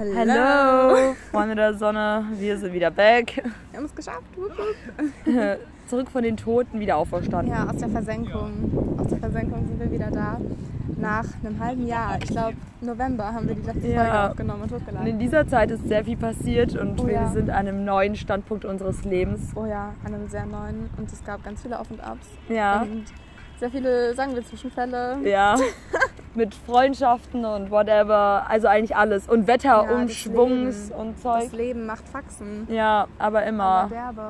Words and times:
Hallo. 0.00 0.14
Hallo, 0.16 1.14
Freunde 1.30 1.54
der 1.56 1.74
Sonne, 1.74 2.24
wir 2.38 2.56
sind 2.56 2.72
wieder 2.72 2.90
back. 2.90 3.42
Wir 3.70 3.78
haben 3.78 3.84
es 3.84 3.94
geschafft. 3.94 4.22
Zurück 5.88 6.10
von 6.10 6.22
den 6.22 6.38
Toten, 6.38 6.80
wieder 6.80 6.96
auferstanden. 6.96 7.52
Ja, 7.52 7.68
aus 7.68 7.76
der 7.76 7.90
Versenkung. 7.90 8.96
Aus 8.98 9.08
der 9.08 9.18
Versenkung 9.18 9.66
sind 9.68 9.78
wir 9.78 9.92
wieder 9.92 10.10
da. 10.10 10.40
Nach 10.96 11.26
einem 11.44 11.60
halben 11.62 11.86
Jahr. 11.86 12.16
Ich 12.22 12.30
glaube, 12.30 12.54
November 12.80 13.26
haben 13.30 13.46
wir 13.46 13.54
die 13.54 13.60
letzte 13.60 13.88
Ja. 13.88 14.00
Folge 14.04 14.30
aufgenommen 14.30 14.62
und 14.62 14.72
Und 14.72 14.80
hochgeladen. 14.80 15.06
in 15.06 15.18
dieser 15.18 15.46
Zeit 15.46 15.70
ist 15.70 15.86
sehr 15.86 16.02
viel 16.02 16.16
passiert 16.16 16.74
und 16.76 16.98
Oh 16.98 17.06
wir 17.06 17.12
ja. 17.14 17.28
sind 17.28 17.50
an 17.50 17.68
einem 17.68 17.84
neuen 17.84 18.16
Standpunkt 18.16 18.64
unseres 18.64 19.04
Lebens. 19.04 19.50
Oh 19.54 19.66
ja, 19.66 19.92
an 20.02 20.14
einem 20.14 20.28
sehr 20.28 20.46
neuen. 20.46 20.88
Und 20.96 21.12
es 21.12 21.22
gab 21.24 21.44
ganz 21.44 21.60
viele 21.60 21.78
Auf 21.78 21.90
und 21.90 22.00
Abs. 22.02 22.26
Ja. 22.48 22.80
Und 22.82 23.04
sehr 23.58 23.70
viele, 23.70 24.14
sagen 24.14 24.34
wir, 24.34 24.42
Zwischenfälle. 24.46 25.18
Ja. 25.24 25.56
Mit 26.34 26.54
Freundschaften 26.54 27.44
und 27.44 27.70
whatever. 27.70 28.46
Also 28.48 28.68
eigentlich 28.68 28.94
alles. 28.96 29.28
Und 29.28 29.48
das 29.48 29.48
Wetterumschwungs 29.48 30.88
Leben. 30.90 31.00
und 31.00 31.14
Das 31.14 31.22
Zeug. 31.22 31.52
Leben 31.52 31.86
macht 31.86 32.08
Faxen. 32.08 32.66
Ja, 32.70 33.06
aber 33.18 33.38
Aber 33.38 33.44
immer. 33.46 33.88
derbe. 33.90 34.22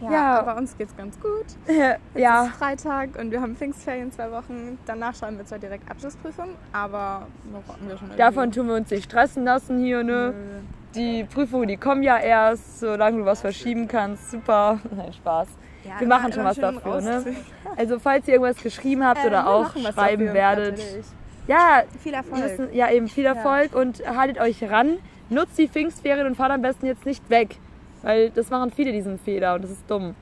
Ja, 0.00 0.10
Ja. 0.10 0.38
aber 0.40 0.56
uns 0.56 0.76
geht's 0.76 0.94
ganz 0.96 1.18
gut. 1.20 1.46
Ja. 2.14 2.42
Es 2.44 2.48
ist 2.50 2.56
Freitag 2.56 3.10
und 3.18 3.30
wir 3.30 3.40
haben 3.40 3.56
Pfingstferien 3.56 4.10
zwei 4.12 4.30
Wochen. 4.32 4.78
Danach 4.84 5.14
schreiben 5.14 5.38
wir 5.38 5.46
zwar 5.46 5.58
direkt 5.60 5.90
Abschlussprüfung, 5.90 6.48
aber 6.72 7.26
noch 7.52 7.66
rocken 7.72 7.88
wir 7.88 7.96
schon 7.96 8.10
Davon 8.16 8.50
tun 8.52 8.66
wir 8.68 8.74
uns 8.74 8.90
nicht 8.90 9.04
stressen 9.04 9.44
lassen 9.44 9.78
hier, 9.78 10.02
ne? 10.02 10.34
Nö. 10.34 10.60
Die 10.94 11.24
Prüfungen, 11.24 11.68
die 11.68 11.78
kommen 11.78 12.02
ja 12.02 12.18
erst, 12.18 12.80
solange 12.80 13.18
du 13.18 13.24
was 13.24 13.40
verschieben 13.40 13.88
kannst. 13.88 14.30
Super. 14.30 14.78
Nein, 14.94 15.12
Spaß. 15.14 15.48
Ja, 15.84 16.00
Wir 16.00 16.06
machen 16.06 16.32
schon 16.32 16.44
was 16.44 16.56
dafür, 16.56 17.00
ne? 17.00 17.24
Also 17.76 17.98
falls 17.98 18.26
ihr 18.28 18.34
irgendwas 18.34 18.62
geschrieben 18.62 19.04
habt 19.04 19.24
Äh, 19.24 19.28
oder 19.28 19.46
auch 19.48 19.74
was 19.74 19.94
schreiben 19.94 20.32
werdet. 20.32 20.78
natürlich. 20.78 21.06
Ja, 21.48 21.82
Viel 22.02 22.14
Erfolg. 22.14 22.44
wissen, 22.44 22.68
ja 22.72 22.90
eben 22.90 23.08
viel 23.08 23.24
Erfolg 23.24 23.74
und 23.74 24.00
haltet 24.06 24.38
euch 24.40 24.62
ran. 24.70 24.98
Nutzt 25.28 25.58
die 25.58 25.66
Pfingstferien 25.68 26.26
und 26.26 26.36
fahrt 26.36 26.52
am 26.52 26.62
besten 26.62 26.86
jetzt 26.86 27.04
nicht 27.06 27.28
weg. 27.30 27.56
Weil 28.02 28.30
das 28.30 28.50
machen 28.50 28.70
viele 28.70 28.92
diesen 28.92 29.18
Fehler 29.18 29.54
und 29.54 29.64
das 29.64 29.70
ist 29.72 29.82
dumm. 29.88 30.14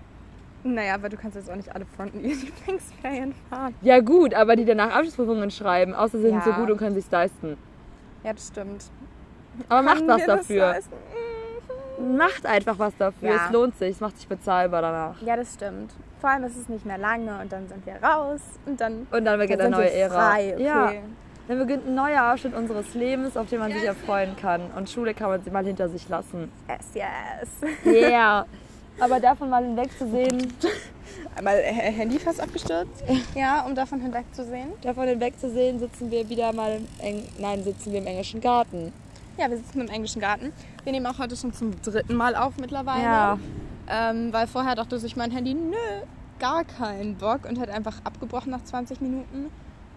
Naja, 0.63 0.95
aber 0.95 1.09
du 1.09 1.17
kannst 1.17 1.37
jetzt 1.37 1.51
auch 1.51 1.57
nicht 1.57 1.75
alle 1.75 1.87
Fronten, 1.97 2.21
in 2.21 2.31
die 2.31 2.35
Pfingstferien 2.53 3.35
fahren. 3.49 3.75
Ja 3.83 4.01
gut, 4.01 4.35
aber 4.35 4.57
die 4.57 4.65
danach 4.67 4.91
Abschlussprüfungen 4.95 5.51
schreiben, 5.51 5.95
außer 5.95 6.19
sie 6.19 6.25
sind 6.29 6.35
Ja. 6.37 6.43
so 6.43 6.53
gut 6.53 6.71
und 6.71 6.77
können 6.77 6.95
sich 6.95 7.11
leisten. 7.11 7.57
Ja, 8.23 8.33
das 8.35 8.49
stimmt. 8.49 8.85
Aber 9.69 9.83
macht 9.83 9.99
Kann 9.99 10.09
was 10.09 10.21
mir 10.21 10.27
das 10.27 10.41
dafür. 10.41 10.75
Macht 12.01 12.47
einfach 12.47 12.79
was 12.79 12.97
dafür. 12.97 13.31
Ja. 13.31 13.47
Es 13.47 13.53
lohnt 13.53 13.77
sich, 13.79 13.91
es 13.91 14.01
macht 14.01 14.17
sich 14.17 14.29
bezahlbar 14.29 14.83
danach. 14.83 15.21
Ja, 15.23 15.37
das 15.37 15.55
stimmt. 15.55 15.93
Vor 16.21 16.31
allem 16.31 16.45
ist 16.45 16.57
es 16.57 16.69
nicht 16.69 16.85
mehr 16.85 16.99
lange 16.99 17.39
und 17.41 17.53
dann 17.53 17.69
sind 17.69 17.85
wir 17.87 17.95
raus 18.03 18.41
und 18.67 18.81
dann, 18.81 19.07
Und 19.11 19.25
dann 19.25 19.39
beginnt 19.39 19.61
dann 19.61 19.75
eine 19.75 19.85
neue 19.85 19.93
Ära. 19.93 20.33
Okay. 20.35 20.63
Ja. 20.63 20.93
Dann 21.49 21.59
beginnt 21.59 21.87
ein 21.87 21.95
neuer 21.95 22.23
Abschnitt 22.23 22.55
unseres 22.55 22.95
Lebens, 22.95 23.37
auf 23.37 23.49
den 23.49 23.59
man 23.59 23.73
sich 23.73 23.83
erfreuen 23.83 24.37
kann. 24.37 24.61
Und 24.77 24.89
Schule 24.89 25.15
kann 25.15 25.31
man 25.31 25.43
sie 25.43 25.51
mal 25.51 25.65
hinter 25.65 25.89
sich 25.89 26.09
lassen. 26.09 26.53
Yes, 26.69 26.87
yes. 26.95 27.75
Yeah. 27.85 28.47
Aber 29.01 29.19
davon 29.19 29.49
mal 29.51 29.65
hinwegzusehen, 29.65 30.53
Einmal 31.37 31.57
Handy 31.63 32.19
fast 32.19 32.41
abgestürzt. 32.41 33.05
Ja, 33.35 33.65
um 33.67 33.75
davon 33.75 34.01
hinwegzusehen. 34.01 34.73
davon 34.83 35.09
hinwegzusehen, 35.09 35.79
sitzen 35.79 36.11
wir 36.11 36.29
wieder 36.29 36.53
mal 36.53 36.77
im 36.77 36.89
Eng 37.05 37.29
nein, 37.39 37.63
sitzen 37.63 37.93
wir 37.93 38.01
im 38.01 38.07
englischen 38.07 38.41
Garten. 38.41 38.93
Ja, 39.41 39.49
wir 39.49 39.57
sitzen 39.57 39.81
im 39.81 39.89
englischen 39.89 40.21
Garten. 40.21 40.53
Wir 40.85 40.93
nehmen 40.93 41.07
auch 41.07 41.19
heute 41.19 41.35
schon 41.35 41.55
zum 41.55 41.81
dritten 41.81 42.15
Mal 42.15 42.37
auf 42.37 42.59
mittlerweile. 42.59 43.03
Ja. 43.03 43.39
Ähm, 43.89 44.35
weil 44.35 44.47
vorher 44.47 44.75
dachte 44.75 44.99
sich 44.99 45.17
mein 45.17 45.31
Handy, 45.31 45.55
nö, 45.55 45.77
gar 46.39 46.65
keinen 46.65 47.17
Bock 47.17 47.49
und 47.49 47.59
hat 47.59 47.71
einfach 47.71 48.03
abgebrochen 48.05 48.51
nach 48.51 48.63
20 48.63 49.01
Minuten. 49.01 49.51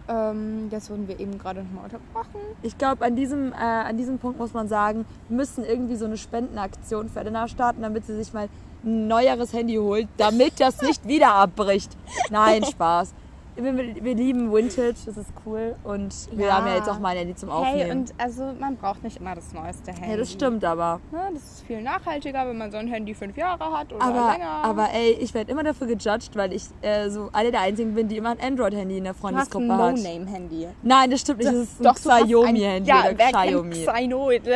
Ähm, 0.08 0.70
jetzt 0.72 0.90
wurden 0.90 1.10
wir 1.10 1.20
eben 1.20 1.38
gerade 1.40 1.62
nochmal 1.62 1.84
unterbrochen. 1.84 2.40
Ich 2.62 2.78
glaube, 2.78 3.04
an 3.04 3.18
diesem, 3.18 3.52
äh, 3.52 3.56
an 3.56 3.98
diesem 3.98 4.18
Punkt 4.18 4.40
muss 4.40 4.54
man 4.54 4.70
sagen, 4.70 5.06
wir 5.28 5.36
müssen 5.36 5.66
irgendwie 5.66 5.98
so 5.98 6.06
eine 6.06 6.16
Spendenaktion 6.16 7.10
für 7.10 7.20
Elena 7.20 7.50
starten, 7.50 7.82
damit 7.82 8.06
sie 8.06 8.16
sich 8.16 8.32
mal 8.32 8.48
ein 8.86 9.10
neueres 9.10 9.52
Handy 9.52 9.76
holt, 9.76 10.08
damit 10.16 10.62
das 10.62 10.82
nicht 10.88 11.06
wieder 11.06 11.34
abbricht. 11.34 11.98
Nein, 12.30 12.64
Spaß. 12.64 13.14
Wir, 13.56 13.76
wir 13.78 14.16
lieben 14.16 14.52
Vintage, 14.52 14.96
das 15.06 15.16
ist 15.18 15.30
cool. 15.46 15.76
Und 15.84 16.14
wir 16.32 16.48
Ja. 16.48 16.54
haben 16.58 16.68
ja 16.68 16.76
jetzt 16.76 16.90
auch 16.90 16.98
mal 17.00 17.10
ein 17.10 17.18
Handy 17.18 17.36
zum 17.36 17.50
Aufnehmen. 17.50 17.80
Hey, 17.82 17.92
und 17.92 18.14
also 18.18 18.52
man 18.60 18.76
braucht 18.78 19.04
nicht 19.04 19.18
immer 19.20 19.36
das 19.36 19.54
neueste 19.54 19.92
Handy. 19.92 20.10
ja, 20.10 20.18
das 20.18 20.32
stimmt 20.32 20.64
aber. 20.66 21.00
Ne, 21.12 21.20
das 21.34 21.44
ist 21.44 21.62
viel 21.68 21.82
nachhaltiger, 21.82 22.48
wenn 22.48 22.58
man 22.58 22.72
so 22.72 22.78
ein 22.78 22.88
Handy 22.88 23.14
fünf 23.14 23.38
Jahre 23.38 23.64
hat 23.78 23.94
oder 23.94 24.04
Aber, 24.04 24.32
länger. 24.34 24.50
aber 24.64 24.90
ey, 24.92 25.12
ich 25.20 25.34
werde 25.34 25.52
immer 25.52 25.64
dafür 25.64 25.86
gejudged, 25.88 26.36
weil 26.36 26.52
ich 26.54 26.64
äh, 26.82 27.10
so 27.10 27.30
eine 27.32 27.52
der 27.52 27.62
einzigen 27.62 27.94
bin, 27.94 28.08
die 28.08 28.18
immer 28.18 28.32
ein 28.32 28.40
Android-Handy 28.42 28.98
in 28.98 29.04
der 29.04 29.14
du 29.14 29.18
hast 29.20 29.26
ein 29.26 29.32
Freundesgruppe 29.62 29.78
hat. 29.78 29.96
No-Name-Handy. 29.98 30.68
Nein, 30.82 31.12
das 31.12 31.22
stimmt 31.22 31.40
nicht. 31.40 31.50
Das 31.52 31.56
ist 31.56 31.80
ein 31.80 31.84
Doch, 31.84 31.96
Xiaomi-Handy 31.96 32.90
Ja, 32.90 33.00
oder 33.02 33.18
wer 33.18 33.32
kennt 33.32 33.38
Xiaomi. 33.48 33.70
Xiaomi? 33.86 34.40
Da 34.40 34.52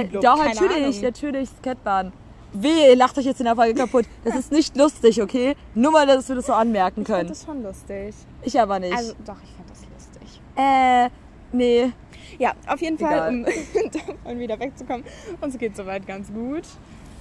Äh, 0.00 0.04
doch, 0.08 0.36
keine 0.38 0.54
natürlich, 0.54 0.76
Ahnung. 0.86 1.00
natürlich, 1.02 1.48
Skatbahn. 1.60 2.12
Weh, 2.54 2.90
ihr 2.90 2.96
lacht 2.96 3.16
euch 3.18 3.24
jetzt 3.24 3.40
in 3.40 3.46
der 3.46 3.56
Folge 3.56 3.74
kaputt. 3.74 4.04
Das 4.24 4.34
ist 4.36 4.52
nicht 4.52 4.76
lustig, 4.76 5.22
okay? 5.22 5.56
Nur 5.74 5.92
mal, 5.92 6.06
dass 6.06 6.28
wir 6.28 6.36
das 6.36 6.46
so 6.46 6.52
anmerken 6.52 7.00
Ich 7.02 7.06
finde 7.06 7.18
können. 7.18 7.28
das 7.30 7.44
schon 7.44 7.62
lustig. 7.62 8.14
Ich 8.42 8.60
aber 8.60 8.78
nicht. 8.78 8.94
Also 8.94 9.14
doch, 9.26 9.36
ich 9.42 9.50
finde 9.50 9.70
das 9.70 9.80
lustig. 9.90 10.40
äh, 10.56 11.08
nee. 11.52 11.92
Ja, 12.38 12.52
auf 12.66 12.80
jeden. 12.80 12.98
Fall, 12.98 13.28
um 13.28 13.44
davon 14.24 14.38
wieder 14.38 14.58
wegzukommen. 14.58 15.04
Uns 15.40 15.56
geht 15.58 15.76
soweit 15.76 16.06
ganz 16.06 16.32
gut. 16.32 16.64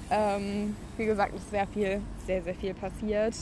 Ähm, 0.10 0.76
wie 0.98 1.06
gesagt, 1.06 1.34
ist 1.36 1.50
sehr 1.50 1.68
viel, 1.68 2.02
sehr, 2.26 2.42
sehr 2.44 2.56
viel 2.56 2.74
passiert. 2.74 3.34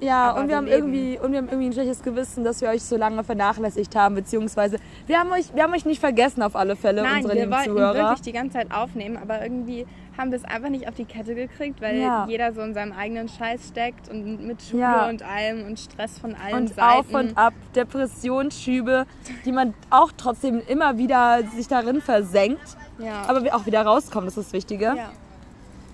Ja, 0.00 0.30
Aber 0.30 0.40
und 0.40 0.44
wir, 0.46 0.50
wir 0.50 0.56
haben 0.56 0.66
leben. 0.66 0.94
irgendwie 0.94 1.18
und 1.18 1.32
wir 1.32 1.38
haben 1.38 1.48
irgendwie 1.48 1.66
ein 1.68 1.72
schlechtes 1.72 2.02
Gewissen, 2.02 2.44
dass 2.44 2.60
wir 2.60 2.68
euch 2.68 2.82
so 2.82 2.96
lange 2.96 3.24
vernachlässigt 3.24 3.96
haben, 3.96 4.14
beziehungsweise 4.14 4.78
wir 5.06 5.18
haben 5.18 5.30
euch, 5.32 5.52
wir 5.54 5.62
haben 5.64 5.72
euch 5.74 5.84
nicht 5.84 5.98
vergessen 6.00 6.42
auf 6.42 6.54
alle 6.54 6.76
Fälle, 6.76 7.02
Nein, 7.02 7.16
unsere 7.16 7.34
wir 7.34 7.40
lieben 7.42 7.52
wollten 7.52 7.70
Zuhörer. 7.70 7.94
wirklich 7.94 8.20
die 8.20 8.32
ganze 8.32 8.58
Zeit 8.58 8.72
aufnehmen, 8.72 9.16
aber 9.16 9.42
irgendwie 9.42 9.86
haben 10.16 10.30
wir 10.30 10.38
es 10.38 10.44
einfach 10.44 10.68
nicht 10.68 10.88
auf 10.88 10.94
die 10.94 11.04
Kette 11.04 11.34
gekriegt, 11.34 11.80
weil 11.80 11.96
Ja. 11.98 12.26
jeder 12.28 12.52
so 12.52 12.60
in 12.60 12.74
seinem 12.74 12.92
eigenen 12.92 13.28
Scheiß 13.28 13.68
steckt 13.68 14.08
und 14.08 14.46
mit 14.46 14.62
Schule 14.62 14.82
Ja. 14.82 15.08
und 15.08 15.22
allem 15.22 15.66
und 15.66 15.78
Stress 15.78 16.18
von 16.18 16.34
allen 16.34 16.54
und 16.54 16.68
Seiten. 16.74 16.80
auf 16.82 17.12
und 17.14 17.38
ab, 17.38 17.54
Depressionsschübe, 17.74 19.06
die 19.44 19.52
man 19.52 19.74
auch 19.90 20.10
trotzdem 20.16 20.60
immer 20.68 20.96
wieder 20.98 21.40
sich 21.56 21.68
darin 21.68 22.00
versenkt, 22.00 22.76
Ja. 22.98 23.22
aber 23.28 23.42
wir 23.44 23.54
auch 23.54 23.66
wieder 23.66 23.82
rauskommen, 23.82 24.26
das 24.26 24.36
ist 24.36 24.46
das 24.48 24.52
Wichtige. 24.52 24.96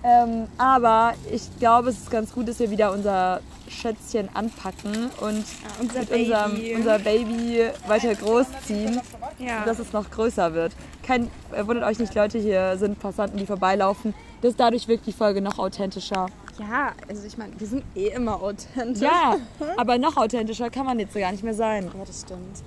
Ähm, 0.03 0.47
aber 0.59 1.13
ich 1.31 1.43
glaube, 1.59 1.89
es 1.89 1.97
ist 1.97 2.11
ganz 2.11 2.31
gut, 2.31 2.47
dass 2.47 2.59
wir 2.59 2.69
wieder 2.69 2.91
unser 2.91 3.41
Schätzchen 3.69 4.29
anpacken 4.33 5.09
und 5.21 5.45
unser 5.81 5.99
mit 5.99 6.11
unserem 6.11 6.53
Baby. 6.53 6.75
unser 6.75 6.99
Baby 6.99 7.69
weiter 7.87 8.15
großziehen, 8.15 9.01
ja. 9.39 9.63
dass 9.65 9.79
es 9.79 9.93
noch 9.93 10.09
größer 10.09 10.53
wird. 10.53 10.73
Kein, 11.03 11.29
äh, 11.51 11.65
wundert 11.65 11.85
euch 11.85 11.99
nicht, 11.99 12.15
Leute, 12.15 12.37
hier 12.37 12.77
sind 12.77 12.99
Passanten, 12.99 13.37
die 13.37 13.45
vorbeilaufen. 13.45 14.13
Das 14.41 14.55
dadurch 14.55 14.87
wirkt 14.87 15.07
die 15.07 15.13
Folge 15.13 15.41
noch 15.41 15.59
authentischer. 15.59 16.27
ja, 16.59 16.93
also 17.07 17.25
ich 17.25 17.37
meine, 17.37 17.59
wir 17.59 17.67
sind 17.67 17.83
eh 17.95 18.07
immer 18.09 18.41
authentisch. 18.41 19.01
Ja, 19.01 19.37
aber 19.77 19.97
noch 19.97 20.17
authentischer 20.17 20.69
kann 20.69 20.85
man 20.85 20.99
jetzt 20.99 21.13
so 21.13 21.19
gar 21.19 21.31
nicht 21.31 21.43
mehr 21.43 21.53
sein. 21.53 21.85
Ja, 21.85 22.05
das 22.05 22.21
stimmt. 22.21 22.63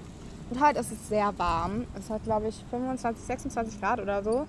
Und 0.50 0.64
heute 0.64 0.80
ist 0.80 0.90
es 0.92 1.08
sehr 1.08 1.32
warm. 1.36 1.84
Es 1.98 2.08
hat, 2.08 2.24
glaube 2.24 2.48
ich, 2.48 2.64
25, 2.70 3.24
26 3.24 3.80
Grad 3.80 4.00
oder 4.00 4.22
so. 4.22 4.46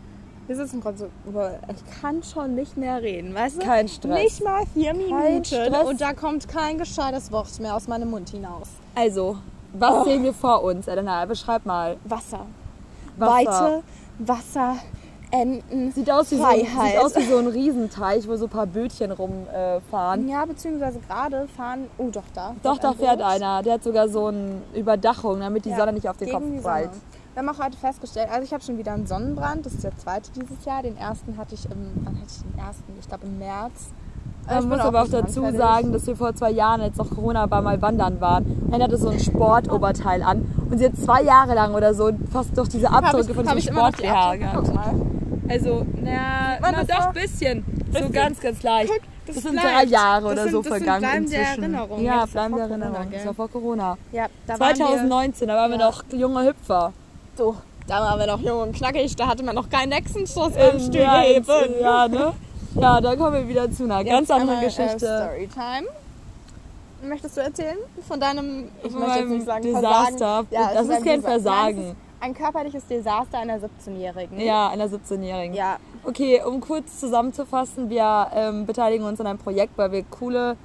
Wir 0.50 0.56
sitzen 0.56 0.82
gerade 0.82 0.98
so, 0.98 1.06
ich 1.06 2.02
kann 2.02 2.24
schon 2.24 2.56
nicht 2.56 2.76
mehr 2.76 3.04
reden, 3.04 3.36
weißt 3.36 3.58
du? 3.58 3.66
Kein 3.68 3.88
Stress. 3.88 4.20
Nicht 4.20 4.44
mal 4.44 4.64
vier 4.74 4.96
Minuten 4.96 5.76
und 5.86 6.02
da 6.02 6.14
kommt 6.14 6.48
kein 6.48 6.80
gescheites 6.80 7.32
Wort 7.32 7.60
mehr 7.60 7.76
aus 7.76 7.88
meinem 7.88 8.10
Mund 8.10 8.30
hinaus. 8.30 8.68
Also, 8.96 9.38
was 9.74 10.06
sehen 10.06 10.24
wir 10.24 10.34
vor 10.34 10.64
uns, 10.64 10.88
Elena? 10.88 11.24
Beschreib 11.26 11.68
mal. 11.68 11.98
Wasser. 12.04 12.48
Wasser. 13.18 13.32
Weite, 13.32 13.84
Wasser, 14.18 14.78
Enten. 15.30 15.92
Sieht 15.92 16.10
aus 16.10 16.32
wie, 16.32 16.38
so, 16.38 16.50
sieht 16.50 16.98
aus 16.98 17.16
wie 17.16 17.26
so 17.26 17.38
ein 17.38 17.46
Riesenteich, 17.46 18.28
wo 18.28 18.36
so 18.36 18.46
ein 18.46 18.50
paar 18.50 18.66
Bötchen 18.66 19.12
rumfahren. 19.12 20.28
Äh. 20.28 20.32
Ja, 20.32 20.46
beziehungsweise 20.46 21.00
gerade 21.08 21.48
fahren. 21.56 21.86
Oh, 22.00 22.10
doch, 22.12 22.24
da. 22.34 22.56
Doch, 22.64 22.80
da 22.80 22.90
ein 22.90 22.98
fährt 22.98 23.20
Boot. 23.20 23.28
einer. 23.28 23.62
Der 23.62 23.74
hat 23.76 23.84
sogar 23.84 24.10
so 24.10 24.26
eine 24.26 24.64
Überdachung, 24.74 25.42
damit 25.42 25.66
die 25.66 25.70
Ja, 25.70 25.78
Sonne 25.78 25.94
nicht 25.94 26.10
auf 26.10 26.18
den 26.18 26.26
gegen 26.30 26.54
Kopf 26.56 26.64
prallt. 26.64 26.90
Wir 27.40 27.48
haben 27.48 27.56
auch 27.58 27.64
heute 27.64 27.78
festgestellt, 27.78 28.28
also 28.30 28.44
ich 28.44 28.52
habe 28.52 28.62
schon 28.62 28.78
wieder 28.78 28.92
einen 28.92 29.08
Sonnenbrand, 29.08 29.66
das 29.66 29.74
ist 29.74 29.86
der 29.86 29.96
zweite 29.98 30.30
dieses 30.36 30.66
Jahr. 30.66 30.84
Den 30.84 30.98
ersten 30.98 31.38
hatte 31.38 31.56
ich 31.56 31.64
im, 31.72 31.92
wann 32.04 32.18
hatte 32.18 32.28
ich 32.28 32.42
den 32.44 32.60
ersten? 32.60 32.84
Ich 33.00 33.08
glaube 33.08 33.26
im 33.28 33.38
März. 33.40 33.94
Ich 34.60 34.66
muss 34.66 34.80
aber 34.80 35.04
auch 35.04 35.08
dazu 35.08 35.40
anfällig. 35.40 35.58
sagen, 35.58 35.94
dass 35.94 36.06
wir 36.06 36.18
vor 36.18 36.36
zwei 36.36 36.52
Jahren, 36.52 36.82
als 36.82 36.98
noch 36.98 37.10
Corona 37.10 37.50
war, 37.50 37.62
mal 37.62 37.82
wandern 37.82 38.20
waren. 38.20 38.70
Einer 38.74 38.84
hatte 38.84 38.98
so 38.98 39.08
ein 39.08 39.22
Sportoberteil 39.22 40.22
an 40.22 40.54
und 40.70 40.80
sie 40.80 40.86
hat 40.88 40.98
zwei 40.98 41.22
Jahre 41.24 41.56
lang 41.56 41.74
oder 41.76 41.94
so 41.94 42.12
fast 42.30 42.58
durch 42.58 42.68
diese 42.68 42.92
Abdrücke 42.92 43.34
von 43.34 43.46
diesem 43.46 43.56
die 43.56 43.68
Sport 43.68 44.04
Abdrücke? 44.04 44.40
gehabt. 44.40 44.72
Also, 45.48 45.86
na, 45.96 46.58
man 46.60 46.76
na 46.76 46.84
doch, 46.84 47.06
ein 47.06 47.14
bisschen. 47.14 47.64
So 47.94 48.10
ganz, 48.10 48.42
ganz 48.42 48.62
leicht. 48.64 48.92
Das, 49.26 49.36
das 49.36 49.44
sind 49.46 49.54
bleibt. 49.54 49.68
drei 49.78 49.86
Jahre 49.86 50.22
Das 50.24 50.32
oder 50.34 50.44
sind- 50.44 50.52
so 50.52 50.62
das 50.62 50.74
sind 50.74 50.84
vergangen 50.84 51.24
inzwischen. 51.24 51.64
Erinnerungen. 51.64 52.04
Ja, 52.04 52.22
Jetzt 52.22 52.32
bleibende 52.34 52.68
vor 52.68 52.78
Corona? 52.78 53.06
Das 53.14 53.26
war 53.26 53.34
vor 53.34 53.50
Corona. 53.50 53.98
Ja, 54.12 54.26
da 54.46 54.60
waren 54.60 54.76
2019, 54.76 55.48
da 55.48 55.56
waren 55.56 55.72
wir 55.72 55.78
noch 55.78 56.04
junge 56.12 56.46
Hüpfer. 56.46 56.92
So, 57.40 57.56
da 57.88 58.02
waren 58.02 58.20
wir 58.20 58.28
noch 58.28 58.42
jung 58.42 58.64
und 58.64 58.76
knackig, 58.76 59.16
da 59.16 59.28
hatte 59.28 59.44
man 59.44 59.56
noch 59.56 59.70
keinen 59.70 59.94
Hexenschuss 59.94 60.52
Ähm, 60.58 60.78
im 60.78 61.80
ja, 61.80 62.06
ne? 62.10 62.34
Ja, 62.76 63.00
da 63.00 63.16
kommen 63.16 63.34
wir 63.34 63.48
wieder 63.48 63.72
zu 63.72 63.86
einer 63.86 64.04
ganz 64.04 64.28
Jetzt 64.28 64.32
anderen 64.32 64.60
einmal, 64.60 64.66
Geschichte. 64.66 65.06
Äh, 65.06 65.48
Storytime. 65.48 65.88
Möchtest 67.02 67.38
du 67.38 67.42
erzählen 67.42 67.78
von 68.06 68.20
deinem, 68.20 68.68
ich 68.84 68.92
Von 68.92 69.00
möchte 69.00 69.20
jetzt 69.20 69.30
nicht 69.30 69.46
sagen 69.46 69.64
Desaster. 69.64 70.18
Versagen. 70.18 70.48
Ja, 70.52 70.74
das 70.74 70.88
ist 70.90 71.06
kein 71.06 71.22
Versagen. 71.22 71.78
Nein, 71.78 71.96
ein 72.20 72.34
körperliches 72.34 72.86
Desaster 72.88 73.38
einer 73.38 73.58
17-Jährigen. 73.58 74.38
Ja, 74.42 74.68
einer 74.68 74.88
17-Jährigen. 74.88 75.54
Ja, 75.56 75.78
Okay, 76.04 76.42
um 76.46 76.60
kurz 76.60 77.00
zusammenzufassen, 77.00 77.90
wir 77.90 78.28
ähm, 78.34 78.66
beteiligen 78.66 79.06
uns 79.06 79.22
an 79.22 79.28
einem 79.28 79.40
Projekt, 79.40 79.78
weil 79.78 79.94
wir 79.94 80.04
coole 80.04 80.58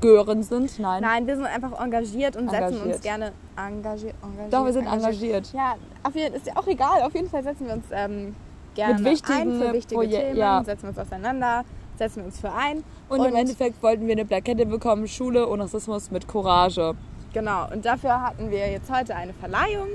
Gören 0.00 0.42
sind. 0.42 0.78
Nein. 0.78 1.02
nein, 1.02 1.26
wir 1.26 1.36
sind 1.36 1.46
einfach 1.46 1.78
engagiert 1.80 2.36
und 2.36 2.50
setzen 2.50 2.64
uns 2.64 2.74
Engagiert. 2.76 3.02
gerne 3.02 3.32
engagiert. 3.56 4.14
engagiert 4.22 4.52
Doch, 4.52 4.64
wir 4.64 4.72
sind 4.72 4.86
engagiert. 4.86 5.52
Ja, 5.52 5.74
auf 6.02 6.14
jeden, 6.14 6.34
ist 6.34 6.46
ja 6.46 6.56
auch 6.56 6.66
egal. 6.66 7.02
Auf 7.02 7.14
jeden 7.14 7.28
Fall 7.28 7.42
setzen 7.42 7.66
wir 7.66 7.74
uns 7.74 7.84
ähm, 7.92 8.34
gerne 8.74 8.94
Mit 8.94 9.12
wichtigen 9.12 9.38
ein 9.38 9.60
für 9.60 9.72
wichtige 9.72 10.00
Proje- 10.00 10.20
Themen, 10.20 10.36
ja. 10.36 10.64
setzen 10.64 10.82
wir 10.84 10.88
uns 10.90 10.98
auseinander, 10.98 11.64
setzen 11.96 12.16
wir 12.18 12.24
uns 12.26 12.40
für 12.40 12.52
ein. 12.52 12.82
Und, 13.08 13.24
im 13.24 13.34
Endeffekt 13.34 13.82
wollten 13.82 14.06
wir 14.06 14.12
eine 14.12 14.24
Plakette 14.24 14.66
bekommen, 14.66 15.06
Schule 15.06 15.46
und 15.46 15.60
Rassismus 15.60 16.10
mit 16.10 16.26
Courage. 16.26 16.94
Genau, 17.32 17.68
und 17.70 17.84
dafür 17.84 18.20
hatten 18.22 18.50
wir 18.50 18.70
jetzt 18.70 18.90
heute 18.90 19.14
eine 19.14 19.32
Verleihung 19.32 19.88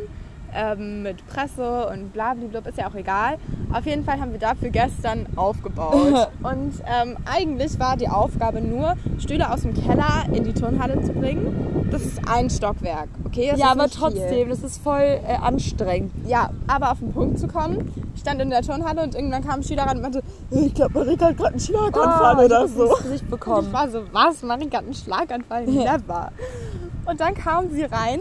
ähm, 0.55 1.03
mit 1.03 1.25
Presse 1.27 1.87
und 1.91 2.13
blablabla, 2.13 2.59
ist 2.69 2.77
ja 2.77 2.87
auch 2.89 2.95
egal. 2.95 3.37
Auf 3.73 3.85
jeden 3.85 4.03
Fall 4.05 4.19
haben 4.19 4.31
wir 4.31 4.39
dafür 4.39 4.69
gestern 4.69 5.25
aufgebaut. 5.35 6.29
und 6.43 6.73
ähm, 6.85 7.17
eigentlich 7.25 7.77
war 7.79 7.97
die 7.97 8.07
Aufgabe 8.09 8.61
nur, 8.61 8.95
Stühle 9.19 9.51
aus 9.51 9.61
dem 9.61 9.73
Keller 9.73 10.25
in 10.31 10.43
die 10.43 10.53
Turnhalle 10.53 11.01
zu 11.03 11.13
bringen. 11.13 11.87
Das 11.91 12.01
ist 12.03 12.19
ein 12.27 12.49
Stockwerk, 12.49 13.09
okay? 13.25 13.49
Das 13.51 13.59
ja, 13.59 13.67
aber 13.71 13.83
nicht 13.83 13.95
trotzdem, 13.97 14.29
Viel. 14.29 14.49
das 14.49 14.63
ist 14.63 14.81
voll 14.81 15.01
äh, 15.01 15.35
anstrengend. 15.41 16.11
Ja, 16.27 16.49
aber 16.67 16.91
auf 16.91 16.99
den 16.99 17.11
Punkt 17.13 17.37
zu 17.39 17.47
kommen, 17.47 17.91
ich 18.15 18.21
stand 18.21 18.41
in 18.41 18.49
der 18.49 18.61
Turnhalle 18.61 19.03
und 19.03 19.13
irgendwann 19.15 19.43
kam 19.43 19.59
ein 19.59 19.63
Schüler 19.63 19.83
ran 19.83 19.97
und 19.97 20.01
meinte, 20.03 20.23
ich 20.51 20.73
glaube, 20.73 20.99
Marika 20.99 21.27
hat 21.27 21.37
gerade 21.37 21.51
einen 21.51 21.59
Schlaganfall 21.59 22.35
Ah, 22.37 22.43
oder 22.43 22.67
so. 22.67 22.85
ins 22.85 23.03
Gesicht 23.03 23.23
Und 23.23 23.29
bekommen. 23.31 23.67
ich 23.67 23.73
war 23.73 23.89
so, 23.89 24.01
was? 24.11 24.41
Marika 24.41 24.77
hat 24.77 24.85
einen 24.85 24.93
Schlaganfall? 24.93 25.65
Never. 25.65 26.31
Und 27.05 27.19
dann 27.19 27.33
kam 27.35 27.69
sie 27.69 27.83
rein, 27.83 28.19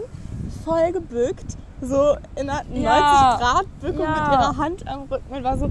voll 0.63 0.91
gebückt, 0.91 1.57
so 1.81 2.15
in 2.35 2.49
einer 2.49 2.61
Ja. 2.73 3.37
90-Grad-Bückung 3.37 4.01
Ja. 4.01 4.09
mit 4.11 4.17
ihrer 4.39 4.57
Hand 4.57 4.87
am 4.87 5.01
Rücken 5.03 5.35
und 5.35 5.43
war 5.43 5.57
so, 5.57 5.69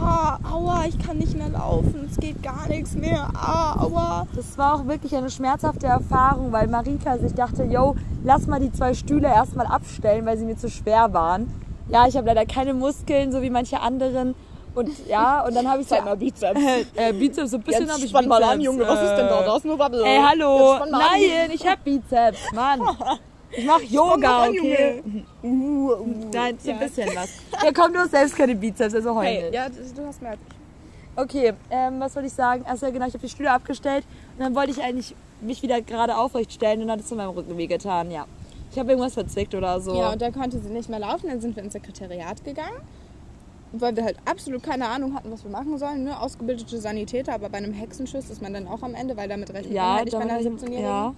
ah, 0.00 0.38
aua, 0.52 0.84
ich 0.88 0.98
kann 0.98 1.18
nicht 1.18 1.36
mehr 1.36 1.48
laufen, 1.48 2.08
es 2.10 2.16
geht 2.18 2.42
gar 2.42 2.68
nichts 2.68 2.94
mehr, 2.94 3.28
ah, 3.34 3.76
aua. 3.80 4.26
Das 4.36 4.56
war 4.58 4.74
auch 4.74 4.86
wirklich 4.86 5.14
eine 5.16 5.30
schmerzhafte 5.30 5.86
Erfahrung, 5.86 6.52
weil 6.52 6.68
Marika 6.68 7.18
sich 7.18 7.34
dachte, 7.34 7.64
yo, 7.64 7.96
lass 8.24 8.46
mal 8.46 8.60
die 8.60 8.72
zwei 8.72 8.94
Stühle 8.94 9.28
erstmal 9.28 9.66
abstellen, 9.66 10.26
weil 10.26 10.36
sie 10.38 10.44
mir 10.44 10.56
zu 10.56 10.68
schwer 10.68 11.12
waren. 11.12 11.52
Ja, 11.88 12.06
ich 12.06 12.16
habe 12.16 12.26
leider 12.26 12.44
keine 12.44 12.74
Muskeln, 12.74 13.32
so 13.32 13.40
wie 13.40 13.50
manche 13.50 13.80
anderen. 13.80 14.34
Und 14.74 14.90
ja, 15.08 15.44
und 15.44 15.56
dann 15.56 15.68
habe 15.68 15.80
ich 15.80 15.88
so... 15.88 15.96
Mal 16.00 16.16
Bizeps. 16.16 16.60
Äh, 16.94 17.12
Bizeps, 17.14 17.50
so 17.50 17.56
ein 17.56 17.62
bisschen 17.62 17.90
habe 17.90 18.00
ich 18.00 18.10
spann 18.10 18.28
mal 18.28 18.42
an, 18.42 18.58
Bizeps, 18.58 18.64
Junge, 18.64 18.86
was 18.86 19.02
ist 19.02 19.16
denn 19.16 19.26
da? 19.26 19.40
äh, 19.40 19.46
Da 19.46 19.56
ist 19.56 19.64
nur. 19.64 19.80
Ey, 20.04 20.20
hallo. 20.22 20.58
Jetzt 20.58 20.76
spann 20.76 20.90
mal 20.90 21.00
an. 21.00 21.06
Nein, 21.12 21.50
ich 21.54 21.66
hab 21.66 21.82
Bizeps, 21.82 22.52
Mann. 22.54 22.80
Ich 23.50 23.64
mach 23.64 23.80
Yoga, 23.80 24.42
an, 24.44 24.50
okay? 24.50 25.02
Uh, 25.42 25.46
uh, 25.46 26.06
Nein, 26.32 26.58
so 26.62 26.70
ein 26.70 26.78
ja. 26.80 26.86
bisschen 26.86 27.08
was. 27.14 27.30
Ja, 27.64 27.72
komm, 27.72 27.92
du 27.92 28.00
hast 28.00 28.10
selbst 28.10 28.36
keine 28.36 28.54
Bizeps, 28.54 28.94
also 28.94 29.14
heul 29.14 29.24
Hey, 29.24 29.52
ja, 29.52 29.68
du 29.68 30.06
hast 30.06 30.20
mehr 30.22 30.32
als 30.32 30.40
ich. 30.48 30.54
Okay, 31.16 31.52
ähm, 31.70 31.98
was 31.98 32.14
wollte 32.14 32.28
ich 32.28 32.34
sagen? 32.34 32.64
Achso, 32.66 32.86
ja, 32.86 32.92
genau, 32.92 33.06
ich 33.06 33.14
habe 33.14 33.26
die 33.26 33.30
Stühle 33.30 33.50
abgestellt 33.50 34.04
und 34.36 34.44
dann 34.44 34.54
wollte 34.54 34.70
ich 34.70 34.82
eigentlich 34.82 35.14
mich 35.40 35.62
wieder 35.62 35.80
gerade 35.80 36.16
aufrecht 36.16 36.52
stellen 36.52 36.82
und 36.82 36.88
dann 36.88 36.98
hat 36.98 37.04
es 37.04 37.10
in 37.10 37.16
meinem 37.16 37.30
Rücken 37.30 37.56
wehgetan, 37.56 38.10
ja. 38.10 38.26
Ich 38.70 38.78
habe 38.78 38.90
irgendwas 38.90 39.14
verzwickt 39.14 39.54
oder 39.54 39.80
so. 39.80 39.94
Ja, 39.96 40.12
und 40.12 40.20
dann 40.20 40.32
konnte 40.32 40.58
sie 40.60 40.68
nicht 40.68 40.88
mehr 40.88 40.98
laufen. 40.98 41.28
Dann 41.28 41.40
sind 41.40 41.56
wir 41.56 41.62
ins 41.62 41.72
Sekretariat 41.72 42.44
gegangen. 42.44 42.76
Weil 43.72 43.96
wir 43.96 44.04
halt 44.04 44.16
absolut 44.24 44.62
keine 44.62 44.86
Ahnung 44.88 45.14
hatten, 45.14 45.30
was 45.30 45.42
wir 45.42 45.50
machen 45.50 45.76
sollen. 45.78 46.04
Ne? 46.04 46.20
Ausgebildete 46.20 46.78
Sanitäter, 46.78 47.34
aber 47.34 47.48
bei 47.48 47.58
einem 47.58 47.72
Hexenschuss 47.72 48.30
ist 48.30 48.40
man 48.40 48.52
dann 48.52 48.66
auch 48.66 48.82
am 48.82 48.94
Ende, 48.94 49.16
weil 49.16 49.28
damit 49.28 49.48
rechnet 49.50 49.68
man 49.68 49.74
ja, 49.74 49.94
halt 49.96 50.04
nicht 50.04 50.16
bei 50.16 50.22
einer 50.22 50.42
damit- 50.42 50.60
17-Jährigen. 50.60 50.82
ja. 50.84 51.14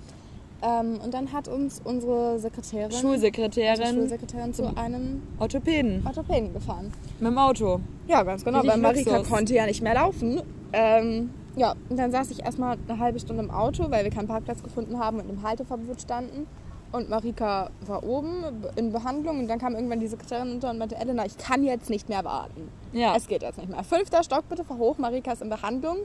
Ähm, 0.63 1.01
und 1.03 1.15
dann 1.15 1.33
hat 1.33 1.49
uns 1.49 1.81
unsere 1.83 2.39
Sekretärin, 2.39 2.85
unsere 2.87 3.01
Schulsekretärin, 3.01 3.95
Schulsekretärin 3.95 4.53
zu 4.53 4.77
einem 4.77 5.23
Orthopäden 5.39 6.03
Orthopäden 6.07 6.53
gefahren. 6.53 6.93
mit 7.19 7.31
dem 7.31 7.39
Auto. 7.39 7.81
Ja, 8.09 8.23
ganz 8.23 8.45
genau, 8.45 8.67
weil 8.67 8.77
Marika 8.77 9.17
Luxus. 9.17 9.29
konnte 9.31 9.55
ja 9.55 9.65
nicht 9.67 9.83
mehr 9.83 9.95
laufen. 9.95 10.43
Ähm, 10.73 11.31
ja, 11.57 11.75
und 11.89 11.99
dann 11.99 12.13
saß 12.13 12.31
ich 12.31 12.45
erstmal 12.45 12.77
eine 12.89 12.99
halbe 12.99 13.19
Stunde 13.19 13.43
im 13.43 13.51
Auto, 13.51 13.91
weil 13.91 14.05
wir 14.05 14.11
keinen 14.11 14.29
Parkplatz 14.29 14.63
gefunden 14.63 14.99
haben 14.99 15.19
und 15.19 15.31
im 15.31 15.43
Halteverbot 15.43 16.01
standen. 16.01 16.47
Und 16.93 17.09
Marika 17.09 17.71
war 17.87 18.03
oben 18.03 18.45
in 18.77 18.93
Behandlung 18.93 19.39
und 19.39 19.49
dann 19.49 19.61
kam 19.61 19.75
irgendwann 19.75 20.01
die 20.01 20.09
Sekretärin 20.09 20.53
unter 20.53 20.71
und 20.71 20.79
meinte, 20.79 20.97
Elena, 20.97 21.25
ich 21.25 21.39
kann 21.39 21.63
jetzt 21.63 21.89
nicht 21.89 22.09
mehr 22.09 22.25
warten. 22.25 22.69
Ja. 22.93 23.15
Es 23.17 23.29
geht 23.29 23.43
jetzt 23.43 23.59
nicht 23.59 23.71
mehr. 23.71 23.83
Fünfter 23.85 24.25
Stock, 24.25 24.49
bitte 24.49 24.65
fahr 24.65 24.77
hoch, 24.79 24.99
Marika 24.99 25.33
ist 25.33 25.43
in 25.43 25.49
Behandlung. 25.49 25.99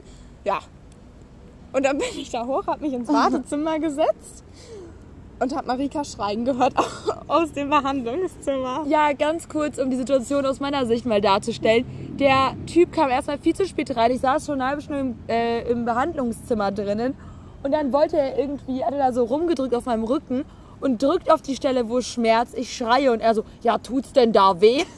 Ja. 0.44 0.60
Und 1.76 1.84
dann 1.84 1.98
bin 1.98 2.08
ich 2.16 2.30
da 2.30 2.46
hoch, 2.46 2.66
habe 2.66 2.86
mich 2.86 2.94
ins 2.94 3.06
Wartezimmer 3.06 3.78
gesetzt 3.80 4.44
und 5.38 5.54
habe 5.54 5.66
Marika 5.66 6.04
schreien 6.04 6.46
gehört 6.46 6.72
aus 7.28 7.52
dem 7.52 7.68
Behandlungszimmer. 7.68 8.86
Ja, 8.88 9.12
ganz 9.12 9.46
kurz, 9.46 9.76
um 9.76 9.90
die 9.90 9.96
Situation 9.96 10.46
aus 10.46 10.58
meiner 10.58 10.86
Sicht 10.86 11.04
mal 11.04 11.20
darzustellen. 11.20 11.84
Der 12.18 12.54
Typ 12.66 12.92
kam 12.92 13.10
erstmal 13.10 13.36
viel 13.36 13.54
zu 13.54 13.66
spät 13.66 13.94
rein. 13.94 14.10
Ich 14.10 14.22
saß 14.22 14.46
schon 14.46 14.54
eine 14.54 14.70
halbe 14.70 14.80
Stunde 14.80 15.00
im, 15.00 15.14
äh, 15.28 15.70
im 15.70 15.84
Behandlungszimmer 15.84 16.72
drinnen. 16.72 17.14
Und 17.62 17.72
dann 17.72 17.92
wollte 17.92 18.16
er 18.16 18.38
irgendwie, 18.38 18.82
hat 18.82 18.94
er 18.94 18.98
da 18.98 19.12
so 19.12 19.24
rumgedrückt 19.24 19.74
auf 19.74 19.84
meinem 19.84 20.04
Rücken 20.04 20.46
und 20.80 21.02
drückt 21.02 21.30
auf 21.30 21.42
die 21.42 21.56
Stelle, 21.56 21.90
wo 21.90 21.98
es 21.98 22.06
schmerzt. 22.06 22.56
Ich 22.56 22.74
schreie 22.74 23.12
und 23.12 23.20
er 23.20 23.34
so, 23.34 23.44
ja, 23.62 23.76
tut's 23.76 24.14
denn 24.14 24.32
da 24.32 24.58
weh? 24.62 24.84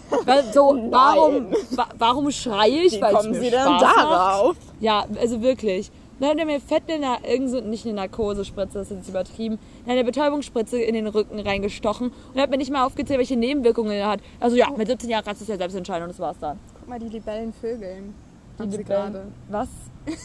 So, 0.52 0.76
warum, 0.90 1.46
wa 1.70 1.86
warum 1.96 2.30
schreie 2.30 2.82
ich? 2.82 2.92
Wie 2.92 3.00
kommen 3.00 3.32
Sie 3.32 3.50
denn 3.50 3.78
darauf? 3.78 4.56
Ja, 4.78 5.06
also 5.18 5.40
wirklich. 5.40 5.90
Dann 6.20 6.30
hat 6.30 6.38
er 6.38 6.46
mir 6.46 6.60
fett 6.60 6.82
in 6.88 7.04
eine, 7.04 7.18
irgend 7.26 7.50
so, 7.50 7.60
nicht 7.60 7.84
eine 7.86 7.94
Narkosespritze, 7.94 8.78
das 8.78 8.90
ist 8.90 8.96
jetzt 8.98 9.08
übertrieben, 9.08 9.58
in 9.84 9.92
eine 9.92 10.04
Betäubungsspritze 10.04 10.80
in 10.80 10.94
den 10.94 11.06
Rücken 11.06 11.38
reingestochen 11.38 12.12
und 12.34 12.40
hat 12.40 12.50
mir 12.50 12.56
nicht 12.58 12.70
mal 12.72 12.84
aufgezählt, 12.84 13.18
welche 13.18 13.36
Nebenwirkungen 13.36 13.92
er 13.92 14.08
hat. 14.08 14.20
Also 14.40 14.56
ja, 14.56 14.68
mit 14.76 14.88
17 14.88 15.08
Jahren 15.10 15.24
kannst 15.24 15.40
du 15.40 15.44
es 15.44 15.48
ja 15.48 15.56
selbst 15.56 15.74
entscheiden 15.76 16.02
und 16.04 16.10
das 16.10 16.18
war's 16.18 16.38
dann. 16.40 16.58
Guck 16.80 16.88
mal, 16.88 16.98
die 16.98 17.08
Libellen 17.08 17.52
vögeln. 17.52 18.14
Die 18.58 18.64
Libellen- 18.76 19.12
gerade. 19.12 19.26
Was? 19.48 19.68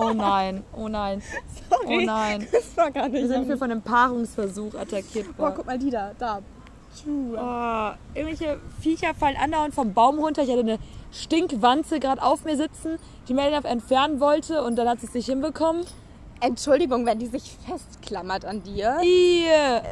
Oh 0.00 0.12
nein, 0.12 0.62
oh 0.76 0.86
nein, 0.86 1.22
oh 1.88 1.98
nein. 2.00 2.46
Das 2.52 2.76
war 2.76 2.90
gar 2.90 3.08
nicht. 3.08 3.22
Wir 3.22 3.26
sind 3.28 3.46
hier 3.46 3.56
von 3.56 3.70
einem 3.70 3.80
Paarungsversuch 3.82 4.74
attackiert 4.74 5.34
Boah, 5.36 5.44
worden. 5.44 5.54
guck 5.56 5.66
mal, 5.66 5.78
die 5.78 5.90
da, 5.90 6.12
da. 6.18 6.40
Oh, 7.06 7.90
irgendwelche 8.14 8.58
Viecher 8.80 9.14
fallen 9.14 9.36
andauernd 9.36 9.74
vom 9.74 9.94
Baum 9.94 10.18
runter. 10.18 10.42
Ich 10.42 10.50
hatte 10.50 10.60
eine 10.60 10.78
Stinkwanze 11.12 12.00
gerade 12.00 12.22
auf 12.22 12.44
mir 12.44 12.56
sitzen, 12.56 12.98
die 13.28 13.34
Melina 13.34 13.64
entfernen 13.64 14.20
wollte 14.20 14.62
und 14.62 14.76
dann 14.76 14.88
hat 14.88 15.00
sie 15.00 15.06
es 15.06 15.14
nicht 15.14 15.26
hinbekommen. 15.26 15.84
Entschuldigung, 16.40 17.04
wenn 17.06 17.18
die 17.18 17.26
sich 17.26 17.56
festklammert 17.66 18.44
an 18.44 18.62
dir. 18.62 18.98
Ihr. 19.02 19.82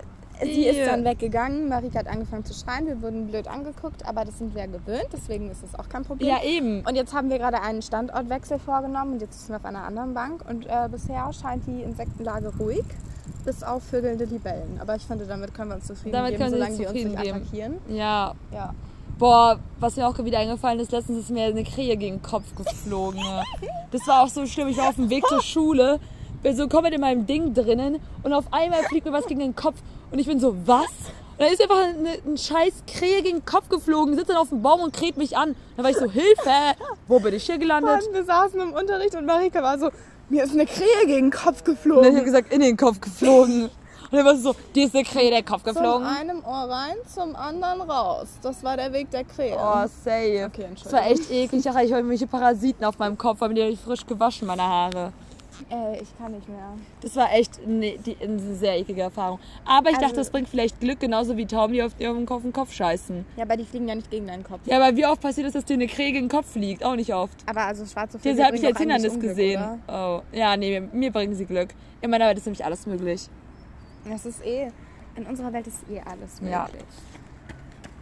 Sie 0.43 0.67
ist 0.67 0.87
dann 0.87 1.03
weggegangen. 1.05 1.69
Marika 1.69 2.01
hat 2.01 2.09
angefangen 2.09 2.45
zu 2.45 2.53
schreien. 2.53 2.87
Wir 2.87 3.01
wurden 3.01 3.27
blöd 3.27 3.49
angeguckt, 3.49 4.07
aber 4.07 4.25
das 4.25 4.39
sind 4.39 4.55
wir 4.55 4.65
ja 4.65 4.67
gewöhnt, 4.67 5.09
deswegen 5.13 5.51
ist 5.51 5.63
es 5.65 5.75
auch 5.79 5.89
kein 5.89 6.05
Problem. 6.05 6.29
Ja, 6.29 6.43
eben. 6.43 6.85
Und 6.87 6.95
jetzt 6.95 7.15
haben 7.15 7.31
wir 7.31 7.39
gerade 7.39 7.63
einen 7.63 7.81
Standortwechsel 7.81 8.59
vorgenommen 8.59 9.15
und 9.15 9.23
jetzt 9.23 9.39
sitzen 9.39 9.53
wir 9.53 9.57
auf 9.57 9.65
einer 9.65 9.85
anderen 9.85 10.13
Bank. 10.13 10.45
Und 10.49 10.67
äh, 10.67 10.89
bisher 10.91 11.31
scheint 11.33 11.67
die 11.67 11.83
Insektenlage 11.83 12.53
ruhig, 12.59 12.85
bis 13.45 13.63
auf 13.63 13.83
vögelnde 13.85 14.25
Libellen. 14.25 14.79
Aber 14.81 14.97
ich 14.97 15.03
finde, 15.03 15.27
damit 15.27 15.55
können 15.55 15.71
wir 15.71 15.77
uns 15.77 15.87
zufrieden 15.87 16.13
Damit 16.13 16.33
geben, 16.33 16.43
können 16.43 16.53
wir 16.55 16.67
solange 16.67 16.73
uns 16.73 16.79
die 16.79 16.87
uns 16.87 16.95
nicht 16.95 17.05
zufrieden 17.17 17.23
geben. 17.23 17.73
attackieren. 17.77 17.97
Ja. 17.97 18.35
Ja. 18.53 18.75
Boah, 19.19 19.59
was 19.81 19.97
mir 19.97 20.07
auch 20.07 20.19
wieder 20.25 20.39
eingefallen 20.39 20.79
ist, 20.79 20.93
letztens 20.93 21.21
ist 21.21 21.31
mir 21.31 21.45
eine 21.47 21.65
Krähe 21.65 21.97
gegen 21.97 22.17
den 22.17 22.23
Kopf 22.23 22.55
geflogen. 22.57 23.21
Das 23.93 24.07
war 24.07 24.25
auch 24.25 24.29
so 24.29 24.45
schlimm. 24.47 24.69
Ich 24.69 24.77
war 24.77 24.89
auf 24.89 24.97
dem 24.97 25.09
Weg 25.09 25.25
zur 25.27 25.41
Schule, 25.41 26.01
bin 26.43 26.55
so 26.57 26.69
komplett 26.69 26.93
in 26.95 27.01
meinem 27.01 27.25
Ding 27.25 27.55
drinnen 27.55 27.99
und 28.25 28.33
auf 28.33 28.45
einmal 28.53 28.83
fliegt 28.83 29.07
mir 29.07 29.13
was 29.13 29.27
gegen 29.27 29.41
den 29.41 29.55
Kopf 29.55 29.77
und 30.11 30.19
ich 30.19 30.27
bin 30.27 30.39
so, 30.41 30.55
was? 30.67 30.83
Und 31.39 31.41
dann 31.41 31.53
ist 31.53 31.63
einfach 31.63 31.83
eine, 31.83 32.11
ein 32.27 32.37
scheiß 32.37 32.83
Krähe 32.87 33.23
gegen 33.23 33.39
den 33.39 33.45
Kopf 33.45 33.69
geflogen, 33.69 34.17
sitzt 34.17 34.29
dann 34.29 34.37
auf 34.37 34.49
dem 34.49 34.61
Baum 34.61 34.81
und 34.81 34.93
kräht 34.95 35.17
mich 35.17 35.37
an. 35.37 35.55
Dann 35.77 35.85
war 35.85 35.91
ich 35.91 35.97
so, 35.97 36.11
Hilfe! 36.11 36.51
Wo 37.07 37.21
bin 37.21 37.33
ich 37.33 37.45
hier 37.47 37.59
gelandet? 37.59 38.07
Und 38.07 38.13
wir 38.15 38.25
saßen 38.25 38.61
im 38.61 38.73
Unterricht 38.73 39.15
und 39.15 39.25
Marika 39.25 39.63
war 39.63 39.79
so, 39.79 39.91
mir 40.29 40.45
ist 40.45 40.53
eine 40.53 40.67
Krähe 40.67 41.07
gegen 41.07 41.31
den 41.31 41.31
Kopf 41.31 41.65
geflogen. 41.65 42.05
habe 42.07 42.19
ich 42.19 42.25
gesagt, 42.25 42.53
in 42.53 42.61
den 42.61 42.77
Kopf 42.77 43.01
geflogen. 43.01 43.71
Und 44.11 44.19
dann 44.19 44.25
war 44.25 44.37
sie 44.37 44.43
so, 44.43 44.55
die 44.75 44.83
ist 44.85 44.95
eine 44.95 45.05
Krähe 45.05 45.29
in 45.29 45.35
den 45.35 45.45
Kopf 45.45 45.63
Von 45.63 45.75
geflogen. 45.75 46.07
einem 46.07 46.45
Ohr 46.45 46.69
rein, 46.71 46.95
zum 47.13 47.35
anderen 47.35 47.81
raus. 47.81 48.29
Das 48.41 48.63
war 48.63 48.77
der 48.77 48.93
Weg 48.93 49.11
der 49.11 49.25
Krähe. 49.25 49.57
Oh, 49.57 49.85
safe. 50.05 50.45
Okay, 50.47 50.67
das 50.81 50.93
war 50.93 51.07
echt 51.07 51.31
eklig. 51.31 51.55
Ich 51.55 51.65
dachte, 51.65 51.83
ich 51.83 51.91
habe 51.91 52.01
irgendwelche 52.01 52.27
Parasiten 52.29 52.85
auf 52.85 52.99
meinem 52.99 53.19
Kopf, 53.19 53.41
weil 53.41 53.49
mir 53.49 53.69
die 53.69 53.77
frisch 53.77 54.07
gewaschen, 54.07 54.47
meine 54.47 54.63
Haare. 54.63 55.13
Ey, 55.69 55.99
ich 56.01 56.17
kann 56.17 56.31
nicht 56.31 56.49
mehr. 56.49 56.75
Das 57.01 57.17
war 57.17 57.33
echt 57.35 57.59
eine, 57.67 57.99
die, 57.99 58.17
eine 58.23 58.39
sehr 58.55 58.79
eklige 58.79 59.03
Erfahrung. 59.03 59.41
Aber 59.65 59.91
ich 59.91 59.97
Also- 59.97 60.07
dachte, 60.07 60.17
das 60.21 60.31
bringt 60.31 60.49
vielleicht 60.49 60.79
Glück, 60.79 61.01
genauso 61.01 61.37
wie 61.37 61.45
Tauben, 61.45 61.73
die 61.73 61.83
auf 61.83 61.99
ihrem 61.99 62.25
Kopf 62.25 62.43
den 62.43 62.53
Kopf 62.53 62.73
scheißen. 62.73 63.27
Ja, 63.37 63.43
aber 63.43 63.57
die 63.57 63.65
fliegen 63.65 63.89
ja 63.89 63.97
nicht 63.97 64.09
gegen 64.09 64.29
deinen 64.29 64.45
Kopf. 64.45 64.61
Ja, 64.67 64.77
aber 64.81 64.97
wie 64.97 65.05
oft 65.05 65.21
passiert 65.21 65.49
es, 65.49 65.55
dass 65.55 65.65
dir 65.65 65.75
eine 65.75 65.89
Krähe 65.89 66.13
gegen 66.13 66.27
den 66.27 66.31
Kopf 66.31 66.53
fliegt? 66.53 66.85
Auch 66.85 66.95
nicht 66.95 67.13
oft. 67.13 67.35
Aber 67.47 67.63
also 67.63 67.85
schwarze 67.85 68.17
Vögel 68.19 68.33
Diese 68.33 68.45
habe 68.45 68.57
ich 68.57 68.65
als 68.65 68.79
Hindernis 68.79 69.13
Unglück, 69.15 69.31
gesehen. 69.31 69.83
Oh, 69.89 70.21
ja, 70.33 70.57
nee, 70.57 70.79
mir, 70.81 70.89
mir 70.93 71.11
bringen 71.11 71.35
sie 71.35 71.47
Glück. 71.47 71.71
In 72.01 72.11
meiner 72.11 72.27
Welt 72.27 72.39
ist 72.39 72.47
nämlich 72.47 72.65
alles 72.65 72.87
möglich. 72.87 73.29
Oder? 74.05 74.13
Das 74.15 74.25
ist 74.25 74.45
eh, 74.47 74.69
in 75.17 75.27
unserer 75.27 75.53
Welt 75.53 75.67
ist 75.67 75.79
eh 75.91 75.99
alles 76.01 76.41
möglich. 76.41 76.51
Ja. 76.53 76.69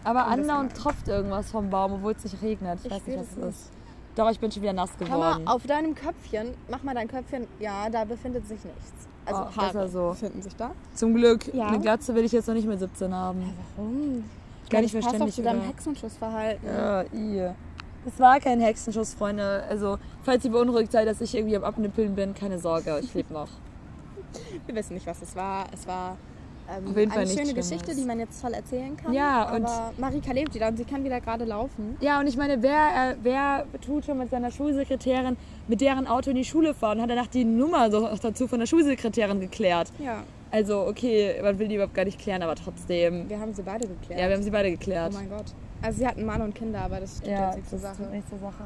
Aber 0.04 0.26
andauernd 0.26 0.74
tropft 0.76 1.08
irgendwas 1.08 1.50
vom 1.50 1.70
Baum, 1.70 1.94
obwohl 1.94 2.12
es 2.12 2.24
nicht 2.24 2.42
regnet. 2.42 2.78
Ich, 2.80 2.86
Ich 2.86 2.92
weiß 2.92 3.06
nicht, 3.06 3.18
was 3.18 3.26
es 3.38 3.54
ist. 3.56 3.70
Doch, 4.16 4.30
ich 4.30 4.38
bin 4.38 4.50
schon 4.52 4.62
wieder 4.62 4.72
nass 4.72 4.96
geworden. 4.96 5.44
mal, 5.44 5.52
auf 5.52 5.66
deinem 5.66 5.94
Köpfchen, 5.94 6.54
mach 6.70 6.82
mal 6.82 6.94
dein 6.94 7.08
Köpfchen, 7.08 7.46
ja, 7.58 7.88
da 7.90 8.04
befindet 8.04 8.46
sich 8.46 8.62
nichts. 8.64 8.92
Also 9.26 9.42
Oh, 9.42 9.56
Haare 9.56 9.88
so. 9.88 10.08
befinden 10.10 10.42
sich 10.42 10.54
da. 10.56 10.70
Zum 10.94 11.14
Glück. 11.14 11.52
Ja. 11.54 11.68
Eine 11.68 11.80
Glatze 11.80 12.14
will 12.14 12.24
ich 12.24 12.32
jetzt 12.32 12.46
noch 12.46 12.54
nicht 12.54 12.68
mit 12.68 12.78
17 12.78 13.12
haben. 13.14 13.42
Warum? 13.76 14.24
gar 14.70 14.80
nicht 14.80 14.94
das 14.94 15.04
passt 15.04 15.16
verständlich. 15.16 15.34
zu 15.34 15.42
deinem 15.42 15.62
Hexenschussverhalten. 15.62 16.68
Ja, 16.68 17.02
i. 17.12 17.50
Es 18.06 18.18
war 18.20 18.38
kein 18.40 18.60
Hexenschuss, 18.60 19.14
Freunde. 19.14 19.64
Also, 19.68 19.98
falls 20.22 20.44
ihr 20.44 20.50
beunruhigt 20.50 20.92
seid, 20.92 21.06
dass 21.08 21.20
ich 21.20 21.34
irgendwie 21.34 21.56
am 21.56 21.64
Abnippeln 21.64 22.14
bin, 22.14 22.34
keine 22.34 22.58
Sorge, 22.58 22.98
ich 23.02 23.14
lebe 23.14 23.32
noch. 23.32 23.48
Wir 24.66 24.74
wissen 24.74 24.94
nicht, 24.94 25.06
was 25.06 25.22
es 25.22 25.34
war. 25.36 25.66
Es 25.72 25.86
war 25.86 26.16
ähm, 26.68 26.88
Auf 26.90 26.96
jeden 26.96 27.10
Fall 27.10 27.20
eine 27.22 27.28
schöne 27.30 27.46
Schlimmes. 27.46 27.68
Geschichte, 27.70 27.94
die 27.94 28.04
man 28.04 28.18
jetzt 28.18 28.40
voll 28.40 28.54
erzählen 28.54 28.96
kann. 28.96 29.12
Ja, 29.12 29.54
und- 29.54 29.68
Marika 29.98 30.32
lebt 30.32 30.54
wieder 30.54 30.68
und 30.68 30.76
sie 30.76 30.84
kann 30.84 31.04
wieder 31.04 31.20
gerade 31.20 31.44
laufen. 31.44 31.96
Ja, 32.00 32.20
und 32.20 32.26
ich 32.26 32.36
meine, 32.36 32.62
wer, 32.62 33.12
äh, 33.12 33.16
wer 33.22 33.66
tut 33.84 34.04
schon 34.06 34.18
mit 34.18 34.30
seiner 34.30 34.50
Schulsekretärin 34.50 35.36
mit 35.68 35.80
deren 35.80 36.06
Auto 36.06 36.30
in 36.30 36.36
die 36.36 36.44
Schule 36.44 36.74
fahren? 36.74 37.00
Hat 37.00 37.10
danach 37.10 37.26
die 37.26 37.44
Nummer 37.44 37.90
so 37.90 38.08
dazu 38.20 38.48
von 38.48 38.58
der 38.60 38.66
Schulsekretärin 38.66 39.40
geklärt. 39.40 39.92
Ja, 39.98 40.22
Also, 40.50 40.86
okay, 40.86 41.34
man 41.42 41.58
will 41.58 41.68
die 41.68 41.74
überhaupt 41.74 41.94
gar 41.94 42.04
nicht 42.04 42.18
klären, 42.18 42.42
aber 42.42 42.54
trotzdem. 42.54 43.28
wir 43.28 43.38
haben 43.40 43.52
sie 43.52 43.62
beide 43.62 43.88
geklärt. 43.88 44.20
Ja, 44.20 44.28
wir 44.28 44.34
haben 44.36 44.42
sie 44.42 44.50
beide 44.50 44.68
oh 44.68 44.72
geklärt. 44.72 45.12
mein 45.12 45.28
Gott. 45.28 45.46
Also 45.82 45.98
sie 45.98 46.06
hatten 46.06 46.24
Mann 46.24 46.40
und 46.40 46.54
Kinder, 46.54 46.80
aber 46.82 47.00
das 47.00 47.16
stimmt 47.18 47.32
ja, 47.32 47.46
jetzt 47.48 47.56
nicht 47.56 47.68
zur 47.70 47.78
Sache. 47.80 48.02
ist 48.04 48.10
nicht 48.12 48.28
zur 48.30 48.38
Sache. 48.38 48.64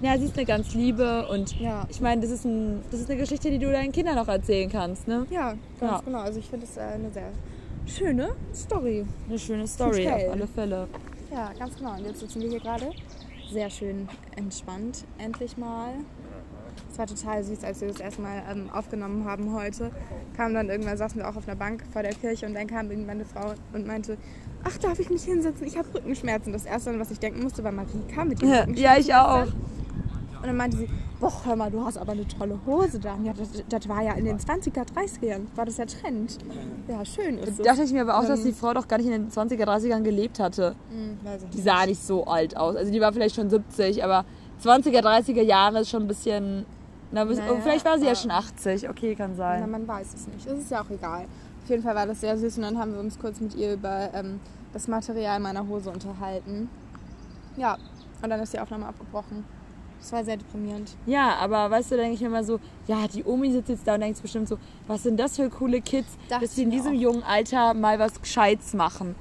Ja, 0.00 0.16
sie 0.16 0.26
ist 0.26 0.36
eine 0.36 0.46
ganz 0.46 0.74
liebe 0.74 1.26
und 1.28 1.58
Ja. 1.58 1.84
ich 1.88 2.00
meine, 2.00 2.20
das 2.22 2.30
ist, 2.30 2.44
ein, 2.44 2.82
das 2.90 3.00
ist 3.00 3.10
eine 3.10 3.18
Geschichte, 3.18 3.50
die 3.50 3.58
du 3.58 3.70
deinen 3.70 3.90
Kindern 3.92 4.14
noch 4.14 4.28
erzählen 4.28 4.70
kannst, 4.70 5.08
ne? 5.08 5.26
Ja, 5.30 5.54
ganz 5.80 5.92
Ja. 5.92 6.00
genau. 6.04 6.20
Also 6.20 6.38
ich 6.38 6.46
finde 6.48 6.66
es 6.66 6.76
äh, 6.76 6.80
eine 6.80 7.10
sehr 7.10 7.30
schöne 7.86 8.28
Story. 8.54 9.04
Eine 9.28 9.38
schöne 9.38 9.66
Story, 9.66 10.06
auf 10.08 10.30
alle 10.32 10.46
Fälle. 10.46 10.86
Ja, 11.32 11.50
ganz 11.58 11.76
genau. 11.76 11.94
Und 11.96 12.04
jetzt 12.04 12.20
sitzen 12.20 12.40
wir 12.42 12.48
hier 12.48 12.60
gerade 12.60 12.90
sehr 13.50 13.70
schön 13.70 14.08
entspannt. 14.36 15.04
Endlich 15.18 15.56
mal. 15.56 15.94
Es 16.92 16.98
war 16.98 17.06
total 17.06 17.42
süß, 17.42 17.64
als 17.64 17.80
wir 17.80 17.88
das 17.88 17.98
erstmal 18.00 18.42
ähm, 18.50 18.70
aufgenommen 18.72 19.24
haben 19.24 19.52
heute. 19.52 19.90
Kam 20.36 20.54
dann 20.54 20.68
irgendwann, 20.68 20.96
saßen 20.96 21.18
wir 21.20 21.28
auch 21.28 21.34
auf 21.36 21.46
einer 21.48 21.56
Bank 21.56 21.82
vor 21.92 22.02
der 22.02 22.14
Kirche 22.14 22.46
und 22.46 22.54
dann 22.54 22.66
kam 22.68 22.88
irgendwann 22.90 23.16
eine 23.16 23.24
Frau 23.24 23.52
und 23.72 23.86
meinte, 23.86 24.16
ach, 24.64 24.78
darf 24.78 24.98
ich 24.98 25.10
mich 25.10 25.22
hinsetzen? 25.24 25.66
Ich 25.66 25.76
habe 25.78 25.88
Rückenschmerzen. 25.94 26.52
Das 26.52 26.64
erste, 26.64 26.90
an 26.90 27.00
was 27.00 27.10
ich 27.10 27.18
denken 27.18 27.42
musste, 27.42 27.62
war 27.64 27.72
Marika 27.72 28.24
mit 28.24 28.40
den 28.42 28.50
Rückenschmerzen. 28.50 28.74
Ja, 28.76 28.96
ich 28.98 29.14
auch. 29.14 29.46
Und 30.40 30.46
dann 30.46 30.56
meinte 30.56 30.76
sie, 30.76 30.88
boah, 31.18 31.32
hör 31.44 31.56
mal, 31.56 31.68
du 31.70 31.84
hast 31.84 31.98
aber 31.98 32.12
eine 32.12 32.26
tolle 32.28 32.58
Hose 32.64 33.00
da. 33.00 33.16
Ja, 33.24 33.32
das, 33.32 33.48
das 33.68 33.88
war 33.88 34.02
ja 34.02 34.12
in 34.12 34.24
den 34.24 34.38
20er, 34.38 34.84
30ern, 34.86 35.40
war 35.56 35.66
das 35.66 35.78
ja 35.78 35.84
Trend. 35.84 36.38
Ja, 36.86 37.04
schön 37.04 37.38
ist. 37.38 37.58
Da 37.58 37.64
dachte 37.64 37.82
ich 37.82 37.92
mir 37.92 38.02
aber 38.02 38.18
auch, 38.18 38.24
dass 38.24 38.44
die 38.44 38.52
Frau 38.52 38.72
doch 38.72 38.86
gar 38.86 38.98
nicht 38.98 39.06
in 39.06 39.12
den 39.12 39.30
20er, 39.30 39.64
30ern 39.64 40.02
gelebt 40.02 40.38
hatte. 40.38 40.76
Hm, 40.90 41.18
ich 41.50 41.56
Die 41.56 41.60
sah 41.60 41.84
nicht 41.86 42.00
so 42.00 42.24
alt 42.24 42.56
aus. 42.56 42.76
Also 42.76 42.92
die 42.92 43.00
war 43.00 43.12
vielleicht 43.12 43.34
schon 43.34 43.50
70, 43.50 44.04
aber 44.04 44.24
20er, 44.62 45.00
30er 45.00 45.42
Jahre 45.42 45.80
ist 45.80 45.90
schon 45.90 46.02
ein 46.02 46.08
bisschen. 46.08 46.64
Na, 47.10 47.24
bis, 47.24 47.38
Naja, 47.38 47.54
vielleicht 47.62 47.84
war 47.84 47.98
sie 47.98 48.04
ja 48.06 48.14
schon 48.14 48.30
80. 48.30 48.88
Okay, 48.88 49.14
kann 49.16 49.30
Na, 49.32 49.36
sein. 49.58 49.70
man 49.70 49.88
weiß 49.88 50.14
es 50.14 50.28
nicht. 50.28 50.46
Es 50.46 50.58
ist 50.60 50.70
ja 50.70 50.82
auch 50.82 50.90
egal. 50.90 51.24
Auf 51.68 51.70
jeden 51.72 51.82
Fall 51.82 51.94
war 51.96 52.06
das 52.06 52.22
sehr 52.22 52.34
süß 52.38 52.56
und 52.56 52.62
dann 52.62 52.78
haben 52.78 52.94
wir 52.94 53.00
uns 53.00 53.18
kurz 53.18 53.40
mit 53.40 53.54
ihr 53.54 53.74
über 53.74 54.08
ähm, 54.14 54.40
das 54.72 54.88
Material 54.88 55.38
meiner 55.38 55.68
Hose 55.68 55.90
unterhalten. 55.90 56.70
Ja, 57.58 57.76
und 58.22 58.30
dann 58.30 58.40
ist 58.40 58.54
die 58.54 58.58
Aufnahme 58.58 58.86
abgebrochen. 58.86 59.44
Das 60.00 60.10
war 60.12 60.24
sehr 60.24 60.38
deprimierend. 60.38 60.96
Ja, 61.04 61.34
aber 61.38 61.70
weißt 61.70 61.90
du, 61.90 61.96
denke 61.98 62.14
ich 62.14 62.22
immer 62.22 62.42
so, 62.42 62.58
ja, 62.86 63.06
die 63.06 63.22
Omi 63.22 63.52
sitzt 63.52 63.68
jetzt 63.68 63.86
da 63.86 63.96
und 63.96 64.00
denkt 64.00 64.22
bestimmt 64.22 64.48
so, 64.48 64.56
was 64.86 65.02
sind 65.02 65.20
das 65.20 65.36
für 65.36 65.50
coole 65.50 65.82
Kids, 65.82 66.08
Dachte 66.30 66.46
dass 66.46 66.56
sie 66.56 66.62
in 66.62 66.70
diesem 66.70 66.94
auch. 66.96 67.00
jungen 67.00 67.22
Alter 67.22 67.74
mal 67.74 67.98
was 67.98 68.18
Gescheites 68.18 68.72
machen 68.72 69.14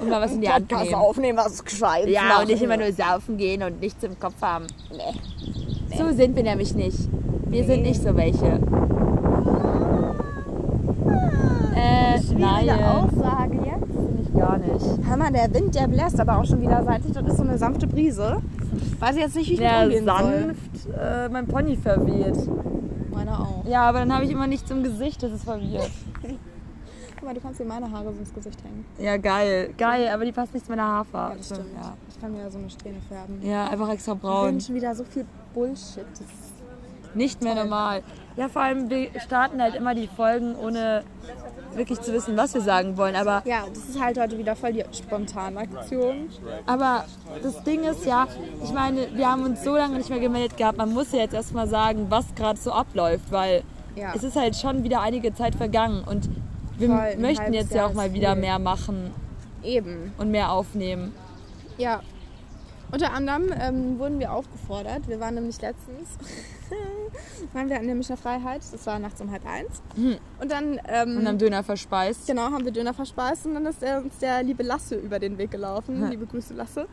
und 0.00 0.08
mal 0.08 0.20
was 0.20 0.30
in 0.30 0.40
die 0.40 0.48
Hand 0.48 0.70
nehmen. 0.70 0.94
aufnehmen, 0.94 1.36
was 1.36 1.64
gescheit. 1.64 2.08
Ja, 2.08 2.38
und 2.38 2.46
nicht 2.46 2.62
immer 2.62 2.76
nur 2.76 2.92
saufen 2.92 3.38
gehen 3.38 3.64
und 3.64 3.80
nichts 3.80 4.04
im 4.04 4.16
Kopf 4.20 4.40
haben. 4.40 4.68
Nee. 4.92 5.96
So 5.98 6.12
sind 6.12 6.36
wir 6.36 6.44
nämlich 6.44 6.76
nicht. 6.76 7.08
Wir 7.48 7.64
sind 7.64 7.82
nicht 7.82 8.00
so 8.00 8.14
welche. 8.14 8.60
Äh, 12.18 12.22
Schwierige. 12.22 12.90
Aussage 12.90 13.56
jetzt. 13.56 13.92
Finde 13.92 14.22
ich 14.22 14.34
gar 14.34 14.58
nicht. 14.58 15.08
Hör 15.08 15.16
mal, 15.16 15.32
der 15.32 15.52
Wind, 15.54 15.74
der 15.74 15.88
bläst 15.88 16.20
aber 16.20 16.38
auch 16.38 16.44
schon 16.44 16.60
wieder 16.60 16.82
seitlich. 16.84 17.12
Das 17.12 17.26
ist 17.26 17.36
so 17.36 17.42
eine 17.42 17.58
sanfte 17.58 17.86
Brise. 17.86 18.40
Weiß 18.98 19.16
ich 19.16 19.22
jetzt 19.22 19.36
nicht, 19.36 19.48
wie 19.50 19.54
ich 19.54 19.58
Der 19.60 19.84
umgehen 19.84 20.04
sanft 20.04 20.68
äh, 20.98 21.28
mein 21.28 21.46
Pony 21.46 21.76
verweht. 21.76 22.36
Meiner 23.10 23.40
auch. 23.40 23.64
Ja, 23.66 23.82
aber 23.88 24.00
dann 24.00 24.12
habe 24.14 24.24
ich 24.24 24.30
immer 24.30 24.46
nichts 24.46 24.70
im 24.70 24.82
Gesicht, 24.82 25.22
das 25.22 25.32
ist 25.32 25.44
verwirrt. 25.44 25.90
Guck 27.14 27.22
mal, 27.24 27.34
du 27.34 27.40
kannst 27.40 27.58
dir 27.58 27.64
meine 27.64 27.90
Haare 27.90 28.12
so 28.12 28.18
ins 28.20 28.32
Gesicht 28.32 28.62
hängen. 28.62 28.84
Ja, 28.98 29.16
geil. 29.16 29.74
Geil, 29.76 30.08
aber 30.08 30.24
die 30.24 30.30
passt 30.32 30.54
nicht 30.54 30.66
zu 30.66 30.70
meiner 30.72 30.84
Haarfarbe. 30.84 31.32
Ja, 31.32 31.38
das 31.38 31.46
stimmt. 31.46 31.74
Ja. 31.74 31.94
Ich 32.08 32.20
kann 32.20 32.32
mir 32.32 32.42
ja 32.42 32.50
so 32.50 32.58
eine 32.58 32.70
Strähne 32.70 32.98
färben. 33.08 33.40
ja, 33.42 33.66
einfach 33.66 33.88
extra 33.90 34.14
braun. 34.14 34.50
sind 34.50 34.62
schon 34.62 34.74
wieder 34.76 34.94
so 34.94 35.04
viel 35.04 35.24
Bullshit. 35.52 36.04
Das 36.12 36.20
ist 36.20 37.14
Nicht 37.14 37.42
mehr 37.42 37.56
normal. 37.56 38.02
Ja, 38.36 38.48
vor 38.48 38.62
allem, 38.62 38.88
wir 38.88 39.08
starten 39.20 39.60
halt 39.60 39.74
immer 39.74 39.96
die 39.96 40.06
Folgen, 40.06 40.54
ohne 40.54 41.02
wirklich 41.74 42.00
zu 42.00 42.12
wissen, 42.12 42.36
was 42.36 42.54
wir 42.54 42.60
sagen 42.60 42.96
wollen. 42.96 43.14
Aber, 43.16 43.42
Ja, 43.44 43.64
das 43.72 43.84
ist 43.84 44.00
halt 44.00 44.18
heute 44.18 44.36
wieder 44.38 44.56
voll 44.56 44.72
die 44.72 44.84
Spontanaktion. 44.92 46.28
aber 46.66 47.04
das 47.42 47.62
Ding 47.64 47.84
ist 47.84 48.04
ja, 48.04 48.26
ich 48.62 48.72
meine, 48.72 49.08
wir 49.14 49.30
haben 49.30 49.44
uns 49.44 49.62
so 49.62 49.76
lange 49.76 49.96
nicht 49.98 50.10
mehr 50.10 50.20
gemeldet 50.20 50.56
gehabt. 50.56 50.78
Man 50.78 50.92
muss 50.92 51.12
ja 51.12 51.20
jetzt 51.20 51.34
erstmal 51.34 51.68
sagen, 51.68 52.06
was 52.08 52.26
gerade 52.34 52.58
so 52.58 52.72
abläuft, 52.72 53.30
weil 53.30 53.62
Ja. 53.96 54.12
es 54.14 54.22
ist 54.24 54.36
halt 54.36 54.56
schon 54.56 54.84
wieder 54.84 55.00
einige 55.00 55.34
Zeit 55.34 55.54
vergangen 55.54 56.02
und 56.04 56.28
wir 56.78 56.88
Voll, 56.88 57.16
möchten 57.18 57.52
jetzt 57.52 57.72
ja 57.74 57.86
auch 57.86 57.92
mal 57.94 58.12
wieder 58.12 58.32
viel. 58.34 58.40
mehr 58.42 58.58
machen 58.60 59.10
Eben. 59.64 60.12
und 60.18 60.30
mehr 60.30 60.52
aufnehmen. 60.52 61.12
Ja. 61.76 62.00
Unter 62.92 63.12
anderem 63.12 63.50
ähm, 63.60 63.98
wurden 63.98 64.18
wir 64.18 64.32
aufgefordert. 64.32 65.08
Wir 65.08 65.20
waren 65.20 65.34
nämlich 65.34 65.60
letztens, 65.60 66.08
waren 67.52 67.68
wir 67.68 67.78
an 67.78 67.86
der 67.86 67.94
Mischer 67.94 68.16
Freiheit. 68.16 68.62
Das 68.72 68.86
war 68.86 68.98
nachts 68.98 69.20
um 69.20 69.30
halb 69.30 69.46
eins. 69.46 69.82
Und 69.96 70.50
dann, 70.50 70.80
ähm, 70.88 71.18
Und 71.18 71.26
am 71.26 71.38
Döner 71.38 71.62
verspeist. 71.62 72.26
genau, 72.26 72.50
haben 72.50 72.64
wir 72.64 72.72
Döner 72.72 72.94
verspeist 72.94 73.46
und 73.46 73.54
dann 73.54 73.66
ist 73.66 73.82
der, 73.82 73.98
uns 74.02 74.18
der 74.18 74.42
liebe 74.42 74.62
Lasse 74.62 74.96
über 74.96 75.18
den 75.18 75.38
Weg 75.38 75.50
gelaufen. 75.50 76.00
Ja. 76.00 76.08
Liebe 76.08 76.26
Grüße, 76.26 76.54
Lasse. 76.54 76.86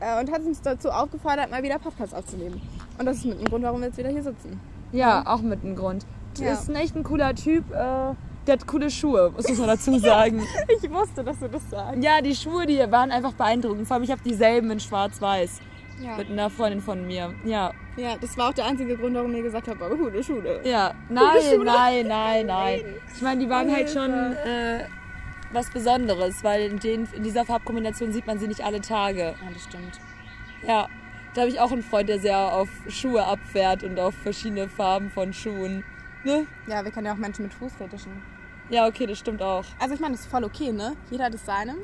Äh, 0.00 0.20
und 0.20 0.32
hat 0.32 0.42
uns 0.42 0.60
dazu 0.62 0.90
aufgefordert, 0.90 1.50
mal 1.50 1.62
wieder 1.62 1.78
Podcast 1.78 2.14
aufzunehmen. 2.14 2.60
Und 2.98 3.06
das 3.06 3.18
ist 3.18 3.26
mit 3.26 3.38
dem 3.40 3.44
Grund, 3.46 3.64
warum 3.64 3.80
wir 3.80 3.88
jetzt 3.88 3.98
wieder 3.98 4.08
hier 4.10 4.22
sitzen. 4.22 4.58
Ja, 4.92 5.22
auch 5.26 5.42
mit 5.42 5.62
einem 5.62 5.76
Grund. 5.76 6.06
Ja. 6.38 6.52
Ist 6.52 6.68
ein 6.68 6.76
echt 6.76 6.96
ein 6.96 7.04
cooler 7.04 7.34
Typ. 7.34 7.70
Äh, 7.70 8.14
der 8.46 8.54
hat 8.54 8.66
coole 8.66 8.90
Schuhe, 8.90 9.30
muss 9.36 9.46
man 9.58 9.68
dazu 9.68 9.98
sagen. 9.98 10.42
Ich 10.82 10.90
wusste, 10.90 11.22
dass 11.22 11.38
du 11.38 11.48
das 11.48 11.62
sagst. 11.70 12.02
ja, 12.02 12.20
die 12.22 12.34
Schuhe, 12.34 12.64
die 12.66 12.78
waren 12.90 13.10
einfach 13.10 13.34
beeindruckend. 13.34 13.86
Vor 13.86 13.96
allem, 13.96 14.04
ich 14.04 14.10
habe 14.10 14.22
dieselben 14.24 14.70
in 14.70 14.80
schwarz-weiß. 14.80 15.60
Ja. 16.00 16.16
Mit 16.16 16.30
einer 16.30 16.48
Freundin 16.50 16.80
von 16.80 17.06
mir. 17.06 17.34
Ja. 17.44 17.72
ja, 17.96 18.16
das 18.18 18.36
war 18.38 18.48
auch 18.48 18.54
der 18.54 18.64
einzige 18.66 18.96
Grund, 18.96 19.14
warum 19.14 19.34
ich 19.34 19.42
gesagt 19.42 19.68
habe, 19.68 19.84
aber 19.84 19.96
gute 19.96 20.22
Schule. 20.24 20.60
Ja. 20.64 20.94
Nein, 21.08 21.42
Schuhe? 21.42 21.64
nein, 21.64 22.06
nein, 22.08 22.46
nein. 22.46 22.80
Ich 23.14 23.20
meine, 23.20 23.40
die 23.44 23.50
waren 23.50 23.68
Oh, 23.68 23.72
halt 23.72 23.90
schon 23.90 24.10
äh, 24.12 24.86
was 25.52 25.68
Besonderes, 25.70 26.42
weil 26.42 26.70
in, 26.70 26.78
den, 26.78 27.06
in 27.12 27.22
dieser 27.22 27.44
Farbkombination 27.44 28.12
sieht 28.12 28.26
man 28.26 28.38
sie 28.38 28.48
nicht 28.48 28.64
alle 28.64 28.80
Tage. 28.80 29.20
Ja, 29.42 29.50
das 29.52 29.64
stimmt. 29.64 30.00
Ja. 30.66 30.88
Da 31.34 31.42
habe 31.42 31.50
ich 31.50 31.60
auch 31.60 31.70
einen 31.70 31.82
Freund, 31.84 32.08
der 32.08 32.18
sehr 32.18 32.38
auf 32.38 32.68
Schuhe 32.88 33.24
abfährt 33.24 33.84
und 33.84 34.00
auf 34.00 34.14
verschiedene 34.14 34.68
Farben 34.68 35.10
von 35.10 35.32
Schuhen. 35.32 35.84
Ne? 36.24 36.46
Ja, 36.66 36.82
wir 36.84 36.90
kennen 36.90 37.06
ja 37.06 37.12
auch 37.12 37.18
Menschen 37.18 37.44
mit 37.44 37.54
Fußfetischen. 37.54 38.10
Ja, 38.68 38.86
okay, 38.88 39.06
das 39.06 39.18
stimmt 39.18 39.40
auch. 39.42 39.64
Also 39.78 39.94
ich 39.94 40.00
meine, 40.00 40.14
das 40.14 40.22
ist 40.22 40.30
voll 40.30 40.44
okay, 40.44 40.72
ne? 40.72 40.96
Jeder 41.10 41.24
hat 41.26 41.34
das 41.34 41.44
seinem. 41.46 41.76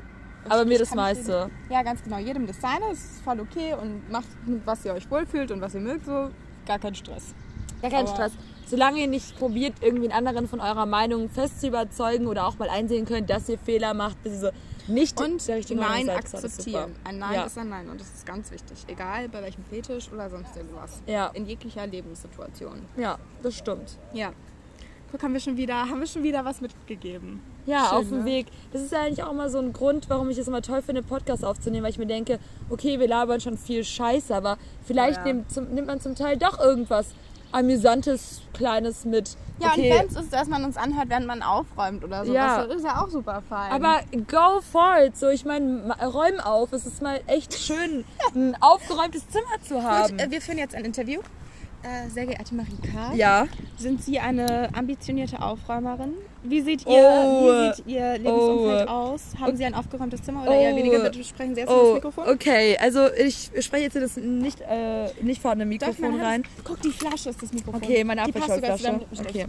Aber 0.48 0.64
mir 0.64 0.78
das 0.78 0.94
meiste. 0.94 1.32
jedem- 1.32 1.50
Ja, 1.72 1.82
ganz 1.82 2.02
genau. 2.02 2.18
Jedem 2.18 2.46
das 2.46 2.60
seine. 2.60 2.90
Ist 2.92 3.20
voll 3.24 3.40
okay 3.40 3.74
und 3.80 4.10
macht, 4.10 4.28
was 4.64 4.84
ihr 4.84 4.92
euch 4.94 5.10
wohlfühlt 5.10 5.50
und 5.50 5.60
was 5.60 5.74
ihr 5.74 5.80
mögt, 5.80 6.06
so. 6.06 6.30
Gar 6.66 6.78
kein 6.78 6.94
Stress. 6.94 7.34
Ja, 7.82 7.90
kein 7.90 8.06
Aber- 8.06 8.14
Stress. 8.14 8.32
Solange 8.68 8.98
ihr 9.00 9.06
nicht 9.06 9.38
probiert, 9.38 9.74
irgendwie 9.80 10.10
einen 10.10 10.26
anderen 10.26 10.48
von 10.48 10.58
eurer 10.60 10.86
Meinung 10.86 11.28
fest 11.30 11.60
zu 11.60 11.68
überzeugen 11.68 12.26
oder 12.26 12.46
auch 12.48 12.58
mal 12.58 12.68
einsehen 12.68 13.04
könnt, 13.04 13.30
dass 13.30 13.48
ihr 13.48 13.58
Fehler 13.58 13.94
macht, 13.94 14.20
bis 14.24 14.32
ihr 14.32 14.38
so 14.40 14.50
nicht 14.92 15.20
Und 15.20 15.46
der 15.46 15.56
richtigen 15.56 15.78
Meinung 15.80 16.06
Nein 16.06 16.06
seid, 16.06 16.24
ist 16.24 16.34
alles 16.34 16.44
akzeptieren. 16.58 16.96
Ein 17.04 17.18
Nein 17.18 17.34
Ja. 17.34 17.42
ist 17.44 17.58
ein 17.58 17.68
Nein 17.68 17.88
und 17.88 18.00
das 18.00 18.08
ist 18.08 18.26
ganz 18.26 18.50
wichtig. 18.50 18.78
Egal 18.88 19.28
bei 19.28 19.40
welchem 19.42 19.64
Fetisch 19.64 20.10
oder 20.12 20.28
sonst 20.30 20.56
irgendwas. 20.56 21.00
Ja. 21.06 21.26
In 21.28 21.46
jeglicher 21.46 21.86
Lebenssituation. 21.86 22.82
Ja, 22.96 23.18
das 23.42 23.54
stimmt. 23.56 23.98
Ja. 24.12 24.32
Guck, 25.12 25.22
haben 25.22 25.32
wir 25.32 25.40
schon 25.40 25.56
wieder, 25.56 25.74
haben 25.88 26.00
wir 26.00 26.06
schon 26.08 26.24
wieder 26.24 26.44
was 26.44 26.60
mitgegeben. 26.60 27.40
Ja, 27.66 27.86
Schön, 27.88 27.98
auf 27.98 28.08
dem 28.08 28.18
ne? 28.20 28.24
Weg. 28.24 28.46
Das 28.72 28.82
ist 28.82 28.92
ja 28.92 29.00
eigentlich 29.00 29.22
auch 29.22 29.32
immer 29.32 29.50
so 29.50 29.58
ein 29.58 29.72
Grund, 29.72 30.08
warum 30.08 30.30
ich 30.30 30.38
es 30.38 30.48
immer 30.48 30.62
toll 30.62 30.82
finde, 30.82 31.02
Podcast 31.02 31.44
aufzunehmen, 31.44 31.84
weil 31.84 31.90
ich 31.90 31.98
mir 31.98 32.06
denke, 32.06 32.38
okay, 32.70 32.98
wir 32.98 33.08
labern 33.08 33.40
schon 33.40 33.58
viel 33.58 33.84
Scheiße, 33.84 34.34
aber 34.34 34.56
vielleicht 34.84 35.18
ja. 35.18 35.24
nimmt, 35.24 35.52
zum, 35.52 35.74
nimmt 35.74 35.86
man 35.86 36.00
zum 36.00 36.14
Teil 36.14 36.36
doch 36.36 36.60
irgendwas 36.60 37.06
Amüsantes, 37.52 38.42
Kleines 38.52 39.04
mit. 39.04 39.36
Ja, 39.58 39.68
okay, 39.68 39.92
und 39.92 39.98
wenn 39.98 40.06
es 40.08 40.16
ist, 40.16 40.32
dass 40.32 40.48
man 40.48 40.64
uns 40.64 40.76
anhört, 40.76 41.08
während 41.08 41.26
man 41.26 41.42
aufräumt 41.42 42.04
oder 42.04 42.24
so. 42.24 42.32
Ja. 42.32 42.66
Das 42.66 42.76
ist 42.76 42.84
ja 42.84 43.02
auch 43.02 43.08
super 43.08 43.42
fein. 43.48 43.72
Aber 43.72 44.00
go 44.26 44.60
for 44.60 44.98
it. 45.04 45.16
So, 45.16 45.28
ich 45.28 45.44
meine, 45.44 45.94
räum 46.04 46.40
auf. 46.40 46.72
Es 46.72 46.84
ist 46.84 47.00
mal 47.00 47.20
echt 47.26 47.54
schön, 47.54 48.04
ein 48.34 48.56
aufgeräumtes 48.60 49.28
Zimmer 49.28 49.62
zu 49.66 49.82
haben. 49.82 50.18
Gut, 50.18 50.26
äh, 50.26 50.30
wir 50.30 50.40
führen 50.40 50.58
jetzt 50.58 50.74
ein 50.74 50.84
Interview. 50.84 51.20
Äh, 51.86 52.10
sehr 52.10 52.26
geehrte 52.26 52.52
Marika, 52.54 53.14
ja. 53.14 53.46
sind 53.78 54.02
Sie 54.02 54.18
eine 54.18 54.70
ambitionierte 54.74 55.40
Aufräumerin? 55.40 56.14
Wie 56.42 56.60
sieht 56.60 56.84
Ihr, 56.84 57.08
Oh. 57.24 57.46
wie 57.46 57.74
sieht 57.76 57.86
Ihr 57.86 58.18
Lebensumfeld 58.18 58.88
Oh. 58.88 58.92
aus? 58.92 59.20
Haben 59.38 59.56
Sie 59.56 59.64
ein 59.64 59.74
aufgeräumtes 59.74 60.22
Zimmer 60.24 60.42
oder 60.42 60.54
eher 60.56 60.72
Oh. 60.72 60.76
weniger? 60.78 60.98
Bitte 60.98 61.22
sprechen 61.22 61.54
Sie 61.54 61.60
erst 61.60 61.72
in 61.72 61.78
das 61.78 61.88
Oh, 61.88 61.94
Mikrofon. 61.94 62.28
okay. 62.28 62.76
Also 62.80 63.06
ich 63.12 63.50
spreche 63.60 63.84
jetzt 63.84 63.94
in 63.94 64.02
das 64.02 64.16
nicht, 64.16 64.60
äh, 64.62 65.10
nicht 65.22 65.40
vorhandene 65.40 65.68
Mikrofon 65.68 66.10
man 66.16 66.20
rein. 66.20 66.42
Guck, 66.64 66.82
die 66.82 66.90
Flasche 66.90 67.30
ist 67.30 67.40
das 67.40 67.52
Mikrofon. 67.52 67.80
Okay, 67.80 68.02
meine 68.02 68.22
Apfelschorflasche. 68.22 69.00
Okay. 69.20 69.46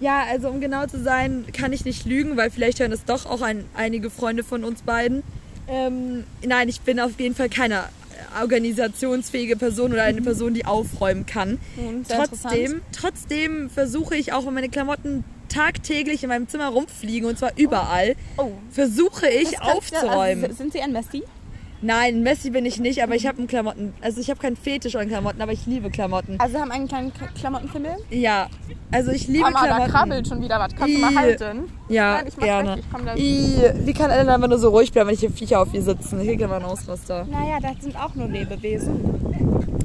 Ja, 0.00 0.24
also 0.28 0.48
um 0.48 0.60
genau 0.60 0.86
zu 0.86 1.00
sein, 1.00 1.44
kann 1.52 1.72
ich 1.72 1.84
nicht 1.84 2.04
lügen, 2.04 2.36
weil 2.36 2.50
vielleicht 2.50 2.80
hören 2.80 2.90
es 2.92 3.04
doch 3.04 3.26
auch 3.26 3.42
ein, 3.42 3.64
einige 3.76 4.10
Freunde 4.10 4.42
von 4.42 4.64
uns 4.64 4.82
beiden. 4.82 5.22
Ähm, 5.68 6.24
nein, 6.44 6.68
ich 6.68 6.80
bin 6.80 6.98
auf 6.98 7.18
jeden 7.20 7.34
Fall 7.36 7.48
keine 7.48 7.84
organisationsfähige 8.40 9.56
Person 9.56 9.92
oder 9.92 10.02
eine 10.04 10.22
Person, 10.22 10.54
die 10.54 10.64
aufräumen 10.64 11.26
kann. 11.26 11.58
Nun, 11.76 12.04
sehr 12.04 12.24
Trotzdem, 12.24 12.80
trotzdem 12.92 13.70
versuche 13.70 14.16
ich 14.16 14.32
auch, 14.32 14.46
wenn 14.46 14.54
meine 14.54 14.68
Klamotten 14.68 15.24
tagtäglich 15.48 16.22
in 16.22 16.28
meinem 16.28 16.48
Zimmer 16.48 16.68
rumfliegen 16.68 17.28
und 17.28 17.38
zwar 17.38 17.52
überall, 17.56 18.16
Oh. 18.36 18.50
versuche 18.70 19.28
ich 19.28 19.50
du- 19.52 19.62
aufzuräumen. 19.62 20.44
Also, 20.44 20.56
sind 20.56 20.72
Sie 20.72 20.80
ein 20.80 20.92
Messi? 20.92 21.22
Nein, 21.86 22.22
Messi 22.24 22.50
bin 22.50 22.66
ich 22.66 22.80
nicht, 22.80 23.00
aber 23.00 23.14
ich 23.14 23.28
habe 23.28 23.38
einen 23.38 23.46
Klamotten, 23.46 23.94
also 24.00 24.20
ich 24.20 24.28
habe 24.28 24.40
keinen 24.40 24.56
Fetisch 24.56 24.96
an 24.96 25.06
Klamotten, 25.06 25.40
aber 25.40 25.52
ich 25.52 25.66
liebe 25.66 25.88
Klamotten. 25.88 26.34
Also 26.40 26.58
haben 26.58 26.72
einen 26.72 26.88
kleinen 26.88 27.14
K- 27.14 27.26
Klamottenfimmel? 27.38 27.92
Ja, 28.10 28.48
also 28.90 29.12
ich 29.12 29.28
liebe 29.28 29.44
Mama, 29.44 29.60
da 29.60 29.66
Klamotten. 29.68 29.90
krabbelt 29.92 30.26
schon 30.28 30.42
wieder 30.42 30.58
was. 30.58 30.74
Kannst 30.74 30.96
du 30.96 31.00
mal 31.00 31.14
halten? 31.14 31.64
Ja, 31.88 32.14
Nein, 32.14 32.24
ich 32.26 32.36
gerne. 32.36 32.76
weg, 32.76 32.84
ich 33.14 33.60
da- 33.62 33.86
wie 33.86 33.92
kann 33.92 34.10
Ellen 34.10 34.28
einfach 34.28 34.48
nur 34.48 34.58
so 34.58 34.70
ruhig 34.70 34.90
bleiben, 34.90 35.06
wenn 35.06 35.14
ich 35.14 35.20
hier 35.20 35.30
Viecher 35.30 35.60
auf 35.60 35.72
ihr 35.72 35.82
sitzen? 35.82 36.18
Hier 36.18 36.36
kann 36.36 36.50
man 36.50 36.64
Ausraster. 36.64 37.24
Naja, 37.30 37.58
das 37.62 37.80
sind 37.84 37.96
auch 37.96 38.16
nur 38.16 38.26
Lebewesen. 38.26 38.98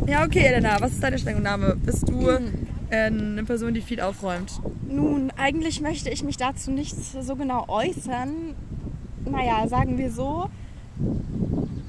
Ja, 0.08 0.24
okay, 0.26 0.40
Elena, 0.46 0.78
was 0.82 0.94
ist 0.94 1.04
deine 1.04 1.20
Stellungnahme? 1.20 1.76
Bist 1.86 2.10
du 2.10 2.32
Hm. 2.32 2.46
äh, 2.90 2.96
eine 3.06 3.44
Person, 3.44 3.76
die 3.76 3.82
viel 3.82 4.02
aufräumt? 4.02 4.52
Nun, 4.90 5.32
eigentlich 5.38 5.82
möchte 5.82 6.10
ich 6.10 6.24
mich 6.24 6.38
dazu 6.38 6.72
nicht 6.72 6.96
so 7.22 7.36
genau 7.36 7.66
äußern. 7.68 8.56
Naja, 9.30 9.68
sagen 9.68 10.00
wir 10.00 10.10
so. 10.12 10.50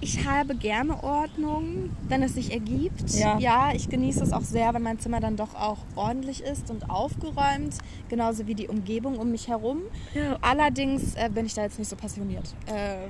Ich 0.00 0.26
habe 0.26 0.56
gerne 0.56 1.02
Ordnung, 1.04 1.90
wenn 2.08 2.24
es 2.24 2.34
sich 2.34 2.52
ergibt. 2.52 3.10
Ja. 3.10 3.72
ich 3.72 3.88
genieße 3.88 4.22
es 4.24 4.32
auch 4.32 4.42
sehr, 4.42 4.74
wenn 4.74 4.82
mein 4.82 4.98
Zimmer 4.98 5.20
dann 5.20 5.36
doch 5.36 5.54
auch 5.54 5.78
ordentlich 5.94 6.42
ist 6.42 6.70
und 6.70 6.90
aufgeräumt, 6.90 7.78
genauso 8.08 8.48
wie 8.48 8.54
die 8.54 8.66
Umgebung 8.66 9.18
um 9.18 9.30
mich 9.30 9.46
herum. 9.46 9.82
Ja. 10.12 10.38
Allerdings 10.40 11.14
äh, 11.14 11.30
bin 11.32 11.46
ich 11.46 11.54
da 11.54 11.62
jetzt 11.62 11.78
nicht 11.78 11.88
so 11.88 11.94
passioniert. 11.94 12.52
Äh, 12.66 13.08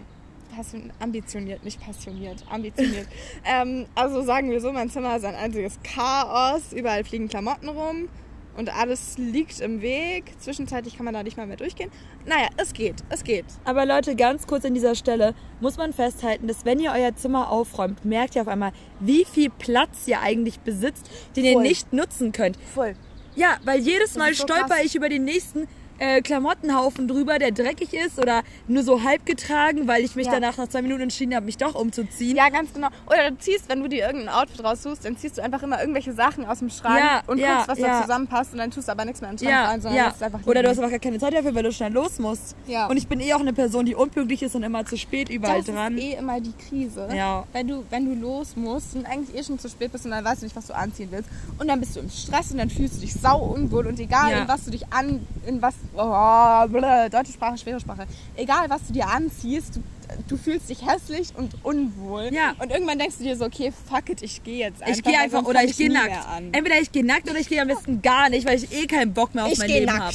passion 0.54 0.92
ambitioniert, 1.00 1.64
nicht 1.64 1.80
passioniert, 1.80 2.44
ambitioniert. 2.50 3.06
ähm, 3.44 3.86
also 3.94 4.22
sagen 4.22 4.50
wir 4.50 4.60
so, 4.60 4.70
mein 4.70 4.90
Zimmer 4.90 5.16
ist 5.16 5.24
ein 5.24 5.34
einziges 5.34 5.78
Chaos. 5.82 6.74
Überall 6.74 7.04
fliegen 7.04 7.28
Klamotten 7.28 7.70
rum 7.70 8.08
und 8.56 8.74
alles 8.76 9.18
liegt 9.18 9.60
im 9.60 9.82
Weg. 9.82 10.32
Zwischenzeitlich 10.38 10.96
kann 10.96 11.04
man 11.04 11.14
da 11.14 11.22
nicht 11.22 11.36
mal 11.36 11.46
mehr 11.46 11.56
durchgehen. 11.56 11.90
Naja, 12.26 12.48
es 12.56 12.72
geht, 12.72 12.96
es 13.08 13.24
geht. 13.24 13.46
Aber 13.64 13.86
Leute, 13.86 14.16
ganz 14.16 14.46
kurz 14.46 14.64
an 14.64 14.74
dieser 14.74 14.94
Stelle 14.94 15.34
muss 15.60 15.76
man 15.76 15.92
festhalten, 15.92 16.46
dass 16.46 16.64
wenn 16.64 16.78
ihr 16.80 16.92
euer 16.92 17.14
Zimmer 17.14 17.50
aufräumt, 17.50 18.04
merkt 18.04 18.36
ihr 18.36 18.42
auf 18.42 18.48
einmal, 18.48 18.72
wie 19.00 19.24
viel 19.24 19.50
Platz 19.50 20.06
ihr 20.06 20.20
eigentlich 20.20 20.60
besitzt, 20.60 21.10
den 21.36 21.44
ihr 21.44 21.52
Voll. 21.54 21.62
nicht 21.62 21.92
nutzen 21.92 22.32
könnt. 22.32 22.56
Voll. 22.74 22.94
Ja, 23.34 23.56
weil 23.64 23.80
jedes 23.80 24.16
Mal 24.16 24.34
so 24.34 24.42
stolper 24.42 24.74
krass. 24.74 24.84
ich 24.84 24.94
über 24.94 25.08
den 25.08 25.24
nächsten 25.24 25.66
äh, 25.98 26.20
Klamottenhaufen 26.22 27.08
drüber, 27.08 27.38
der 27.38 27.52
dreckig 27.52 27.92
ist 27.94 28.18
oder 28.18 28.42
nur 28.68 28.82
so 28.82 29.02
halb 29.02 29.24
getragen, 29.26 29.86
weil 29.88 30.04
ich 30.04 30.16
mich 30.16 30.26
Ja. 30.26 30.32
danach 30.32 30.56
nach 30.56 30.68
zwei 30.68 30.82
Minuten 30.82 31.02
entschieden 31.02 31.34
habe, 31.34 31.46
mich 31.46 31.56
doch 31.56 31.74
umzuziehen. 31.74 32.36
Ja, 32.36 32.48
ganz 32.48 32.72
genau. 32.72 32.88
Oder 33.06 33.30
du 33.30 33.38
ziehst, 33.38 33.68
wenn 33.68 33.82
du 33.82 33.88
dir 33.88 34.06
irgendein 34.06 34.28
Outfit 34.34 34.64
raussuchst, 34.64 35.04
dann 35.04 35.16
ziehst 35.16 35.38
du 35.38 35.42
einfach 35.42 35.62
immer 35.62 35.80
irgendwelche 35.80 36.12
Sachen 36.12 36.44
aus 36.46 36.58
dem 36.60 36.70
Schrank 36.70 36.98
Ja, 36.98 37.22
und 37.26 37.38
ja, 37.38 37.56
guckst, 37.56 37.68
was 37.68 37.78
da 37.78 38.02
zusammenpasst 38.02 38.52
und 38.52 38.58
dann 38.58 38.70
tust 38.70 38.88
du 38.88 38.92
aber 38.92 39.04
nichts 39.04 39.20
mehr 39.20 39.30
in 39.30 39.36
den 39.36 39.44
Schrank 39.46 39.52
Ja, 39.52 39.64
rein, 39.68 39.80
sondern 39.80 39.98
ja. 39.98 40.14
einfach 40.26 40.40
Oder 40.46 40.62
du 40.62 40.68
hast 40.68 40.78
aber 40.78 40.90
gar 40.90 40.98
keine 40.98 41.18
Zeit 41.18 41.34
dafür, 41.34 41.54
weil 41.54 41.62
du 41.62 41.72
schnell 41.72 41.92
los 41.92 42.18
musst. 42.18 42.56
Ja. 42.66 42.86
Und 42.86 42.96
ich 42.96 43.06
bin 43.08 43.20
eh 43.20 43.34
auch 43.34 43.40
eine 43.40 43.52
Person, 43.52 43.86
die 43.86 43.94
unpünktlich 43.94 44.42
ist 44.42 44.54
und 44.54 44.62
immer 44.62 44.84
zu 44.84 44.96
spät 44.96 45.28
überall 45.28 45.62
das 45.62 45.66
dran. 45.74 45.96
ist 45.96 46.04
eh 46.04 46.12
immer 46.14 46.40
die 46.40 46.52
Krise. 46.68 47.08
Ja. 47.14 47.44
Wenn 47.52 47.68
du, 47.68 47.84
wenn 47.90 48.04
du 48.06 48.14
los 48.20 48.56
musst 48.56 48.94
und 48.96 49.06
eigentlich 49.06 49.36
eh 49.38 49.44
schon 49.44 49.58
zu 49.58 49.68
spät 49.68 49.92
bist 49.92 50.04
und 50.04 50.10
dann 50.12 50.24
weißt 50.24 50.42
du 50.42 50.46
nicht, 50.46 50.56
was 50.56 50.66
du 50.66 50.74
anziehen 50.74 51.08
willst. 51.10 51.28
Und 51.58 51.68
dann 51.68 51.80
bist 51.80 51.96
du 51.96 52.00
im 52.00 52.10
Stress 52.10 52.50
und 52.50 52.58
dann 52.58 52.70
fühlst 52.70 52.96
du 52.96 53.00
dich 53.00 53.12
sau 53.14 53.38
unwohl 53.38 53.86
und 53.86 53.98
egal, 54.00 54.32
in 54.42 54.48
was 54.48 54.64
du 54.64 54.70
dich 54.70 54.92
an, 54.92 55.26
in 55.46 55.60
was, 55.62 55.74
oh, 55.96 56.68
blö, 56.68 57.08
deutsche 57.10 57.32
Sprache, 57.32 57.58
schwere 57.58 57.80
Sprache. 57.80 58.06
Egal, 58.36 58.68
was 58.68 58.86
du 58.86 58.92
dir 58.92 59.08
anziehst, 59.08 59.76
du, 59.76 59.82
du 60.28 60.36
fühlst 60.36 60.68
dich 60.68 60.86
hässlich 60.86 61.28
und 61.36 61.54
unwohl. 61.62 62.30
Ja. 62.32 62.54
Und 62.58 62.70
irgendwann 62.70 62.98
denkst 62.98 63.18
du 63.18 63.24
dir 63.24 63.36
so, 63.36 63.44
okay, 63.44 63.72
fuck 63.88 64.08
it, 64.08 64.22
ich 64.22 64.42
gehe 64.42 64.58
jetzt 64.58 64.82
einfach. 64.82 64.96
ich 64.96 65.02
gehe 65.02 65.18
einfach 65.18 65.44
oder 65.44 65.60
komm 65.60 65.68
ich 65.68 65.76
gehe 65.76 65.92
nackt. 65.92 66.26
Entweder 66.52 66.80
ich 66.80 66.92
gehe 66.92 67.04
nackt 67.04 67.30
oder 67.30 67.38
ich 67.38 67.48
gehe 67.48 67.60
am 67.60 67.68
besten 67.68 68.02
gar 68.02 68.28
nicht, 68.28 68.46
weil 68.46 68.56
ich 68.56 68.72
eh 68.72 68.86
keinen 68.86 69.12
Bock 69.12 69.34
mehr 69.34 69.44
auf 69.44 69.52
Ich 69.52 69.58
mein 69.58 69.68
Leben 69.68 69.92
habe. 69.92 70.14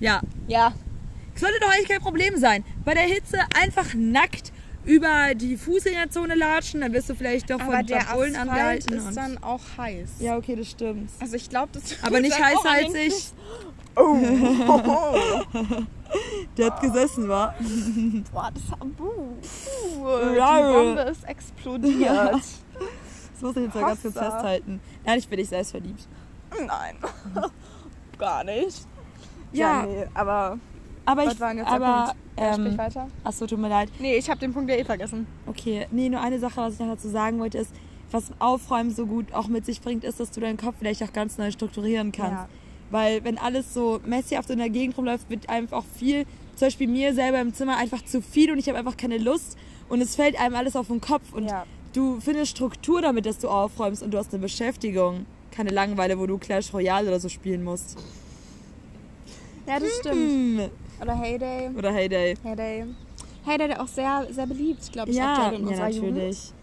Ja. 0.00 0.20
Ja. 0.46 0.72
Sollte 1.36 1.58
doch 1.60 1.68
eigentlich 1.72 1.88
kein 1.88 2.00
Problem 2.00 2.36
sein. 2.36 2.64
Bei 2.84 2.94
der 2.94 3.04
Hitze 3.04 3.38
einfach 3.60 3.94
nackt 3.94 4.52
über 4.84 5.34
die 5.34 5.56
Fußgängerzone 5.56 6.34
latschen, 6.34 6.80
dann 6.82 6.92
wirst 6.92 7.08
du 7.08 7.14
vielleicht 7.14 7.50
doch 7.50 7.60
Aber 7.60 7.76
von 7.76 7.86
der 7.86 8.04
Bullen 8.12 8.36
Asphalt 8.36 8.36
angehalten. 8.36 8.94
ist 8.98 9.16
dann 9.16 9.42
auch 9.42 9.60
heiß. 9.78 10.08
ja, 10.20 10.36
okay, 10.36 10.56
das 10.56 10.70
stimmt. 10.70 11.10
Also 11.20 11.36
ich 11.36 11.48
glaube, 11.48 11.70
das 11.72 11.96
Aber 12.02 12.20
nicht 12.20 12.38
dann 12.38 12.52
Oh. 13.96 14.16
Der 16.56 16.66
hat 16.66 16.80
gesessen, 16.80 17.28
war. 17.28 17.54
Boah, 18.32 18.50
das 18.52 18.62
buh, 18.78 18.86
buh, 18.96 20.34
Ja. 20.36 20.58
Die 20.58 20.72
Bombe 20.74 21.00
ist 21.10 21.24
explodiert. 21.24 22.34
Das 22.34 22.62
muss 23.40 23.56
ich 23.56 23.64
jetzt 23.64 23.74
mal 23.74 23.80
ganz 23.80 24.02
kurz 24.02 24.14
festhalten. 24.14 24.80
Nein, 25.04 25.18
ich 25.18 25.28
bin 25.28 25.38
nicht 25.38 25.48
selbst 25.48 25.72
verliebt. 25.72 26.06
Nein. 26.56 26.96
Gar 28.18 28.44
nicht. 28.44 28.86
Ja. 29.52 29.82
nee, 29.82 30.06
aber 30.14 30.58
Aber 31.04 31.24
ich. 31.24 31.40
war 31.40 31.54
der 31.54 31.66
aber? 31.66 32.14
Ja, 32.38 32.54
sprich 32.54 32.66
ähm, 32.72 32.78
weiter. 32.78 33.08
achso, 33.22 33.46
tut 33.46 33.58
mir 33.58 33.68
leid. 33.68 33.88
Nee, 34.00 34.16
ich 34.16 34.28
habe 34.28 34.40
den 34.40 34.52
Punkt 34.52 34.68
ja 34.70 34.76
eh 34.76 34.84
vergessen. 34.84 35.26
Okay, 35.46 35.86
nee, 35.92 36.08
nur 36.08 36.20
eine 36.20 36.38
Sache, 36.40 36.56
was 36.60 36.74
ich 36.74 36.80
noch 36.80 36.88
dazu 36.88 37.08
sagen 37.08 37.38
wollte, 37.38 37.58
ist, 37.58 37.72
was 38.10 38.32
Aufräumen 38.40 38.90
so 38.92 39.06
gut 39.06 39.32
auch 39.32 39.48
mit 39.48 39.64
sich 39.66 39.80
bringt, 39.80 40.04
ist, 40.04 40.18
dass 40.20 40.30
du 40.30 40.40
deinen 40.40 40.56
Kopf 40.56 40.76
vielleicht 40.78 41.02
auch 41.02 41.12
ganz 41.12 41.38
neu 41.38 41.50
strukturieren 41.50 42.12
kannst. 42.12 42.32
Ja. 42.32 42.48
Weil 42.94 43.24
wenn 43.24 43.38
alles 43.38 43.74
so 43.74 44.00
messy 44.06 44.36
in 44.48 44.58
der 44.58 44.70
Gegend 44.70 44.96
rumläuft, 44.96 45.28
wird 45.28 45.48
einfach 45.48 45.78
auch 45.78 45.84
viel, 45.98 46.26
zum 46.54 46.66
Beispiel 46.68 46.86
mir 46.86 47.12
selber 47.12 47.40
im 47.40 47.52
Zimmer 47.52 47.76
einfach 47.76 48.04
zu 48.04 48.22
viel 48.22 48.52
und 48.52 48.58
ich 48.60 48.68
habe 48.68 48.78
einfach 48.78 48.96
keine 48.96 49.18
Lust 49.18 49.58
und 49.88 50.00
es 50.00 50.14
fällt 50.14 50.38
einem 50.38 50.54
alles 50.54 50.76
auf 50.76 50.86
den 50.86 51.00
Kopf 51.00 51.32
und 51.32 51.48
Ja. 51.48 51.64
du 51.92 52.20
findest 52.20 52.52
Struktur 52.52 53.02
damit, 53.02 53.26
dass 53.26 53.38
du 53.40 53.48
aufräumst 53.48 54.00
und 54.04 54.12
du 54.12 54.18
hast 54.18 54.32
eine 54.32 54.40
Beschäftigung. 54.40 55.26
Keine 55.50 55.70
Langeweile, 55.70 56.16
wo 56.20 56.28
du 56.28 56.38
Clash 56.38 56.72
Royale 56.72 57.08
oder 57.08 57.18
so 57.18 57.28
spielen 57.28 57.64
musst. 57.64 57.98
Ja, 59.66 59.80
das 59.80 59.90
stimmt. 59.98 60.14
Hm. 60.14 60.70
Oder 61.02 61.18
Heyday. 61.18 61.70
Oder 61.76 61.92
Heyday. 61.92 62.36
Heyday. 62.44 62.84
Heyday, 63.44 63.66
der 63.66 63.82
auch 63.82 63.88
sehr, 63.88 64.28
sehr 64.30 64.46
beliebt, 64.46 64.92
glaube 64.92 65.10
ich, 65.10 65.16
Ja, 65.16 65.32
aktuell 65.32 65.54
in 65.60 65.62
ja, 65.62 65.68
unserer 65.70 65.88
natürlich. 65.88 66.44
Jugend. 66.44 66.54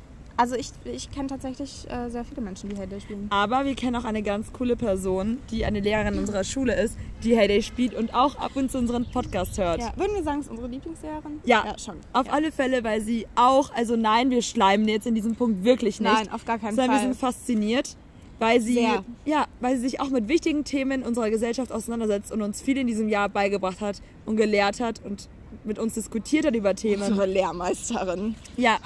Also 0.41 0.56
ich, 0.56 0.71
ich 0.86 1.12
kenne 1.12 1.27
tatsächlich 1.27 1.86
äh, 1.88 2.10
sehr 2.10 2.25
viele 2.25 2.41
Menschen, 2.41 2.71
die 2.71 2.75
Heyday 2.75 2.99
spielen. 2.99 3.27
Aber 3.30 3.63
wir 3.63 3.75
kennen 3.75 3.95
auch 3.95 4.06
eine 4.06 4.23
ganz 4.23 4.51
coole 4.51 4.75
Person, 4.75 5.38
die 5.51 5.65
eine 5.65 5.82
Lehrerin 5.82 6.17
unserer 6.17 6.43
Schule 6.43 6.73
ist, 6.82 6.97
die 7.23 7.38
Heyday 7.38 7.62
spielt 7.62 7.93
und 7.93 8.15
auch 8.15 8.38
ab 8.38 8.54
und 8.56 8.71
zu 8.71 8.80
unseren 8.80 9.06
Podcast 9.06 9.60
hört. 9.60 9.82
Ja, 9.82 9.93
würden 9.97 10.15
wir 10.15 10.23
sagen, 10.23 10.39
es 10.39 10.47
ist 10.47 10.49
unsere 10.49 10.67
Lieblingslehrerin? 10.67 11.41
Ja, 11.45 11.63
ja 11.63 11.77
schon. 11.77 11.97
Auf 12.13 12.25
ja. 12.25 12.34
alle 12.34 12.51
Fälle, 12.51 12.84
weil 12.84 13.01
sie 13.01 13.27
auch, 13.36 13.71
also 13.75 13.95
nein, 13.95 14.32
wir 14.32 14.41
schleimen 14.41 14.88
jetzt 14.88 15.06
in 15.06 15.13
diesem 15.13 15.36
Punkt 15.36 15.63
wirklich 15.63 15.99
nicht. 15.99 16.12
Nein, 16.12 16.32
auf 16.32 16.43
gar 16.43 16.58
keinen 16.58 16.75
sondern 16.75 16.89
wir 16.89 16.97
Fall. 16.97 17.08
sind 17.10 17.19
fasziniert, 17.19 17.95
weil 18.39 18.62
sie, 18.62 18.73
Sehr. 18.73 19.06
ja, 19.25 19.45
weil 19.60 19.75
sie 19.75 19.84
sich 19.84 19.99
auch 19.99 20.10
mit 20.10 20.27
wichtigen 20.27 20.63
Themen 20.63 21.04
unserer 21.04 21.30
Gesellschaft 21.30 21.71
auseinandersetzt 21.71 22.32
und 22.32 22.41
uns 22.41 22.63
viel 22.63 22.80
in 22.80 22.88
diesem 22.88 23.10
Jahr 23.10 23.30
beigebracht 23.30 23.80
hat 23.80 24.01
und 24.25 24.38
gelehrt 24.38 24.80
hat 24.80 25.06
und 25.06 25.30
mit 25.65 25.77
uns 25.77 25.93
diskutiert 25.93 26.47
hat 26.47 26.56
über 26.56 26.73
Themen. 26.73 27.04
Unsere 27.04 27.27
Lehrmeisterin. 27.27 28.34
Ja, 28.58 28.80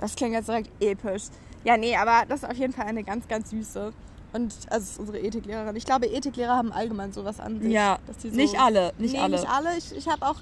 Das 0.00 0.16
klingt 0.16 0.32
jetzt 0.32 0.48
direkt 0.48 0.70
episch. 0.82 1.24
Ja, 1.64 1.76
nee, 1.76 1.94
aber 1.94 2.24
das 2.26 2.42
ist 2.42 2.48
auf 2.48 2.56
jeden 2.56 2.72
Fall 2.72 2.86
eine 2.86 3.04
ganz, 3.04 3.28
ganz 3.28 3.50
süße. 3.50 3.92
Und 4.32 4.54
also 4.70 4.84
ist 4.84 4.98
unsere 4.98 5.18
Ethiklehrerin. 5.18 5.74
Ich 5.76 5.84
glaube, 5.84 6.06
Ethiklehrer 6.06 6.56
haben 6.56 6.72
allgemein 6.72 7.12
sowas 7.12 7.40
an 7.40 7.60
sich. 7.60 7.72
ja, 7.72 7.98
so 8.18 8.28
nicht 8.28 8.58
alle, 8.58 8.92
nicht 8.98 9.14
nee, 9.14 9.20
alle. 9.20 9.36
nicht 9.36 9.48
alle. 9.48 9.76
Ich, 9.76 9.94
ich 9.94 10.08
habe 10.08 10.24
auch 10.24 10.36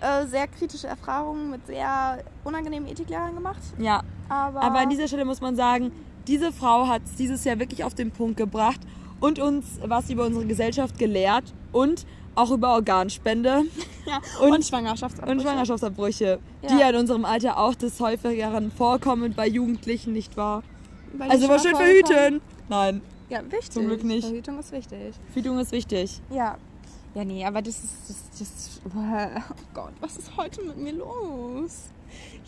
äh, 0.00 0.26
sehr 0.26 0.46
kritische 0.46 0.86
Erfahrungen 0.86 1.50
mit 1.50 1.66
sehr 1.66 2.24
unangenehmen 2.44 2.88
Ethiklehrern 2.88 3.34
gemacht. 3.34 3.60
Ja, 3.78 4.02
Aber, 4.28 4.62
aber 4.62 4.78
an 4.78 4.88
dieser 4.88 5.08
Stelle 5.08 5.24
muss 5.24 5.40
man 5.40 5.56
sagen, 5.56 5.92
diese 6.26 6.52
Frau 6.52 6.86
hat 6.86 7.02
es 7.04 7.16
dieses 7.16 7.44
Jahr 7.44 7.58
wirklich 7.58 7.84
auf 7.84 7.94
den 7.94 8.12
Punkt 8.12 8.36
gebracht 8.36 8.80
und 9.20 9.38
uns 9.40 9.78
was 9.84 10.08
über 10.08 10.24
unsere 10.24 10.46
Gesellschaft 10.46 10.98
gelehrt 10.98 11.44
und 11.72 12.06
auch 12.34 12.50
über 12.50 12.72
Organspende 12.74 13.62
ja, 14.06 14.20
und- 14.40 14.52
und, 14.52 14.64
Schwangerschaftsabbrüche. 14.64 15.32
und 15.36 15.42
Schwangerschaftsabbrüche, 15.42 16.38
Ja. 16.62 16.68
die 16.68 16.74
ja 16.80 16.90
in 16.90 16.96
unserem 16.96 17.24
Alter 17.24 17.58
auch 17.58 17.74
des 17.74 18.00
häufigeren 18.00 18.70
vorkommen 18.70 19.34
bei 19.34 19.46
Jugendlichen, 19.48 20.12
nicht 20.12 20.36
wahr? 20.36 20.62
Also 21.18 21.44
immer 21.46 21.58
schön 21.58 21.76
verhüten. 21.76 22.40
Nein, 22.68 23.00
Ja, 23.28 23.40
wichtig. 23.50 23.70
Zum 23.70 23.86
Glück 23.86 24.02
nicht. 24.04 24.24
Verhütung 24.26 24.58
ist 24.58 24.72
wichtig. 24.72 25.14
Verhütung 25.32 25.58
ist 25.58 25.72
wichtig. 25.72 26.20
Ja. 26.30 26.56
Ja, 27.14 27.24
nee, 27.26 27.44
aber 27.44 27.60
das 27.60 27.76
ist, 27.84 27.92
das, 28.08 28.16
das, 28.38 28.80
oh 28.86 29.52
Gott, 29.74 29.92
was 30.00 30.16
ist 30.16 30.34
heute 30.38 30.62
mit 30.62 30.78
mir 30.78 30.92
los? 30.94 31.90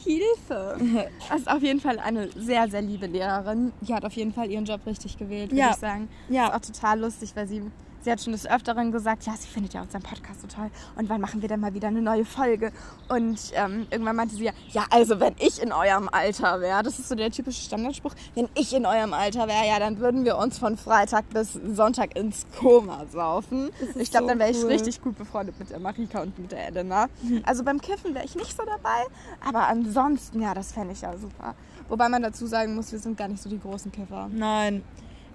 Hilfe. 0.02 0.76
Das 1.28 1.40
ist 1.40 1.50
auf 1.50 1.62
jeden 1.62 1.80
Fall 1.80 1.98
eine 1.98 2.28
sehr, 2.36 2.68
sehr 2.68 2.82
liebe 2.82 3.06
Lehrerin. 3.06 3.72
Die 3.82 3.94
hat 3.94 4.04
auf 4.04 4.12
jeden 4.14 4.32
Fall 4.32 4.50
ihren 4.50 4.64
Job 4.64 4.80
richtig 4.86 5.16
gewählt, 5.18 5.50
würde 5.50 5.60
Ja. 5.60 5.70
ich 5.70 5.76
sagen. 5.76 6.08
Ja. 6.28 6.48
Ist 6.48 6.54
auch 6.54 6.72
total 6.72 7.00
lustig, 7.00 7.32
weil 7.34 7.46
sie, 7.48 7.62
sie 8.04 8.12
hat 8.12 8.20
schon 8.20 8.32
des 8.32 8.46
Öfteren 8.46 8.92
gesagt, 8.92 9.24
ja, 9.24 9.34
sie 9.36 9.48
findet 9.48 9.74
ja 9.74 9.82
unseren 9.82 10.02
Podcast 10.02 10.42
so 10.42 10.46
toll. 10.46 10.70
Und 10.96 11.08
wann 11.08 11.20
machen 11.20 11.42
wir 11.42 11.48
denn 11.48 11.60
mal 11.60 11.74
wieder 11.74 11.88
eine 11.88 12.02
neue 12.02 12.24
Folge? 12.24 12.72
Und 13.08 13.38
ähm, 13.54 13.86
irgendwann 13.90 14.16
meinte 14.16 14.36
sie 14.36 14.44
ja, 14.44 14.52
ja, 14.70 14.84
also 14.90 15.20
wenn 15.20 15.34
ich 15.38 15.62
in 15.62 15.72
eurem 15.72 16.08
Alter 16.10 16.60
wäre, 16.60 16.82
das 16.82 16.98
ist 16.98 17.08
so 17.08 17.14
der 17.14 17.30
typische 17.30 17.62
Standardspruch, 17.62 18.14
wenn 18.34 18.48
ich 18.54 18.74
in 18.74 18.86
eurem 18.86 19.12
Alter 19.14 19.48
wäre, 19.48 19.66
ja, 19.66 19.78
dann 19.78 19.98
würden 19.98 20.24
wir 20.24 20.36
uns 20.36 20.58
von 20.58 20.76
Freitag 20.76 21.28
bis 21.30 21.52
Sonntag 21.52 22.16
ins 22.16 22.46
Koma 22.58 23.04
saufen. 23.10 23.70
Ich 23.96 24.10
glaube, 24.10 24.24
so 24.24 24.28
dann 24.28 24.38
wäre 24.38 24.50
ich 24.50 24.62
cool. 24.62 24.70
richtig 24.70 25.00
gut 25.00 25.16
befreundet 25.16 25.58
mit 25.58 25.70
der 25.70 25.80
Marika 25.80 26.20
und 26.20 26.38
mit 26.38 26.52
der 26.52 26.68
Elena. 26.68 27.08
Also 27.44 27.64
beim 27.64 27.80
Kiffen 27.80 28.14
wäre 28.14 28.24
ich 28.24 28.34
nicht 28.34 28.56
so 28.56 28.64
dabei, 28.64 29.04
aber 29.46 29.68
ansonsten, 29.68 30.42
ja, 30.42 30.54
das 30.54 30.72
fände 30.72 30.92
ich 30.92 31.00
ja 31.00 31.16
super. 31.16 31.54
Wobei 31.88 32.08
man 32.08 32.22
dazu 32.22 32.46
sagen 32.46 32.74
muss, 32.74 32.92
wir 32.92 32.98
sind 32.98 33.16
gar 33.16 33.28
nicht 33.28 33.42
so 33.42 33.48
die 33.48 33.60
großen 33.60 33.92
Kiffer. 33.92 34.28
Nein. 34.32 34.82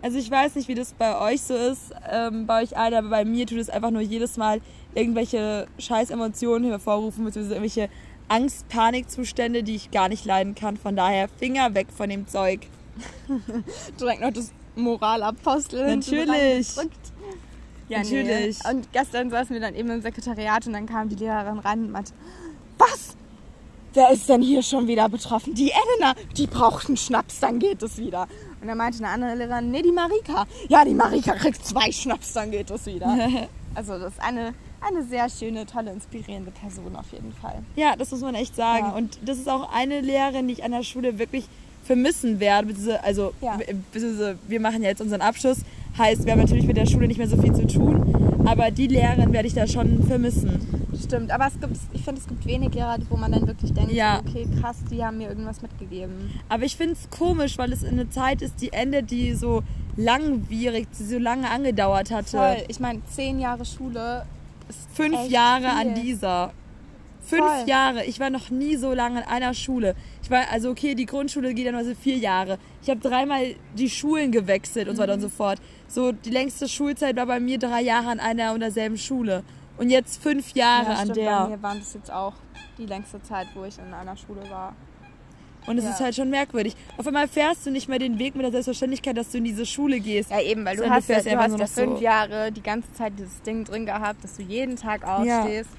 Also 0.01 0.17
ich 0.17 0.31
weiß 0.31 0.55
nicht, 0.55 0.67
wie 0.67 0.75
das 0.75 0.93
bei 0.93 1.19
euch 1.19 1.41
so 1.41 1.53
ist, 1.53 1.91
ähm, 2.09 2.45
bei 2.45 2.63
euch 2.63 2.77
allen, 2.77 2.93
aber 2.93 3.09
bei 3.09 3.25
mir 3.25 3.45
tut 3.45 3.57
es 3.57 3.69
einfach 3.69 3.91
nur 3.91 4.01
jedes 4.01 4.37
Mal 4.37 4.61
irgendwelche 4.95 5.67
scheiß 5.77 6.09
Emotionen 6.09 6.69
hervorrufen, 6.69 7.25
beziehungsweise 7.25 7.55
irgendwelche 7.55 7.89
Angst-Panik-Zustände, 8.29 9.63
die 9.63 9.75
ich 9.75 9.91
gar 9.91 10.07
nicht 10.07 10.23
leiden 10.25 10.55
kann. 10.55 10.77
Von 10.77 10.95
daher 10.95 11.27
Finger 11.27 11.73
weg 11.73 11.87
von 11.95 12.09
dem 12.09 12.27
Zeug. 12.27 12.61
direkt 13.99 14.21
noch 14.21 14.31
das 14.31 14.51
Moralapostel 14.75 15.95
Natürlich. 15.95 16.75
Ja, 17.89 17.99
Natürlich. 17.99 18.59
Nee. 18.63 18.71
Und 18.71 18.93
gestern 18.93 19.29
saßen 19.31 19.53
wir 19.53 19.59
dann 19.59 19.75
eben 19.75 19.89
im 19.89 20.01
Sekretariat 20.01 20.65
und 20.67 20.73
dann 20.73 20.85
kam 20.85 21.09
die 21.09 21.15
Lehrerin 21.15 21.59
rein 21.59 21.85
und 21.85 21.91
meinte, 21.91 22.13
was? 22.77 23.17
Wer 23.93 24.11
ist 24.11 24.29
denn 24.29 24.43
hier 24.43 24.61
schon 24.61 24.87
wieder 24.87 25.09
betroffen? 25.09 25.55
Die 25.55 25.71
Elena, 25.71 26.13
die 26.37 26.45
braucht 26.45 26.87
einen 26.87 26.97
Schnaps, 26.97 27.39
dann 27.39 27.57
geht 27.57 27.81
es 27.81 27.97
wieder. 27.97 28.27
Und 28.61 28.67
dann 28.67 28.77
meinte 28.77 28.97
eine 28.99 29.07
andere 29.13 29.35
Lehrerin, 29.35 29.71
nee, 29.71 29.81
die 29.81 29.91
Marika. 29.91 30.45
Ja, 30.67 30.83
die 30.83 30.93
Marika 30.93 31.33
kriegt 31.33 31.65
zwei 31.65 31.91
Schnaps, 31.91 32.33
dann 32.33 32.51
geht 32.51 32.69
es 32.69 32.85
wieder. 32.85 33.07
also 33.75 33.97
das 33.97 34.13
ist 34.13 34.21
eine, 34.21 34.53
eine 34.81 35.03
sehr 35.03 35.29
schöne, 35.29 35.65
tolle, 35.65 35.91
inspirierende 35.91 36.51
Person 36.51 36.95
auf 36.95 37.11
jeden 37.11 37.33
Fall. 37.33 37.59
Ja, 37.75 37.95
das 37.95 38.11
muss 38.11 38.21
man 38.21 38.35
echt 38.35 38.55
sagen. 38.55 38.87
Ja. 38.87 38.95
Und 38.95 39.17
das 39.23 39.37
ist 39.37 39.47
auch 39.49 39.71
eine 39.73 40.01
Lehrerin, 40.01 40.47
die 40.47 40.53
ich 40.53 40.63
an 40.63 40.71
der 40.71 40.83
Schule 40.83 41.17
wirklich 41.19 41.45
vermissen 41.85 42.39
werde. 42.39 42.73
Also, 43.03 43.33
Ja. 43.41 43.57
wir 44.47 44.59
machen 44.59 44.83
ja 44.83 44.89
jetzt 44.89 45.01
unseren 45.01 45.21
Abschluss. 45.21 45.59
Heißt, 45.97 46.25
wir 46.25 46.33
haben 46.33 46.39
natürlich 46.39 46.67
mit 46.67 46.77
der 46.77 46.85
Schule 46.85 47.07
nicht 47.07 47.17
mehr 47.17 47.27
so 47.27 47.41
viel 47.41 47.53
zu 47.53 47.65
tun. 47.65 48.45
Aber 48.45 48.71
die 48.71 48.87
Lehrerin 48.87 49.33
werde 49.33 49.47
ich 49.47 49.53
da 49.53 49.67
schon 49.67 50.03
vermissen. 50.07 50.68
Stimmt, 51.09 51.31
aber 51.31 51.47
es 51.47 51.59
gibt, 51.59 51.75
ich 51.93 52.03
finde, 52.03 52.21
es 52.21 52.27
gibt 52.27 52.45
wenig 52.45 52.73
Lehrer, 52.73 52.97
wo 53.09 53.17
man 53.17 53.31
dann 53.31 53.47
wirklich 53.47 53.73
denkt, 53.73 53.91
Ja. 53.91 54.19
okay, 54.25 54.47
krass, 54.61 54.77
die 54.91 55.03
haben 55.03 55.17
mir 55.17 55.29
irgendwas 55.29 55.61
mitgegeben. 55.61 56.13
Aber 56.49 56.63
ich 56.63 56.75
finde 56.77 56.93
es 56.93 57.09
komisch, 57.09 57.57
weil 57.57 57.73
es 57.73 57.83
eine 57.83 58.09
Zeit 58.09 58.41
ist, 58.43 58.61
die 58.61 58.71
endet, 58.71 59.09
die 59.09 59.33
so 59.33 59.63
langwierig, 59.97 60.87
die 60.97 61.03
so 61.03 61.17
lange 61.17 61.49
angedauert 61.49 62.11
hatte. 62.11 62.37
Voll. 62.37 62.57
Ich 62.67 62.79
meine, 62.79 63.01
zehn 63.05 63.39
Jahre 63.39 63.65
Schule 63.65 64.25
ist 64.69 64.87
Fünf 64.93 65.27
Jahre 65.29 65.61
viel. 65.69 65.69
an 65.89 65.95
dieser. 65.95 66.53
Fünf 67.21 67.43
Voll. 67.43 67.67
Jahre. 67.67 68.05
Ich 68.05 68.19
war 68.19 68.29
noch 68.29 68.49
nie 68.49 68.75
so 68.75 68.93
lange 68.93 69.19
in 69.21 69.27
einer 69.27 69.53
Schule. 69.53 69.95
Ich 70.23 70.31
war, 70.31 70.43
also 70.51 70.69
okay, 70.71 70.95
die 70.95 71.05
Grundschule 71.05 71.53
geht 71.53 71.65
ja 71.65 71.71
nur 71.71 71.83
so 71.83 71.93
vier 71.93 72.17
Jahre. 72.17 72.57
Ich 72.81 72.89
habe 72.89 72.99
dreimal 72.99 73.55
die 73.77 73.89
Schulen 73.89 74.31
gewechselt 74.31 74.87
und 74.87 74.95
so 74.95 75.01
weiter 75.01 75.13
und 75.13 75.19
Mhm. 75.19 75.23
so 75.23 75.29
fort. 75.29 75.59
So, 75.87 76.11
die 76.11 76.29
längste 76.29 76.67
Schulzeit 76.67 77.15
war 77.17 77.25
bei 77.25 77.39
mir 77.39 77.59
drei 77.59 77.81
Jahre 77.81 78.09
an 78.09 78.19
einer 78.19 78.53
und 78.53 78.61
derselben 78.61 78.97
Schule. 78.97 79.43
Und 79.79 79.89
jetzt 79.89 80.21
fünf 80.21 80.53
Jahre 80.53 80.91
ja, 80.91 80.97
an 80.97 80.97
stimmt, 80.97 81.17
der. 81.17 81.39
Bei 81.43 81.47
mir 81.49 81.63
waren 81.63 81.79
das 81.79 81.93
jetzt 81.93 82.11
auch 82.11 82.33
die 82.77 82.85
längste 82.85 83.21
Zeit, 83.23 83.47
wo 83.55 83.63
ich 83.63 83.77
in 83.79 83.93
einer 83.93 84.15
Schule 84.17 84.41
war. 84.49 84.75
Und 85.67 85.77
es 85.77 85.83
Ja. 85.85 85.91
ist 85.91 85.99
halt 85.99 86.15
schon 86.15 86.29
merkwürdig. 86.29 86.75
Auf 86.97 87.05
einmal 87.07 87.27
fährst 87.27 87.65
du 87.65 87.71
nicht 87.71 87.87
mehr 87.89 87.99
den 87.99 88.17
Weg 88.19 88.35
mit 88.35 88.43
der 88.43 88.51
Selbstverständlichkeit, 88.51 89.15
dass 89.17 89.31
du 89.31 89.37
in 89.37 89.43
diese 89.43 89.65
Schule 89.65 89.99
gehst. 89.99 90.31
Ja, 90.31 90.41
eben, 90.41 90.65
weil 90.65 90.77
du 90.77 90.89
hast 90.89 91.09
ja, 91.09 91.15
du 91.21 91.37
hast 91.37 91.51
ja 91.51 91.57
noch 91.57 91.67
so- 91.67 91.81
fünf 91.81 92.01
Jahre 92.01 92.51
die 92.51 92.61
ganze 92.63 92.91
Zeit 92.93 93.13
dieses 93.17 93.41
Ding 93.41 93.63
drin 93.65 93.85
gehabt, 93.85 94.23
dass 94.23 94.35
du 94.35 94.41
jeden 94.43 94.75
Tag 94.75 95.05
aufstehst 95.07 95.69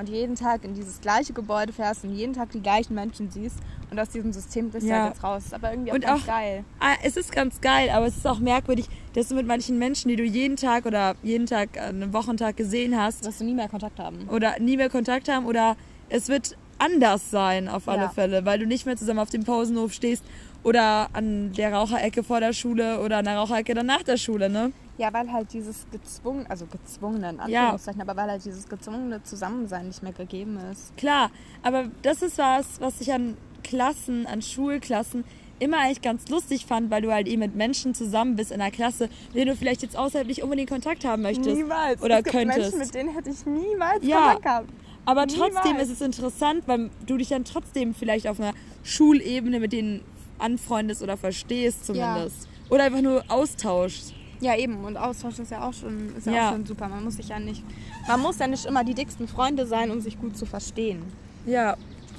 und 0.00 0.08
jeden 0.08 0.34
Tag 0.34 0.64
in 0.64 0.74
dieses 0.74 1.00
gleiche 1.00 1.32
Gebäude 1.32 1.72
fährst 1.72 2.02
und 2.04 2.14
jeden 2.14 2.32
Tag 2.32 2.50
die 2.50 2.60
gleichen 2.60 2.94
Menschen 2.94 3.30
siehst. 3.30 3.56
Und 3.90 3.98
aus 4.00 4.08
diesem 4.08 4.32
System 4.32 4.70
bist 4.70 4.86
du 4.86 4.90
Ja. 4.90 5.02
halt 5.04 5.14
jetzt 5.14 5.22
raus. 5.24 5.44
Ist 5.46 5.54
aber 5.54 5.70
irgendwie 5.72 5.90
auch 5.90 5.94
Und 5.96 6.04
ganz 6.04 6.22
auch- 6.22 6.26
geil. 6.26 6.64
Ah, 6.80 6.94
es 7.04 7.16
ist 7.16 7.32
ganz 7.32 7.60
geil, 7.60 7.90
aber 7.90 8.06
es 8.06 8.16
ist 8.16 8.26
auch 8.26 8.38
merkwürdig, 8.40 8.86
dass 9.14 9.28
du 9.28 9.34
mit 9.34 9.46
manchen 9.46 9.78
Menschen, 9.78 10.08
die 10.08 10.16
du 10.16 10.24
jeden 10.24 10.56
Tag 10.56 10.86
oder 10.86 11.14
jeden 11.22 11.46
Tag 11.46 11.76
an 11.78 12.02
einem 12.02 12.12
Wochentag 12.12 12.56
gesehen 12.56 12.96
hast, 13.00 13.26
Dass 13.26 13.38
du 13.38 13.44
nie 13.44 13.54
mehr 13.54 13.68
Kontakt 13.68 13.98
haben. 13.98 14.28
oder 14.28 14.58
nie 14.58 14.76
mehr 14.76 14.88
Kontakt 14.90 15.28
haben 15.28 15.46
oder 15.46 15.76
es 16.08 16.28
wird 16.28 16.56
anders 16.78 17.30
sein 17.30 17.68
auf 17.68 17.88
alle 17.88 18.02
Ja. 18.04 18.08
Fälle, 18.08 18.46
weil 18.46 18.58
du 18.58 18.66
nicht 18.66 18.86
mehr 18.86 18.96
zusammen 18.96 19.18
auf 19.20 19.28
dem 19.30 19.44
Pausenhof 19.44 19.92
stehst 19.92 20.24
oder 20.62 21.08
an 21.12 21.52
der 21.52 21.72
Raucherecke 21.72 22.22
vor 22.22 22.40
der 22.40 22.52
Schule 22.52 23.00
oder 23.00 23.18
an 23.18 23.24
der 23.24 23.36
Raucherecke 23.38 23.74
dann 23.74 23.86
nach 23.86 24.02
der 24.02 24.16
Schule, 24.16 24.50
ne? 24.50 24.72
Ja, 24.98 25.12
weil 25.14 25.32
halt 25.32 25.52
dieses 25.54 25.86
gezwungen, 25.90 26.46
also 26.48 26.66
gezwungene, 26.66 27.30
in 27.30 27.36
Ja. 27.50 27.60
Anführungszeichen, 27.62 28.02
aber 28.02 28.16
weil 28.16 28.30
halt 28.30 28.44
dieses 28.44 28.68
gezwungene 28.68 29.22
Zusammensein 29.22 29.86
nicht 29.88 30.02
mehr 30.02 30.12
gegeben 30.12 30.58
ist. 30.70 30.94
Klar, 30.98 31.30
aber 31.62 31.84
das 32.02 32.20
ist 32.20 32.36
was, 32.36 32.80
was 32.80 33.00
ich 33.00 33.10
an 33.12 33.36
Klassen, 33.62 34.26
an 34.26 34.42
Schulklassen 34.42 35.24
immer 35.58 35.78
eigentlich 35.78 36.00
ganz 36.02 36.28
lustig 36.28 36.64
fand, 36.66 36.90
weil 36.90 37.02
du 37.02 37.12
halt 37.12 37.28
eben 37.28 37.40
mit 37.40 37.54
Menschen 37.54 37.94
zusammen 37.94 38.36
bist 38.36 38.50
in 38.50 38.60
einer 38.60 38.70
Klasse, 38.70 39.08
mit 39.28 39.36
denen 39.36 39.50
du 39.50 39.56
vielleicht 39.56 39.82
jetzt 39.82 39.96
außerhalb 39.96 40.26
nicht 40.26 40.42
unbedingt 40.42 40.70
Kontakt 40.70 41.04
haben 41.04 41.22
möchtest. 41.22 41.54
Niemals. 41.56 42.00
Oder 42.02 42.18
es 42.18 42.24
gibt 42.24 42.36
könntest. 42.36 42.58
Menschen, 42.60 42.78
mit 42.78 42.94
denen 42.94 43.14
hätte 43.14 43.30
ich 43.30 43.44
niemals 43.46 44.02
Ja. 44.04 44.16
Kontakt 44.16 44.42
gehabt. 44.42 44.68
Aber 45.06 45.26
trotzdem 45.26 45.72
Niemals. 45.72 45.88
ist 45.88 45.94
es 45.94 46.00
interessant, 46.00 46.62
weil 46.66 46.90
du 47.06 47.16
dich 47.16 47.28
dann 47.28 47.44
trotzdem 47.44 47.94
vielleicht 47.94 48.26
auf 48.26 48.38
einer 48.40 48.52
Schulebene 48.84 49.60
mit 49.60 49.72
denen 49.72 50.02
anfreundest 50.40 51.02
oder 51.02 51.16
verstehst 51.16 51.86
zumindest. 51.86 52.48
Oder 52.68 52.84
einfach 52.84 53.02
nur 53.02 53.24
austauschst. 53.28 54.14
Ja, 54.40 54.56
eben. 54.56 54.84
Und 54.84 54.96
Austausch 54.96 55.38
ist 55.38 55.50
ja 55.50 55.68
auch 55.68 55.74
schon, 55.74 56.16
ist 56.16 56.26
ja 56.26 56.32
Ja. 56.32 56.48
auch 56.48 56.52
schon 56.52 56.64
super. 56.64 56.88
Man 56.88 57.04
muss 57.04 57.16
sich 57.16 57.28
ja 57.28 57.38
nicht, 57.38 57.62
man 58.08 58.20
muss 58.20 58.38
ja 58.38 58.46
nicht 58.46 58.64
immer 58.64 58.84
die 58.84 58.94
dicksten 58.94 59.28
Freunde 59.28 59.66
sein, 59.66 59.90
um 59.90 60.00
sich 60.00 60.18
gut 60.18 60.36
zu 60.36 60.46
verstehen. 60.46 61.02
Ja. 61.44 61.76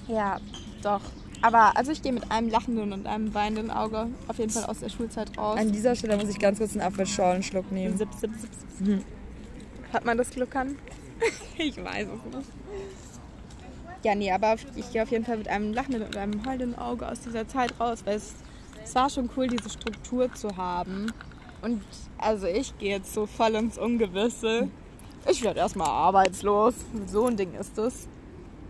Ja, 0.07 0.39
doch. 0.83 1.01
Aber 1.41 1.75
also 1.75 1.91
ich 1.91 2.03
gehe 2.03 2.13
mit 2.13 2.29
einem 2.31 2.49
lachenden 2.49 2.93
und 2.93 3.07
einem 3.07 3.33
weinenden 3.33 3.71
Auge 3.71 4.07
auf 4.27 4.37
jeden 4.37 4.51
Fall 4.51 4.65
aus 4.65 4.79
der 4.79 4.89
Schulzeit 4.89 5.35
raus. 5.37 5.57
An 5.59 5.71
dieser 5.71 5.95
Stelle 5.95 6.15
muss 6.17 6.29
ich 6.29 6.37
ganz 6.37 6.59
kurz 6.59 6.73
einen 6.73 6.81
Apfelschorlenschluck 6.81 7.71
nehmen. 7.71 7.97
Zip, 7.97 8.09
zip, 8.19 8.31
zip, 8.39 8.49
zip. 8.85 9.03
Hat 9.91 10.05
man 10.05 10.17
das 10.19 10.29
Glück 10.29 10.55
an? 10.55 10.75
ich 11.57 11.75
weiß 11.77 12.07
es 12.07 12.35
nicht. 12.35 12.47
Ja, 14.03 14.15
nee, 14.15 14.31
aber 14.31 14.55
ich 14.75 14.91
gehe 14.91 15.03
auf 15.03 15.11
jeden 15.11 15.25
Fall 15.25 15.37
mit 15.37 15.47
einem 15.47 15.73
lachenden 15.73 16.01
und 16.01 16.17
einem 16.17 16.43
heulenden 16.45 16.77
Auge 16.77 17.07
aus 17.07 17.19
dieser 17.19 17.47
Zeit 17.47 17.79
raus, 17.79 18.01
weil 18.05 18.15
es, 18.15 18.33
es 18.83 18.95
war 18.95 19.09
schon 19.09 19.29
cool, 19.37 19.47
diese 19.47 19.69
Struktur 19.69 20.33
zu 20.33 20.57
haben. 20.57 21.13
Und 21.61 21.83
also 22.17 22.47
ich 22.47 22.75
gehe 22.79 22.97
jetzt 22.97 23.13
so 23.13 23.27
voll 23.27 23.53
ins 23.55 23.77
Ungewisse. 23.77 24.69
Ich 25.29 25.43
werde 25.43 25.59
erstmal 25.59 25.87
arbeitslos. 25.87 26.73
So 27.05 27.27
ein 27.27 27.37
Ding 27.37 27.53
ist 27.53 27.77
es. 27.77 28.07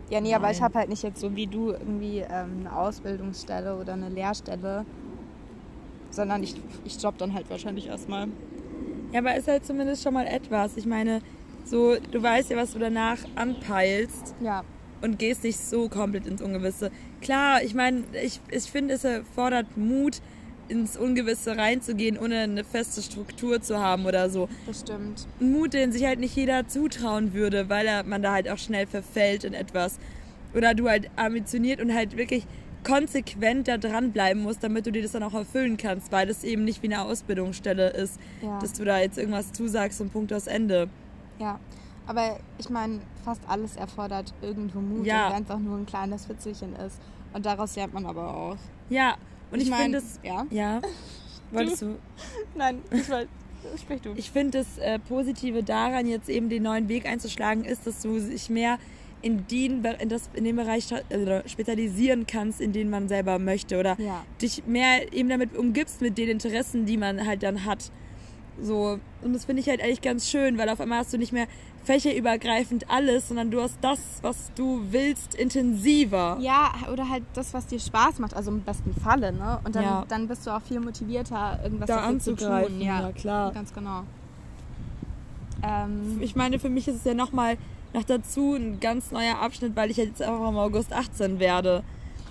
Ja, 0.10 0.20
nee, 0.20 0.34
aber 0.34 0.52
ich 0.52 0.58
Nein. 0.58 0.66
habe 0.66 0.80
halt 0.80 0.90
nicht 0.90 1.04
jetzt 1.04 1.22
so 1.22 1.34
wie 1.38 1.48
du 1.48 1.72
irgendwie 1.72 2.20
ähm, 2.20 2.58
eine 2.60 2.76
Ausbildungsstelle 2.76 3.78
oder 3.78 3.94
eine 3.94 4.10
Lehrstelle, 4.10 4.86
sondern 6.10 6.44
ich, 6.44 6.56
ich 6.84 7.02
job 7.02 7.18
dann 7.18 7.34
halt 7.34 7.50
wahrscheinlich 7.50 7.88
erstmal. 7.88 8.28
Ja, 9.14 9.20
aber 9.20 9.36
ist 9.36 9.48
halt 9.48 9.66
zumindest 9.66 10.04
schon 10.04 10.14
mal 10.14 10.28
etwas. 10.28 10.76
Ich 10.76 10.86
meine, 10.86 11.22
so, 11.64 11.96
du 11.96 12.22
weißt 12.22 12.50
ja, 12.50 12.58
was 12.58 12.74
du 12.74 12.80
danach 12.80 13.20
anpeilst 13.36 14.36
Ja, 14.42 14.64
und 15.02 15.20
gehst 15.20 15.44
nicht 15.44 15.60
so 15.60 15.90
komplett 15.90 16.26
ins 16.28 16.42
Ungewisse. 16.42 16.92
Klar, 17.22 17.64
ich 17.64 17.74
meine, 17.74 18.04
ich, 18.24 18.40
ich 18.52 18.64
finde, 18.72 18.94
es 18.96 19.04
erfordert 19.04 19.78
Mut, 19.78 20.22
ins 20.68 20.96
Ungewisse 20.96 21.58
reinzugehen, 21.58 22.18
ohne 22.18 22.40
eine 22.40 22.64
feste 22.64 23.02
Struktur 23.02 23.62
zu 23.62 23.80
haben 23.80 24.06
oder 24.06 24.30
so. 24.30 24.48
das 24.66 24.80
stimmt. 24.82 25.28
Ein 25.42 25.52
Mut, 25.52 25.74
den 25.74 25.92
sich 25.92 26.06
halt 26.06 26.20
nicht 26.20 26.36
jeder 26.36 26.66
zutrauen 26.68 27.34
würde, 27.34 27.68
weil 27.68 27.86
er, 27.88 28.04
man 28.04 28.22
da 28.22 28.32
halt 28.32 28.48
auch 28.50 28.58
schnell 28.58 28.88
verfällt 28.88 29.44
in 29.44 29.54
etwas. 29.54 30.00
Oder 30.54 30.74
du 30.74 30.88
halt 30.88 31.10
ambitioniert 31.18 31.82
und 31.82 31.94
halt 31.94 32.16
wirklich 32.16 32.46
konsequent 32.86 33.68
da 33.68 33.78
dranbleiben 33.78 34.42
musst, 34.42 34.64
damit 34.64 34.86
du 34.86 34.92
dir 34.92 35.02
das 35.04 35.12
dann 35.12 35.24
auch 35.24 35.34
erfüllen 35.34 35.78
kannst, 35.78 36.12
weil 36.12 36.28
das 36.28 36.44
eben 36.44 36.64
nicht 36.64 36.82
wie 36.84 36.88
eine 36.88 37.02
Ausbildungsstelle 37.04 37.90
ist, 37.90 38.20
Ja. 38.42 38.58
dass 38.60 38.74
du 38.74 38.84
da 38.86 39.00
jetzt 39.00 39.18
irgendwas 39.18 39.52
zusagst 39.54 40.00
und 40.02 40.12
Punkt 40.12 40.34
aus 40.34 40.48
Ende. 40.48 40.90
Ja, 41.40 41.60
aber 42.08 42.40
ich 42.58 42.70
meine, 42.70 43.00
fast 43.24 43.42
alles 43.48 43.76
erfordert 43.76 44.34
irgendwo 44.42 44.80
Mut, 44.80 45.06
Ja. 45.06 45.32
wenn 45.34 45.44
es 45.44 45.50
auch 45.52 45.60
nur 45.60 45.78
ein 45.78 45.86
kleines 45.86 46.26
Fitzelchen 46.26 46.76
ist. 46.76 47.00
Und 47.34 47.46
daraus 47.46 47.76
lernt 47.76 47.94
man 47.94 48.06
aber 48.06 48.36
auch. 48.36 48.58
Ja, 48.90 49.16
und 49.52 49.62
ich, 49.62 49.70
mein, 49.70 49.84
finde 49.84 49.98
es. 50.00 50.20
Ja? 50.24 50.46
Ja. 50.50 50.82
Wolltest 51.52 51.82
du? 51.82 51.98
Nein, 52.56 52.80
ich 52.92 53.10
wollte. 53.10 53.30
Sprich 53.80 54.02
du. 54.02 54.14
Ich 54.16 54.32
finde 54.32 54.58
das 54.58 54.80
äh, 54.80 54.98
Positive 54.98 55.62
daran, 55.64 56.08
jetzt 56.08 56.30
eben 56.30 56.50
den 56.50 56.64
neuen 56.64 56.90
Weg 56.90 57.06
einzuschlagen, 57.06 57.64
ist, 57.64 57.86
dass 57.86 58.02
du 58.02 58.20
dich 58.20 58.50
mehr 58.50 58.80
in, 59.22 59.46
den, 59.46 59.84
in, 60.00 60.10
das, 60.10 60.32
in 60.34 60.46
den 60.46 60.56
Bereich 60.56 60.92
äh, 60.92 61.48
spezialisieren 61.48 62.26
kannst, 62.26 62.60
in 62.60 62.72
den 62.74 62.90
man 62.90 63.08
selber 63.08 63.38
möchte. 63.38 63.78
Oder 63.80 64.00
Ja. 64.00 64.24
dich 64.42 64.66
mehr 64.66 65.14
eben 65.14 65.30
damit 65.30 65.56
umgibst, 65.56 66.02
mit 66.02 66.18
den 66.18 66.28
Interessen, 66.30 66.88
die 66.88 66.98
man 66.98 67.26
halt 67.28 67.44
dann 67.44 67.64
hat. 67.64 67.92
So, 68.62 69.00
und 69.22 69.34
das 69.34 69.46
finde 69.46 69.62
ich 69.62 69.70
halt 69.70 69.82
eigentlich 69.82 70.02
ganz 70.02 70.30
schön, 70.30 70.58
weil 70.58 70.70
auf 70.70 70.80
einmal 70.82 71.00
hast 71.00 71.14
du 71.14 71.18
nicht 71.18 71.32
mehr 71.32 71.48
fächerübergreifend 71.84 72.90
alles, 72.92 73.28
sondern 73.30 73.50
du 73.50 73.62
hast 73.62 73.78
das, 73.82 74.00
was 74.22 74.52
du 74.56 74.82
willst, 74.92 75.34
intensiver. 75.36 76.38
Ja, 76.40 76.72
oder 76.92 77.10
halt 77.10 77.24
das, 77.34 77.54
was 77.54 77.66
dir 77.68 77.80
Spaß 77.80 78.20
macht, 78.20 78.36
also 78.36 78.52
im 78.52 78.62
besten 78.62 78.94
Falle, 78.94 79.32
ne? 79.32 79.60
Und 79.64 79.76
dann, 79.76 79.84
Ja. 79.84 80.06
dann 80.08 80.28
bist 80.28 80.46
du 80.46 80.52
auch 80.56 80.62
viel 80.62 80.80
motivierter, 80.80 81.60
irgendwas 81.64 81.88
Da 81.88 81.96
dafür 81.96 82.20
zu 82.20 82.32
anzugreifen, 82.32 82.78
tun. 82.78 82.86
ja, 82.88 83.12
klar. 83.14 83.52
Ganz 83.52 83.74
genau. 83.74 84.04
Ähm, 85.64 86.18
Ich 86.22 86.36
meine, 86.36 86.60
für 86.60 86.70
mich 86.70 86.88
ist 86.88 86.96
es 86.98 87.04
ja 87.04 87.14
nochmal 87.14 87.58
noch 87.94 88.04
dazu 88.04 88.54
ein 88.56 88.80
ganz 88.80 89.12
neuer 89.12 89.40
Abschnitt, 89.40 89.76
weil 89.76 89.92
ich 89.92 89.98
jetzt 89.98 90.22
einfach 90.22 90.50
im 90.50 90.58
August 90.58 90.94
18 90.94 91.40
werde. 91.40 91.84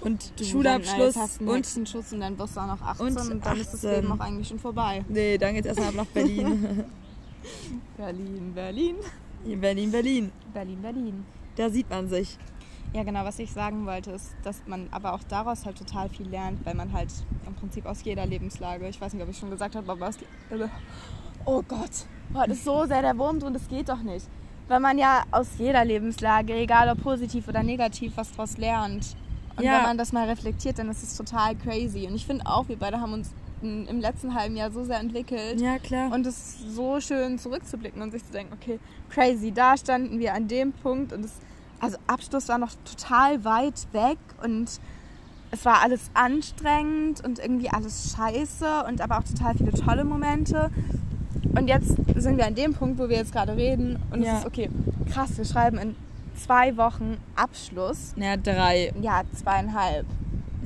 Und 0.02 0.32
du, 0.38 0.44
Schulabschluss 0.44 1.14
dann, 1.14 1.22
hast 1.22 1.40
einen 1.40 1.48
und. 1.48 1.56
Hexenschuss 1.56 2.12
und 2.12 2.20
dann 2.20 2.38
wirst 2.38 2.56
du 2.56 2.60
auch 2.60 2.66
noch 2.66 2.80
18 2.80 3.06
und 3.06 3.16
und, 3.18 3.46
dann 3.46 3.60
ist 3.60 3.72
das 3.72 3.84
18. 3.84 3.90
Leben 3.90 4.12
auch 4.12 4.24
eigentlich 4.24 4.48
schon 4.48 4.58
vorbei. 4.58 5.04
Nee, 5.08 5.36
dann 5.36 5.54
geht's 5.54 5.66
erstmal 5.66 5.92
nach 5.92 6.06
Berlin. 6.14 6.84
Berlin, 7.96 8.52
Berlin. 8.54 8.96
Berlin, 9.44 9.90
Berlin. 9.90 10.32
Berlin, 10.52 10.82
Berlin. 10.82 11.24
Da 11.56 11.68
sieht 11.68 11.88
man 11.90 12.08
sich. 12.08 12.38
Ja, 12.92 13.04
genau, 13.04 13.24
was 13.24 13.38
ich 13.38 13.52
sagen 13.52 13.86
wollte, 13.86 14.10
ist, 14.10 14.34
dass 14.42 14.62
man 14.66 14.88
aber 14.90 15.12
auch 15.12 15.22
daraus 15.22 15.64
halt 15.64 15.78
total 15.78 16.08
viel 16.08 16.28
lernt, 16.28 16.64
weil 16.66 16.74
man 16.74 16.92
halt 16.92 17.08
im 17.46 17.54
Prinzip 17.54 17.86
aus 17.86 18.02
jeder 18.02 18.26
Lebenslage, 18.26 18.88
ich 18.88 19.00
weiß 19.00 19.12
nicht, 19.12 19.22
ob 19.22 19.28
ich 19.28 19.38
schon 19.38 19.50
gesagt 19.50 19.76
habe, 19.76 19.90
aber 19.92 20.08
aus. 20.08 20.16
Oh 21.44 21.62
Gott, 21.62 22.06
heute 22.34 22.52
ist 22.52 22.64
so 22.64 22.84
sehr 22.86 23.02
der 23.02 23.16
Wurm 23.16 23.38
drin, 23.38 23.52
das 23.52 23.68
geht 23.68 23.88
doch 23.88 24.02
nicht. 24.02 24.26
Weil 24.66 24.80
man 24.80 24.98
ja 24.98 25.22
aus 25.30 25.48
jeder 25.58 25.84
Lebenslage, 25.84 26.54
egal 26.54 26.88
ob 26.88 27.02
positiv 27.02 27.46
oder 27.48 27.62
negativ, 27.62 28.12
was 28.16 28.32
draus 28.32 28.56
lernt. 28.56 29.16
Und 29.60 29.66
Ja. 29.66 29.76
wenn 29.76 29.82
man 29.82 29.98
das 29.98 30.12
mal 30.12 30.28
reflektiert, 30.28 30.78
dann 30.78 30.88
ist 30.88 31.02
es 31.02 31.16
total 31.16 31.54
crazy. 31.56 32.06
Und 32.06 32.14
ich 32.14 32.26
finde 32.26 32.46
auch, 32.46 32.68
wir 32.68 32.76
beide 32.76 33.00
haben 33.00 33.12
uns 33.12 33.30
im 33.62 34.00
letzten 34.00 34.34
halben 34.34 34.56
Jahr 34.56 34.70
so 34.70 34.84
sehr 34.84 34.98
entwickelt. 35.00 35.60
Ja, 35.60 35.78
klar. 35.78 36.10
Und 36.12 36.26
es 36.26 36.36
ist 36.36 36.74
so 36.74 36.98
schön 37.00 37.38
zurückzublicken 37.38 38.00
und 38.00 38.10
sich 38.10 38.24
zu 38.24 38.32
denken, 38.32 38.54
okay, 38.54 38.78
crazy, 39.10 39.52
da 39.52 39.76
standen 39.76 40.18
wir 40.18 40.32
an 40.34 40.48
dem 40.48 40.72
Punkt 40.72 41.12
und 41.12 41.24
es, 41.26 41.32
also 41.78 41.98
Abschluss 42.06 42.48
war 42.48 42.56
noch 42.56 42.70
total 42.90 43.44
weit 43.44 43.86
weg 43.92 44.16
und 44.42 44.80
es 45.50 45.64
war 45.66 45.82
alles 45.82 46.10
anstrengend 46.14 47.22
und 47.24 47.38
irgendwie 47.38 47.68
alles 47.68 48.14
scheiße 48.16 48.84
und 48.88 49.00
aber 49.02 49.18
auch 49.18 49.24
total 49.24 49.54
viele 49.54 49.72
tolle 49.72 50.04
Momente. 50.04 50.70
Und 51.54 51.68
jetzt 51.68 51.96
sind 52.16 52.36
wir 52.38 52.46
an 52.46 52.54
dem 52.54 52.72
Punkt, 52.72 52.98
wo 52.98 53.08
wir 53.08 53.16
jetzt 53.16 53.32
gerade 53.32 53.56
reden 53.56 53.98
und 54.10 54.22
Ja. 54.22 54.34
es 54.34 54.38
ist 54.40 54.46
okay, 54.46 54.70
krass, 55.12 55.36
wir 55.36 55.44
schreiben 55.44 55.76
in 55.78 55.96
zwei 56.44 56.76
Wochen 56.76 57.18
Abschluss. 57.36 58.14
Ja, 58.16 58.36
drei. 58.36 58.92
Ja, 59.00 59.22
zweieinhalb. 59.34 60.06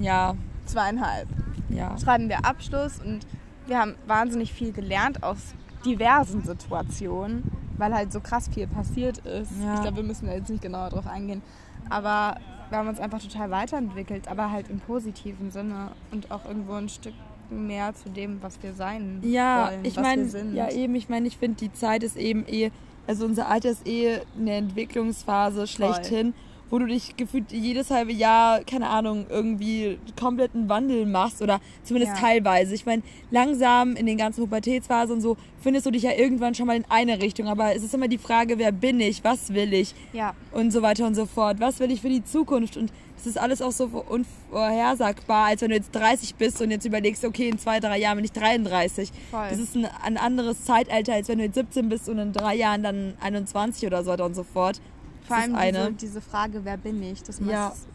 Ja, 0.01 0.35
Zweieinhalb 0.67 1.29
ja. 1.69 1.97
schreiben 1.99 2.29
wir 2.29 2.45
Abschluss 2.45 2.99
und 3.05 3.21
wir 3.67 3.79
haben 3.79 3.95
wahnsinnig 4.07 4.53
viel 4.53 4.73
gelernt 4.73 5.23
aus 5.23 5.55
diversen 5.85 6.43
Situationen, 6.43 7.45
weil 7.77 7.95
halt 7.95 8.13
so 8.13 8.21
krass 8.21 8.49
viel 8.49 8.67
passiert 8.67 9.19
ist. 9.19 9.53
Ja. 9.63 9.75
Ich 9.75 9.81
glaube, 9.83 9.99
wir 9.99 10.03
müssen 10.05 10.27
da 10.27 10.33
jetzt 10.33 10.51
nicht 10.51 10.63
genauer 10.63 10.91
drauf 10.91 11.07
eingehen. 11.07 11.43
Aber 11.91 12.37
wir 12.71 12.79
haben 12.79 12.89
uns 12.89 12.99
einfach 12.99 13.21
total 13.21 13.51
weiterentwickelt, 13.51 14.29
aber 14.29 14.51
halt 14.51 14.71
im 14.71 14.81
positiven 14.81 15.51
Sinne 15.51 15.91
und 16.11 16.31
auch 16.31 16.45
irgendwo 16.47 16.73
ein 16.75 16.89
Stück 16.89 17.15
mehr 17.51 17.95
zu 17.95 18.09
dem, 18.09 18.43
was 18.43 18.63
wir 18.63 18.73
sein 18.73 19.21
Ja, 19.23 19.69
wollen, 19.71 19.85
ich 19.85 19.97
was 19.97 20.03
wir 20.03 20.11
meine, 20.11 20.25
sind. 20.29 20.55
ja 20.55 20.71
eben, 20.71 20.95
ich 20.95 21.09
meine, 21.11 21.27
ich 21.29 21.37
finde, 21.37 21.59
die 21.59 21.73
Zeit 21.73 22.03
ist 22.03 22.17
eben 22.17 22.47
eh, 22.49 22.71
also 23.07 23.25
unser 23.25 23.49
Alter 23.49 23.71
ist 23.71 23.87
eh 23.87 24.21
eine 24.39 24.53
Entwicklungsphase 24.55 25.67
schlechthin, 25.67 26.35
wo 26.71 26.79
du 26.79 26.87
dich 26.87 27.17
gefühlt 27.17 27.53
jedes 27.53 27.91
halbe 27.91 28.13
Jahr, 28.13 28.61
keine 28.65 28.89
Ahnung, 28.89 29.27
irgendwie 29.29 29.99
kompletten 30.19 30.69
Wandel 30.69 31.07
machst 31.07 31.41
oder 31.43 31.61
zumindest 31.85 32.15
Ja. 32.17 32.21
teilweise. 32.21 32.75
Ich 32.75 32.87
meine, 32.87 33.03
langsam 33.31 33.95
in 33.95 34.07
den 34.07 34.17
ganzen 34.17 34.41
Pubertätsphasen 34.43 35.17
und 35.17 35.21
so 35.21 35.37
findest 35.61 35.87
du 35.87 35.91
dich 35.91 36.03
ja 36.03 36.13
irgendwann 36.13 36.55
schon 36.55 36.67
mal 36.67 36.77
in 36.77 36.85
eine 36.89 37.21
Richtung, 37.21 37.47
aber 37.49 37.77
es 37.77 37.83
ist 37.85 37.95
immer 37.95 38.09
die 38.09 38.19
Frage, 38.19 38.59
wer 38.59 38.73
bin 38.73 38.99
ich, 39.01 39.23
was 39.23 39.53
will 39.53 39.73
ich 39.73 39.95
ja, 40.13 40.35
und 40.53 40.73
so 40.73 40.83
weiter 40.83 41.07
und 41.07 41.15
so 41.15 41.27
fort. 41.27 41.61
Was 41.61 41.79
will 41.81 41.91
ich 41.91 42.01
für 42.01 42.09
die 42.09 42.25
Zukunft? 42.25 42.77
Und 42.77 42.91
das 43.25 43.37
ist 43.37 43.39
alles 43.39 43.63
auch 43.63 43.73
so 43.73 43.85
unvorhersagbar, 44.09 45.47
als 45.47 45.63
wenn 45.63 45.71
du 45.71 45.77
jetzt 45.77 45.95
30 45.95 46.35
bist 46.35 46.61
und 46.61 46.71
jetzt 46.71 46.85
überlegst, 46.85 47.25
okay, 47.25 47.49
in 47.49 47.59
zwei, 47.59 47.81
drei 47.81 47.99
Jahren 47.99 48.17
bin 48.17 48.25
ich 48.25 48.33
33. 48.33 49.11
Voll. 49.31 49.49
Das 49.49 49.59
ist 49.59 49.75
ein, 49.75 49.87
ein 50.03 50.17
anderes 50.19 50.65
Zeitalter, 50.65 51.15
als 51.15 51.29
wenn 51.29 51.39
du 51.39 51.45
jetzt 51.45 51.55
17 51.55 51.89
bist 51.89 52.09
und 52.09 52.19
in 52.19 52.33
drei 52.33 52.55
Jahren 52.55 52.83
dann 52.83 53.15
21 53.21 53.87
oder 53.87 54.05
so 54.05 54.11
weiter 54.11 54.27
und 54.27 54.35
so 54.35 54.43
fort. 54.45 54.81
Vor 55.27 55.37
allem 55.37 55.57
diese, 55.57 55.93
diese 55.93 56.21
Frage, 56.21 56.65
wer 56.65 56.77
bin 56.77 57.03
ich? 57.03 57.23
Das 57.23 57.41
Ja. 57.41 57.69
ist 57.69 57.87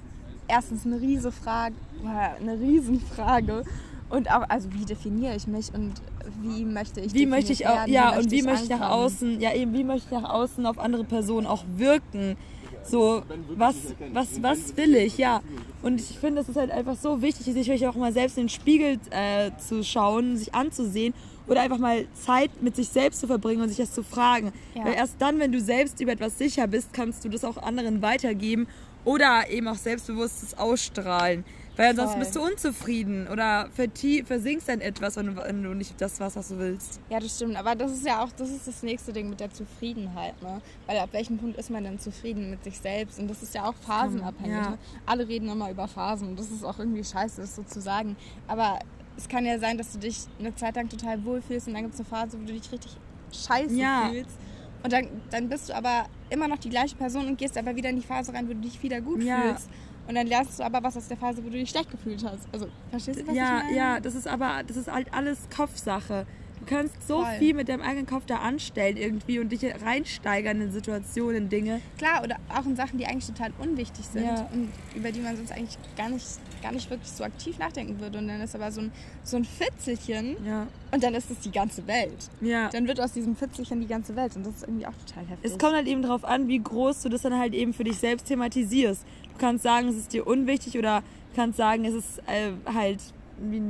erstens 0.47 0.85
eine 0.85 0.99
riese 0.99 1.31
Frage, 1.31 1.75
äh, 2.03 2.41
eine 2.41 2.59
Riesenfrage. 2.59 3.63
Und 4.09 4.31
auch, 4.31 4.43
also 4.49 4.73
wie 4.73 4.85
definiere 4.85 5.35
ich 5.35 5.45
mich 5.45 5.71
und 5.71 5.93
wie 6.41 6.65
möchte 6.65 6.99
ich 6.99 7.13
Wie 7.13 7.27
möchte 7.27 7.53
ich 7.53 7.67
auch, 7.67 7.75
werden, 7.75 7.93
ja, 7.93 8.17
und 8.17 8.31
wie 8.31 8.41
möchte 8.41 8.63
ich 8.63 8.69
nach 8.71 8.89
außen, 8.89 9.39
ja 9.39 9.53
eben, 9.53 9.73
wie 9.73 9.83
möchte 9.83 10.07
ich 10.15 10.21
nach 10.21 10.31
außen 10.31 10.65
auf 10.65 10.79
andere 10.79 11.03
Personen 11.03 11.45
auch 11.45 11.63
wirken? 11.75 12.35
So, 12.83 13.23
was, 13.55 13.75
was, 14.13 14.41
was 14.41 14.77
will 14.77 14.95
ich, 14.95 15.17
ja. 15.17 15.41
Und 15.81 15.99
ich 15.99 16.17
finde, 16.19 16.41
es 16.41 16.49
ist 16.49 16.55
halt 16.55 16.71
einfach 16.71 16.95
so 16.95 17.21
wichtig, 17.21 17.45
sich 17.45 17.67
wirklich 17.67 17.87
auch 17.87 17.95
mal 17.95 18.11
selbst 18.11 18.37
in 18.37 18.43
den 18.45 18.49
Spiegel 18.49 18.99
äh, 19.11 19.51
zu 19.57 19.83
schauen, 19.83 20.37
sich 20.37 20.53
anzusehen 20.53 21.13
oder 21.47 21.61
einfach 21.61 21.77
mal 21.77 22.05
Zeit 22.13 22.51
mit 22.61 22.75
sich 22.75 22.89
selbst 22.89 23.19
zu 23.21 23.27
verbringen 23.27 23.61
und 23.61 23.69
sich 23.69 23.77
das 23.77 23.93
zu 23.93 24.03
fragen. 24.03 24.51
Ja. 24.75 24.85
Weil 24.85 24.93
erst 24.93 25.15
dann, 25.19 25.39
wenn 25.39 25.51
du 25.51 25.59
selbst 25.59 25.99
über 25.99 26.11
etwas 26.11 26.37
sicher 26.37 26.67
bist, 26.67 26.93
kannst 26.93 27.25
du 27.25 27.29
das 27.29 27.43
auch 27.43 27.57
anderen 27.57 28.01
weitergeben 28.01 28.67
oder 29.05 29.49
eben 29.49 29.67
auch 29.67 29.75
selbstbewusstes 29.75 30.57
Ausstrahlen. 30.57 31.43
Weil 31.79 31.91
ansonsten 31.91 32.15
Voll. 32.15 32.19
bist 32.25 32.35
du 32.35 32.41
unzufrieden 32.41 33.27
oder 33.29 33.69
versinkst 33.73 34.67
in 34.67 34.81
etwas, 34.81 35.15
wenn 35.15 35.63
du, 35.63 35.73
nicht 35.73 35.93
das 36.01 36.19
was, 36.19 36.35
was 36.35 36.49
du 36.49 36.57
willst. 36.57 36.99
Ja, 37.09 37.21
das 37.21 37.33
stimmt. 37.33 37.55
Aber 37.55 37.73
das 37.73 37.93
ist 37.93 38.05
ja 38.05 38.21
auch, 38.21 38.33
das 38.33 38.49
ist 38.49 38.67
das 38.67 38.83
nächste 38.83 39.13
Ding 39.13 39.29
mit 39.29 39.39
der 39.39 39.49
Zufriedenheit, 39.49 40.41
ne? 40.41 40.61
Weil 40.87 40.97
ab 40.97 41.07
welchem 41.13 41.37
Punkt 41.37 41.57
ist 41.57 41.69
man 41.69 41.85
denn 41.85 41.97
zufrieden 41.97 42.49
mit 42.49 42.65
sich 42.65 42.77
selbst? 42.79 43.17
Und 43.17 43.29
das 43.29 43.41
ist 43.41 43.55
ja 43.55 43.63
auch 43.63 43.75
phasenabhängig. 43.75 44.57
ja. 44.57 44.71
Ne? 44.71 44.77
Alle 45.05 45.25
reden 45.25 45.47
immer 45.47 45.71
über 45.71 45.87
Phasen 45.87 46.27
und 46.27 46.39
das 46.39 46.51
ist 46.51 46.65
auch 46.65 46.79
irgendwie 46.79 47.01
scheiße, 47.05 47.39
das 47.39 47.55
so 47.55 47.63
zu 47.63 47.79
sagen. 47.79 48.17
Aber 48.49 48.79
es 49.15 49.29
kann 49.29 49.45
ja 49.45 49.57
sein, 49.57 49.77
dass 49.77 49.93
du 49.93 49.99
dich 49.99 50.17
eine 50.37 50.53
Zeit 50.55 50.75
lang 50.75 50.89
total 50.89 51.23
wohlfühlst 51.23 51.69
und 51.69 51.75
dann 51.75 51.83
gibt 51.83 51.93
es 51.93 52.01
eine 52.01 52.09
Phase, 52.09 52.37
wo 52.41 52.45
du 52.45 52.51
dich 52.51 52.69
richtig 52.73 52.91
scheiße 53.31 53.73
Ja. 53.75 54.09
fühlst. 54.11 54.37
Und 54.83 54.91
dann, 54.91 55.07
dann 55.29 55.47
bist 55.47 55.69
du 55.69 55.75
aber 55.75 56.07
immer 56.29 56.49
noch 56.49 56.57
die 56.57 56.69
gleiche 56.69 56.97
Person 56.97 57.25
und 57.27 57.37
gehst 57.37 57.57
aber 57.57 57.73
wieder 57.77 57.89
in 57.89 57.97
die 58.01 58.05
Phase 58.05 58.33
rein, 58.33 58.49
wo 58.49 58.53
du 58.53 58.59
dich 58.59 58.83
wieder 58.83 58.99
gut 58.99 59.23
Ja. 59.23 59.41
fühlst. 59.41 59.69
Und 60.09 60.15
dann 60.15 60.25
lernst 60.25 60.59
du 60.59 60.63
aber 60.63 60.81
was 60.81 60.97
aus 60.97 61.07
der 61.07 61.17
Phase, 61.17 61.37
wo 61.45 61.49
du 61.49 61.57
dich 61.57 61.69
schlecht 61.69 61.91
gefühlt 61.91 62.23
hast. 62.25 62.47
Also, 62.51 62.67
verstehst 62.89 63.19
du, 63.21 63.27
was 63.27 63.35
ja, 63.35 63.57
ich 63.59 63.63
meine? 63.65 63.77
ja, 63.77 63.99
das 63.99 64.15
ist 64.15 64.27
aber, 64.27 64.63
das 64.65 64.75
ist 64.75 64.91
halt 64.91 65.13
alles 65.13 65.37
Kopfsache. 65.55 66.25
Du 66.59 66.65
kannst 66.65 67.07
so 67.07 67.23
Voll. 67.23 67.35
viel 67.39 67.53
mit 67.53 67.69
deinem 67.69 67.81
eigenen 67.81 68.05
Kopf 68.05 68.25
da 68.25 68.37
anstellen 68.39 68.97
irgendwie 68.97 69.39
und 69.39 69.49
dich 69.49 69.63
reinsteigern 69.63 70.59
in 70.59 70.71
Situationen, 70.71 71.43
in 71.43 71.49
Dinge. 71.49 71.79
Klar, 71.97 72.21
oder 72.23 72.35
auch 72.53 72.65
in 72.65 72.75
Sachen, 72.75 72.97
die 72.97 73.05
eigentlich 73.05 73.27
total 73.27 73.53
unwichtig 73.59 74.05
sind 74.05 74.25
Ja. 74.25 74.49
und 74.51 74.69
über 74.93 75.11
die 75.11 75.21
man 75.21 75.37
sonst 75.37 75.51
eigentlich 75.53 75.77
gar 75.95 76.09
nicht, 76.09 76.25
gar 76.61 76.73
nicht 76.73 76.89
wirklich 76.89 77.09
so 77.09 77.23
aktiv 77.23 77.57
nachdenken 77.59 77.99
würde. 78.01 78.17
Und 78.17 78.27
dann 78.27 78.41
ist 78.41 78.55
aber 78.55 78.71
so 78.73 78.81
ein, 78.81 78.91
so 79.23 79.37
ein 79.37 79.45
Fitzelchen 79.45 80.35
Ja, 80.45 80.67
und 80.91 81.01
dann 81.01 81.13
ist 81.13 81.31
es 81.31 81.39
die 81.39 81.51
ganze 81.51 81.87
Welt. 81.87 82.29
ja. 82.41 82.67
Dann 82.69 82.87
wird 82.87 82.99
aus 82.99 83.13
diesem 83.13 83.35
Fitzelchen 83.37 83.79
die 83.79 83.87
ganze 83.87 84.15
Welt 84.17 84.35
und 84.35 84.45
das 84.45 84.55
ist 84.55 84.63
irgendwie 84.63 84.85
auch 84.85 84.93
total 85.05 85.25
heftig. 85.27 85.51
Es 85.51 85.57
kommt 85.57 85.75
halt 85.75 85.87
eben 85.87 86.01
darauf 86.01 86.25
an, 86.25 86.47
wie 86.49 86.59
groß 86.59 87.03
du 87.03 87.09
das 87.09 87.21
dann 87.21 87.37
halt 87.39 87.53
eben 87.53 87.73
für 87.73 87.83
dich 87.85 87.97
selbst 87.97 88.25
thematisierst. 88.27 89.05
Du 89.39 89.45
kannst 89.45 89.63
sagen, 89.63 89.87
es 89.87 89.95
ist 89.95 90.11
dir 90.11 90.27
unwichtig 90.27 90.77
oder 90.77 90.99
du 90.99 91.35
kannst 91.35 91.57
sagen, 91.57 91.85
es 91.85 91.93
ist 91.93 92.19
äh, 92.27 92.51
halt 92.73 92.99
wie 93.41 93.61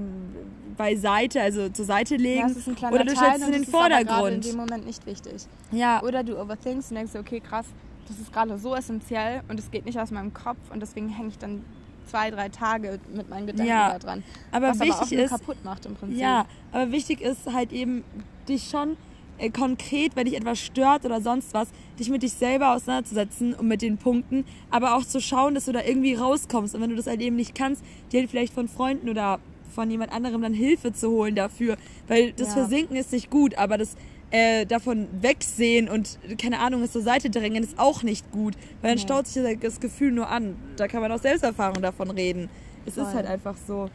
beiseite, 0.75 1.39
also 1.41 1.69
zur 1.69 1.85
Seite 1.85 2.15
legen. 2.15 2.47
ja, 2.81 2.89
oder 2.91 3.03
du 3.05 3.15
stellst 3.15 3.41
es 3.41 3.45
in 3.47 3.51
den 3.51 3.61
das 3.61 3.61
ist 3.61 3.67
in 3.67 3.71
Vordergrund. 3.71 4.45
dem 4.45 4.55
Moment 4.57 4.85
nicht 4.87 5.05
wichtig. 5.05 5.45
Ja, 5.71 6.01
Oder 6.01 6.23
du 6.23 6.41
overthinkst 6.41 6.89
und 6.89 6.95
denkst, 6.95 7.13
okay, 7.15 7.39
krass, 7.39 7.67
das 8.07 8.17
ist 8.17 8.33
gerade 8.33 8.57
so 8.57 8.73
essentiell 8.73 9.41
und 9.47 9.59
es 9.59 9.69
geht 9.69 9.85
nicht 9.85 9.99
aus 9.99 10.09
meinem 10.09 10.33
Kopf 10.33 10.57
und 10.73 10.79
deswegen 10.79 11.09
hänge 11.09 11.29
ich 11.29 11.37
dann 11.37 11.63
zwei, 12.07 12.31
drei 12.31 12.49
Tage 12.49 12.99
mit 13.13 13.29
meinen 13.29 13.45
Gedanken 13.45 13.69
Ja, 13.69 13.91
da 13.91 13.99
dran. 13.99 14.23
aber 14.51 14.69
was 14.69 14.81
aber 14.81 14.91
auch 14.95 15.01
wichtig 15.01 15.19
ist, 15.19 15.29
kaputt 15.29 15.63
macht 15.63 15.85
im 15.85 15.93
Prinzip. 15.93 16.17
Ja, 16.17 16.47
aber 16.71 16.91
wichtig 16.91 17.21
ist 17.21 17.45
halt 17.53 17.71
eben, 17.71 18.03
dich 18.47 18.69
schon 18.71 18.97
äh, 19.39 19.49
konkret, 19.49 20.15
wenn 20.15 20.25
dich 20.25 20.35
etwas 20.35 20.59
stört 20.59 21.05
oder 21.05 21.21
sonst 21.21 21.53
was, 21.53 21.69
dich 21.99 22.09
mit 22.09 22.21
dich 22.23 22.33
selber 22.33 22.75
auseinanderzusetzen 22.75 23.53
und 23.53 23.67
mit 23.67 23.81
den 23.81 23.97
Punkten, 23.97 24.45
aber 24.69 24.95
auch 24.95 25.03
zu 25.05 25.19
schauen, 25.21 25.55
dass 25.55 25.65
du 25.65 25.71
da 25.71 25.81
irgendwie 25.83 26.13
rauskommst. 26.13 26.75
Und 26.75 26.81
wenn 26.81 26.89
du 26.91 26.95
das 26.95 27.07
halt 27.07 27.21
eben 27.21 27.35
nicht 27.35 27.55
kannst, 27.55 27.83
dir 28.11 28.19
halt 28.21 28.29
vielleicht 28.29 28.53
von 28.53 28.67
Freunden 28.67 29.09
oder 29.09 29.39
von 29.73 29.89
jemand 29.89 30.11
anderem 30.11 30.41
dann 30.41 30.53
Hilfe 30.53 30.93
zu 30.93 31.09
holen 31.11 31.35
dafür. 31.35 31.77
Weil 32.07 32.31
das 32.33 32.49
Ja. 32.49 32.53
Versinken 32.55 32.95
ist 32.95 33.11
nicht 33.11 33.29
gut, 33.29 33.57
aber 33.57 33.77
das 33.77 33.95
äh, 34.31 34.67
davon 34.67 35.07
wegsehen 35.21 35.89
und, 35.89 36.19
keine 36.39 36.59
Ahnung, 36.59 36.83
es 36.83 36.91
zur 36.91 37.01
Seite 37.01 37.31
drängen 37.31 37.63
ist 37.63 37.79
auch 37.79 38.03
nicht 38.03 38.31
gut. 38.31 38.53
Weil 38.81 38.91
dann 38.91 38.97
Nee. 38.97 39.01
staut 39.01 39.25
sich 39.25 39.41
das- 39.59 39.79
Gefühl 39.79 40.11
nur 40.11 40.29
an. 40.29 40.55
Da 40.77 40.87
kann 40.87 41.01
man 41.01 41.11
aus 41.11 41.23
Selbsterfahrung 41.23 41.81
davon 41.81 42.11
reden. 42.11 42.47
Es 42.85 42.95
ist 42.97 43.13
halt 43.13 43.25
einfach 43.25 43.55
so. 43.67 43.89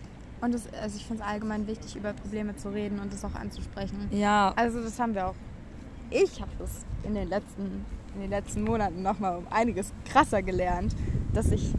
Und 0.45 0.53
das, 0.53 0.63
also 0.83 0.97
ich 0.97 1.07
finde 1.07 1.23
es 1.23 1.29
allgemein 1.29 1.67
wichtig, 1.67 1.97
über 1.97 2.13
Probleme 2.13 2.55
zu 2.55 2.69
reden 2.69 2.99
und 3.01 3.11
das 3.13 3.25
auch 3.25 3.35
anzusprechen. 3.35 4.09
Ja, 4.11 4.53
Also 4.57 4.83
das 4.83 4.99
haben 4.99 5.15
wir 5.15 5.29
auch. 5.29 5.35
Ich 6.11 6.41
habe 6.43 6.51
das 6.59 6.71
in 7.03 7.15
den 7.15 7.29
letzten, 7.29 7.85
in 8.15 8.21
den 8.21 8.31
letzten 8.31 8.63
Monaten 8.63 9.03
nochmal 9.03 9.37
um 9.39 9.47
einiges 9.51 9.93
krasser 10.05 10.43
gelernt, 10.43 10.95
dass 11.33 11.51
ich 11.51 11.73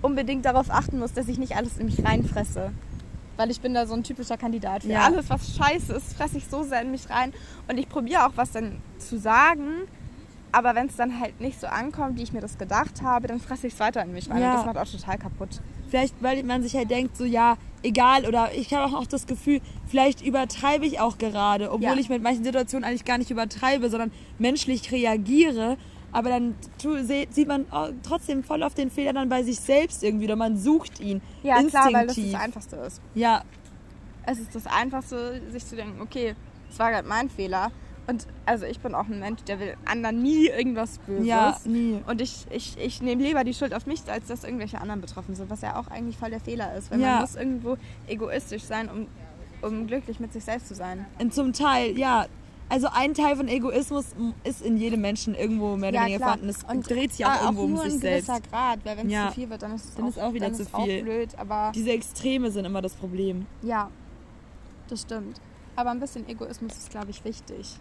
unbedingt 0.00 0.44
darauf 0.44 0.70
achten 0.70 0.98
muss, 1.00 1.12
dass 1.12 1.26
ich 1.26 1.38
nicht 1.38 1.56
alles 1.56 1.76
in 1.78 1.86
mich 1.86 2.04
reinfresse. 2.04 2.70
Weil 3.36 3.50
ich 3.50 3.60
bin 3.60 3.74
da 3.74 3.84
so 3.84 3.94
ein 3.94 4.04
typischer 4.04 4.36
Kandidat. 4.36 4.82
Für 4.82 4.90
Ja. 4.90 5.02
alles, 5.06 5.28
was 5.28 5.56
scheiße 5.56 5.94
ist, 5.94 6.12
fresse 6.16 6.38
ich 6.38 6.46
so 6.46 6.62
sehr 6.62 6.82
in 6.82 6.92
mich 6.92 7.10
rein. 7.10 7.32
Und 7.66 7.78
ich 7.78 7.88
probiere 7.88 8.26
auch 8.26 8.32
was 8.36 8.52
dann 8.52 8.80
zu 8.98 9.18
sagen. 9.18 9.88
Aber 10.52 10.76
wenn 10.76 10.86
es 10.86 10.94
dann 10.94 11.18
halt 11.18 11.40
nicht 11.40 11.60
so 11.60 11.66
ankommt, 11.66 12.16
wie 12.16 12.22
ich 12.22 12.32
mir 12.32 12.40
das 12.40 12.58
gedacht 12.58 13.02
habe, 13.02 13.26
dann 13.26 13.40
fresse 13.40 13.66
ich 13.66 13.72
es 13.72 13.80
weiter 13.80 14.04
in 14.04 14.12
mich 14.12 14.30
rein. 14.30 14.40
Ja. 14.40 14.50
Und 14.52 14.56
das 14.58 14.66
macht 14.66 14.78
auch 14.78 14.88
total 14.88 15.18
kaputt. 15.18 15.60
Vielleicht, 15.88 16.14
weil 16.22 16.44
man 16.44 16.62
sich 16.62 16.76
halt 16.76 16.90
denkt, 16.90 17.16
so 17.16 17.24
ja, 17.24 17.56
egal, 17.84 18.26
oder 18.26 18.50
ich 18.54 18.72
habe 18.74 18.84
auch 18.86 18.90
noch 19.00 19.06
das 19.06 19.26
Gefühl, 19.26 19.60
vielleicht 19.86 20.20
übertreibe 20.26 20.84
ich 20.86 20.98
auch 21.00 21.18
gerade, 21.18 21.70
obwohl 21.70 21.82
Ja. 21.94 21.94
ich 21.96 22.08
mit 22.08 22.22
manchen 22.22 22.42
Situationen 22.44 22.84
eigentlich 22.84 23.04
gar 23.04 23.18
nicht 23.18 23.30
übertreibe, 23.30 23.88
sondern 23.90 24.10
menschlich 24.38 24.90
reagiere. 24.90 25.76
Aber 26.10 26.30
dann 26.30 26.54
sieht 27.30 27.48
man 27.48 27.66
oh, 27.72 27.88
trotzdem 28.02 28.44
voll 28.44 28.62
auf 28.62 28.74
den 28.74 28.90
Fehler 28.90 29.12
dann 29.12 29.28
bei 29.28 29.42
sich 29.42 29.58
selbst 29.58 30.02
irgendwie, 30.04 30.26
oder 30.26 30.36
man 30.36 30.56
sucht 30.56 31.00
ihn. 31.00 31.20
Ja, 31.42 31.60
klar, 31.62 31.86
weil 31.86 32.06
das 32.06 32.16
instinktiv. 32.16 32.32
das 32.32 32.40
Einfachste 32.42 32.76
ist. 32.76 33.00
Ja, 33.14 33.42
Es 34.26 34.38
ist 34.38 34.54
das 34.54 34.66
Einfachste, 34.66 35.42
sich 35.50 35.66
zu 35.66 35.76
denken, 35.76 36.00
okay, 36.00 36.34
es 36.70 36.78
war 36.78 36.90
gerade 36.90 37.06
mein 37.06 37.28
Fehler. 37.28 37.70
Und 38.06 38.26
also 38.44 38.66
ich 38.66 38.80
bin 38.80 38.94
auch 38.94 39.06
ein 39.06 39.18
Mensch, 39.20 39.42
der 39.44 39.58
will 39.60 39.76
anderen 39.86 40.22
nie 40.22 40.48
irgendwas 40.48 40.98
Böses. 40.98 41.26
ja, 41.26 41.56
nie. 41.64 42.02
Und 42.06 42.20
ich, 42.20 42.46
ich, 42.50 42.76
ich 42.78 43.00
nehme 43.00 43.22
lieber 43.22 43.44
die 43.44 43.54
Schuld 43.54 43.72
auf 43.72 43.86
mich, 43.86 44.02
als 44.10 44.26
dass 44.26 44.44
irgendwelche 44.44 44.78
anderen 44.80 45.00
betroffen 45.00 45.34
sind, 45.34 45.48
was 45.48 45.62
ja 45.62 45.76
auch 45.80 45.88
eigentlich 45.88 46.18
voll 46.18 46.28
der 46.30 46.40
Fehler 46.40 46.74
ist. 46.76 46.90
Weil 46.90 47.00
Ja. 47.00 47.12
man 47.12 47.20
muss 47.22 47.34
irgendwo 47.34 47.76
egoistisch 48.06 48.62
sein, 48.64 48.90
um, 48.90 49.06
um 49.62 49.86
glücklich 49.86 50.20
mit 50.20 50.32
sich 50.34 50.44
selbst 50.44 50.68
zu 50.68 50.74
sein. 50.74 51.06
Und 51.18 51.32
zum 51.32 51.52
Teil, 51.54 51.96
ja. 51.98 52.26
Also 52.70 52.88
ein 52.92 53.12
Teil 53.14 53.36
von 53.36 53.46
Egoismus 53.48 54.06
ist 54.42 54.62
in 54.62 54.76
jedem 54.78 55.00
Menschen 55.02 55.34
irgendwo 55.34 55.76
mehr 55.76 55.90
oder 55.90 56.00
weniger 56.02 56.18
vorhanden. 56.20 56.48
Es 56.48 56.60
dreht 56.60 57.12
sich 57.12 57.24
auch 57.24 57.30
ah, 57.30 57.40
irgendwo 57.44 57.62
um 57.64 57.72
nur 57.72 57.84
sich 57.84 57.92
ein 57.94 57.98
selbst. 58.00 58.26
gewisser 58.26 58.42
Grad, 58.50 58.78
weil 58.84 58.96
wenn 58.96 59.06
es 59.06 59.12
Ja. 59.12 59.28
zu 59.28 59.34
viel 59.34 59.50
wird, 59.50 59.62
dann 59.62 59.74
ist 59.74 59.84
es 59.84 59.94
Dann 59.94 60.04
auch, 60.04 60.08
ist 60.08 60.18
auch 60.18 60.32
wieder 60.32 60.46
dann 60.46 60.54
zu 60.54 60.62
ist 60.62 60.74
auch 60.74 60.84
viel. 60.84 61.02
blöd. 61.02 61.28
Aber 61.38 61.72
Diese 61.74 61.90
Extreme 61.92 62.50
sind 62.50 62.64
immer 62.64 62.80
das 62.82 62.94
Problem. 62.94 63.46
ja, 63.62 63.90
das 64.88 65.02
stimmt. 65.02 65.40
Aber 65.76 65.90
ein 65.90 66.00
bisschen 66.00 66.28
Egoismus 66.28 66.72
ist, 66.72 66.90
glaube 66.90 67.10
ich, 67.10 67.24
wichtig. 67.24 67.76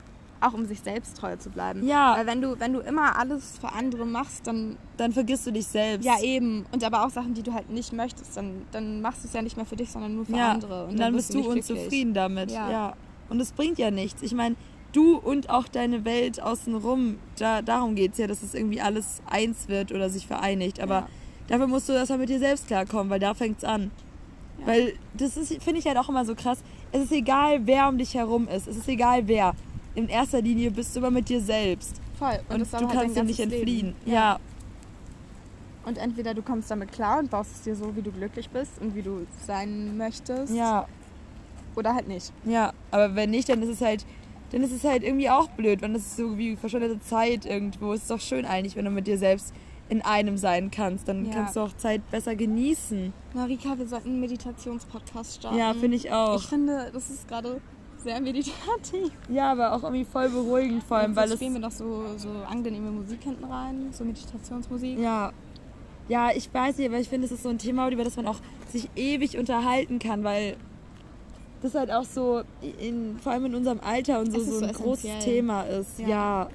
Auch 0.45 0.53
um 0.53 0.65
sich 0.65 0.81
selbst 0.81 1.17
treu 1.17 1.35
zu 1.37 1.49
bleiben. 1.49 1.87
Ja. 1.87 2.15
Weil 2.17 2.25
wenn 2.25 2.41
du, 2.41 2.59
wenn 2.59 2.73
du 2.73 2.79
immer 2.81 3.17
alles 3.17 3.57
für 3.59 3.71
andere 3.71 4.05
machst, 4.05 4.45
dann 4.45 4.77
Dann 4.97 5.11
vergisst 5.13 5.47
du 5.47 5.51
dich 5.51 5.65
selbst. 5.67 6.05
Ja, 6.05 6.19
eben. 6.21 6.65
Und 6.71 6.83
aber 6.83 7.05
auch 7.05 7.09
Sachen, 7.09 7.33
die 7.33 7.43
du 7.43 7.53
halt 7.53 7.69
nicht 7.69 7.93
möchtest, 7.93 8.35
dann, 8.35 8.63
dann 8.71 9.01
machst 9.01 9.23
du 9.23 9.27
es 9.27 9.33
ja 9.33 9.41
nicht 9.41 9.55
mehr 9.57 9.65
für 9.65 9.75
dich, 9.77 9.89
sondern 9.91 10.15
nur 10.15 10.25
für 10.25 10.35
Ja, 10.35 10.51
andere. 10.51 10.85
Und 10.87 10.99
dann 10.99 11.13
wirst 11.13 11.29
bist 11.29 11.35
du 11.35 11.43
glücklich. 11.53 11.69
unzufrieden 11.69 12.13
damit. 12.13 12.51
Ja. 12.51 12.69
Ja. 12.69 12.93
Und 13.29 13.39
es 13.39 13.51
bringt 13.53 13.77
ja 13.79 13.89
nichts. 13.89 14.21
Ich 14.21 14.33
meine, 14.33 14.55
du 14.91 15.15
und 15.17 15.49
auch 15.49 15.67
deine 15.67 16.03
Welt 16.05 16.41
außenrum, 16.41 17.17
da, 17.39 17.61
darum 17.61 17.95
geht 17.95 18.11
es 18.11 18.17
ja, 18.17 18.27
dass 18.27 18.43
es 18.43 18.53
irgendwie 18.53 18.81
alles 18.81 19.21
eins 19.29 19.67
wird 19.69 19.91
oder 19.91 20.09
sich 20.09 20.27
vereinigt. 20.27 20.79
Aber 20.81 20.93
Ja. 20.95 21.07
dafür 21.47 21.67
musst 21.67 21.87
du 21.89 21.93
erstmal 21.93 22.19
mit 22.19 22.29
dir 22.29 22.39
selbst 22.39 22.67
klarkommen, 22.67 23.09
weil 23.09 23.19
da 23.19 23.33
fängt 23.33 23.59
es 23.59 23.63
an. 23.63 23.91
Weil 24.65 24.93
das 25.13 25.35
ist, 25.35 25.51
finde 25.63 25.79
ich 25.79 25.87
halt 25.87 25.97
auch 25.97 26.09
immer 26.09 26.25
so 26.25 26.35
krass. 26.35 26.59
Es 26.91 27.03
ist 27.03 27.11
egal, 27.11 27.65
wer 27.65 27.87
um 27.89 27.97
dich 27.97 28.13
herum 28.13 28.47
ist. 28.47 28.67
Es 28.67 28.77
ist 28.77 28.87
egal, 28.87 29.27
wer. 29.27 29.53
In 29.95 30.09
erster 30.09 30.41
Linie 30.41 30.71
bist 30.71 30.95
du 30.95 30.99
immer 30.99 31.11
mit 31.11 31.29
dir 31.29 31.39
selbst. 31.41 32.01
Voll. 32.17 32.39
Und, 32.49 32.59
das 32.61 32.71
du 32.71 32.77
halt 32.79 32.89
kannst 32.91 33.15
dem 33.17 33.25
nicht 33.27 33.39
entfliehen. 33.39 33.93
Leben. 34.05 34.11
Ja. 34.11 34.39
Und 35.85 35.97
entweder 35.97 36.33
du 36.33 36.41
kommst 36.41 36.71
damit 36.71 36.91
klar 36.91 37.19
und 37.19 37.29
baust 37.29 37.51
es 37.55 37.61
dir 37.63 37.75
so, 37.75 37.95
wie 37.95 38.01
du 38.01 38.11
glücklich 38.11 38.49
bist 38.49 38.71
und 38.79 38.95
wie 38.95 39.01
du 39.01 39.25
sein 39.45 39.97
möchtest. 39.97 40.53
ja. 40.53 40.87
Oder 41.75 41.95
halt 41.95 42.07
nicht. 42.07 42.31
Ja, 42.45 42.71
aber 42.91 43.15
wenn 43.15 43.31
nicht, 43.31 43.49
dann 43.49 43.63
ist 43.63 43.69
es 43.69 43.81
halt, 43.81 44.05
dann 44.51 44.61
ist 44.61 44.71
es 44.71 44.83
halt 44.83 45.01
irgendwie 45.01 45.27
auch 45.27 45.47
blöd, 45.49 45.81
wenn 45.81 45.93
das 45.93 46.03
ist 46.03 46.17
so 46.17 46.37
wie 46.37 46.55
verschwendete 46.55 46.99
Zeit 47.01 47.47
irgendwo. 47.47 47.93
Es 47.93 48.03
ist 48.03 48.11
doch 48.11 48.19
schön 48.19 48.45
eigentlich, 48.45 48.75
wenn 48.75 48.85
du 48.85 48.91
mit 48.91 49.07
dir 49.07 49.17
selbst 49.17 49.51
in 49.89 50.03
einem 50.03 50.37
sein 50.37 50.69
kannst. 50.69 51.07
Dann 51.07 51.25
Ja. 51.25 51.31
kannst 51.33 51.55
du 51.55 51.61
auch 51.61 51.75
Zeit 51.77 52.07
besser 52.11 52.35
genießen. 52.35 53.11
Marika, 53.33 53.75
wir 53.75 53.87
sollten 53.87 54.09
einen 54.09 54.19
Meditationspodcast 54.19 55.37
starten. 55.37 55.57
Ja, 55.57 55.73
finde 55.73 55.97
ich 55.97 56.11
auch. 56.11 56.39
Ich 56.39 56.45
finde, 56.45 56.91
das 56.93 57.09
ist 57.09 57.27
gerade 57.27 57.59
sehr 58.03 58.21
meditativ. 58.21 59.11
ja, 59.29 59.51
aber 59.51 59.73
auch 59.73 59.83
irgendwie 59.83 60.05
voll 60.05 60.29
beruhigend 60.29 60.83
vor 60.83 60.97
allem, 60.97 61.11
Jetzt 61.11 61.17
weil 61.17 61.27
es 61.29 61.35
spielen 61.35 61.53
wir 61.53 61.61
noch 61.61 61.71
so, 61.71 62.05
so 62.17 62.29
angenehme 62.49 62.91
Musik 62.91 63.23
hinten 63.23 63.45
rein, 63.45 63.89
so 63.91 64.03
Meditationsmusik. 64.03 64.99
ja 64.99 65.31
ja, 66.09 66.31
ich 66.35 66.53
weiß 66.53 66.77
nicht, 66.77 66.89
aber 66.89 66.99
ich 66.99 67.09
finde, 67.09 67.25
es 67.25 67.31
ist 67.31 67.43
so 67.43 67.49
ein 67.49 67.57
Thema, 67.57 67.89
über 67.89 68.03
das 68.03 68.15
man 68.17 68.27
auch 68.27 68.39
sich 68.69 68.89
ewig 68.95 69.37
unterhalten 69.37 69.99
kann, 69.99 70.23
weil 70.23 70.57
das 71.61 71.75
halt 71.75 71.91
auch 71.91 72.03
so 72.03 72.43
in, 72.79 73.17
vor 73.19 73.31
allem 73.31 73.45
in 73.45 73.55
unserem 73.55 73.79
Alter 73.79 74.19
und 74.19 74.31
so, 74.31 74.39
so 74.39 74.65
ein 74.65 74.73
großes. 74.73 75.23
Thema 75.23 75.63
ist. 75.63 75.99
Ja. 75.99 76.07
ja. 76.07 76.49